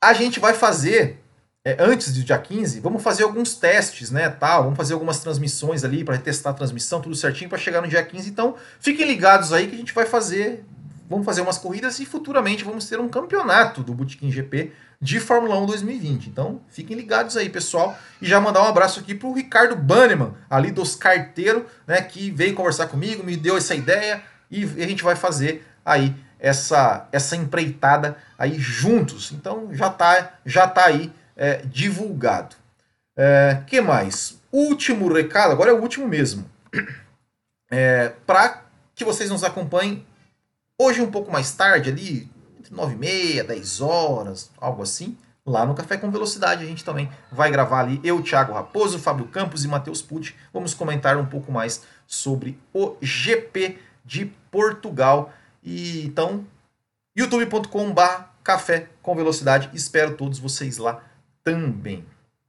A 0.00 0.12
gente 0.14 0.40
vai 0.40 0.54
fazer, 0.54 1.22
é, 1.64 1.76
antes 1.78 2.12
do 2.14 2.22
dia 2.22 2.38
15, 2.38 2.80
vamos 2.80 3.02
fazer 3.02 3.24
alguns 3.24 3.54
testes, 3.54 4.10
né? 4.10 4.30
Tal, 4.30 4.62
vamos 4.64 4.76
fazer 4.76 4.94
algumas 4.94 5.18
transmissões 5.18 5.84
ali 5.84 6.04
para 6.04 6.16
testar 6.16 6.50
a 6.50 6.54
transmissão, 6.54 7.00
tudo 7.02 7.14
certinho, 7.14 7.50
para 7.50 7.58
chegar 7.58 7.82
no 7.82 7.88
dia 7.88 8.02
15. 8.02 8.30
Então, 8.30 8.54
fiquem 8.80 9.06
ligados 9.06 9.52
aí 9.52 9.66
que 9.66 9.74
a 9.74 9.78
gente 9.78 9.92
vai 9.92 10.06
fazer 10.06 10.64
vamos 11.08 11.24
fazer 11.24 11.40
umas 11.40 11.58
corridas 11.58 11.98
e 11.98 12.06
futuramente 12.06 12.64
vamos 12.64 12.88
ter 12.88 12.98
um 13.00 13.08
campeonato 13.08 13.82
do 13.82 13.94
Bootkin 13.94 14.30
GP 14.30 14.72
de 15.00 15.20
Fórmula 15.20 15.58
1 15.60 15.66
2020. 15.66 16.28
Então, 16.28 16.60
fiquem 16.68 16.96
ligados 16.96 17.36
aí, 17.36 17.48
pessoal. 17.48 17.96
E 18.20 18.26
já 18.26 18.40
mandar 18.40 18.62
um 18.62 18.66
abraço 18.66 19.00
aqui 19.00 19.14
para 19.14 19.28
o 19.28 19.32
Ricardo 19.32 19.76
Banneman, 19.76 20.34
ali 20.48 20.70
dos 20.70 20.94
carteiros, 20.94 21.64
né, 21.86 22.00
que 22.02 22.30
veio 22.30 22.54
conversar 22.54 22.86
comigo, 22.86 23.22
me 23.22 23.36
deu 23.36 23.56
essa 23.56 23.74
ideia 23.74 24.22
e 24.50 24.64
a 24.64 24.86
gente 24.86 25.02
vai 25.02 25.16
fazer 25.16 25.66
aí 25.84 26.14
essa 26.38 27.08
essa 27.12 27.36
empreitada 27.36 28.16
aí 28.38 28.58
juntos. 28.58 29.32
Então, 29.32 29.68
já 29.72 29.90
tá 29.90 30.34
já 30.44 30.66
tá 30.66 30.86
aí 30.86 31.12
é, 31.36 31.62
divulgado. 31.64 32.56
É, 33.16 33.62
que 33.66 33.80
mais? 33.80 34.40
Último 34.52 35.12
recado, 35.12 35.52
agora 35.52 35.70
é 35.70 35.74
o 35.74 35.80
último 35.80 36.06
mesmo. 36.08 36.48
É, 37.68 38.12
para 38.24 38.62
que 38.94 39.04
vocês 39.04 39.28
nos 39.28 39.42
acompanhem 39.42 40.06
Hoje 40.78 41.00
um 41.00 41.10
pouco 41.10 41.32
mais 41.32 41.52
tarde 41.52 41.88
ali, 41.88 42.30
entre 42.58 42.74
9 42.74 42.94
e 42.94 42.98
meia, 42.98 43.44
10 43.44 43.80
horas, 43.80 44.50
algo 44.58 44.82
assim, 44.82 45.16
lá 45.44 45.64
no 45.64 45.74
Café 45.74 45.96
com 45.96 46.10
Velocidade 46.10 46.62
a 46.62 46.66
gente 46.66 46.84
também 46.84 47.10
vai 47.32 47.50
gravar 47.50 47.80
ali, 47.80 47.98
eu, 48.04 48.22
Thiago 48.22 48.52
Raposo, 48.52 48.98
Fábio 48.98 49.26
Campos 49.28 49.64
e 49.64 49.68
Matheus 49.68 50.02
Pucci, 50.02 50.34
vamos 50.52 50.74
comentar 50.74 51.16
um 51.16 51.24
pouco 51.24 51.50
mais 51.50 51.82
sobre 52.06 52.60
o 52.74 52.94
GP 53.00 53.78
de 54.04 54.26
Portugal. 54.50 55.32
E 55.62 56.04
então, 56.04 56.46
youtube.com.br 57.16 58.02
Café 58.44 58.90
com 59.00 59.16
Velocidade, 59.16 59.70
espero 59.72 60.14
todos 60.14 60.38
vocês 60.38 60.76
lá 60.76 61.02
também. 61.42 62.04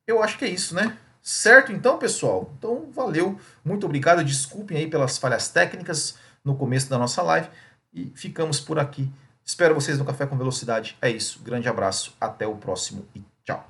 Eu 0.06 0.22
acho 0.22 0.38
que 0.38 0.44
é 0.44 0.50
isso, 0.50 0.76
né? 0.76 0.98
Certo 1.22 1.72
então, 1.72 1.98
pessoal? 1.98 2.54
Então, 2.58 2.90
valeu, 2.92 3.40
muito 3.64 3.86
obrigado, 3.86 4.22
desculpem 4.22 4.78
aí 4.78 4.88
pelas 4.90 5.18
falhas 5.18 5.48
técnicas 5.48 6.18
no 6.44 6.56
começo 6.56 6.90
da 6.90 6.98
nossa 6.98 7.22
live 7.22 7.48
e 7.94 8.12
ficamos 8.16 8.60
por 8.60 8.80
aqui. 8.80 9.10
Espero 9.46 9.74
vocês 9.74 9.98
no 9.98 10.06
Café 10.06 10.26
com 10.26 10.38
Velocidade. 10.38 10.98
É 11.02 11.10
isso. 11.10 11.42
Grande 11.42 11.70
abraço. 11.70 12.14
Até 12.20 12.46
o 12.46 12.56
próximo 12.56 13.06
e 13.16 13.24
tchau. 13.46 13.66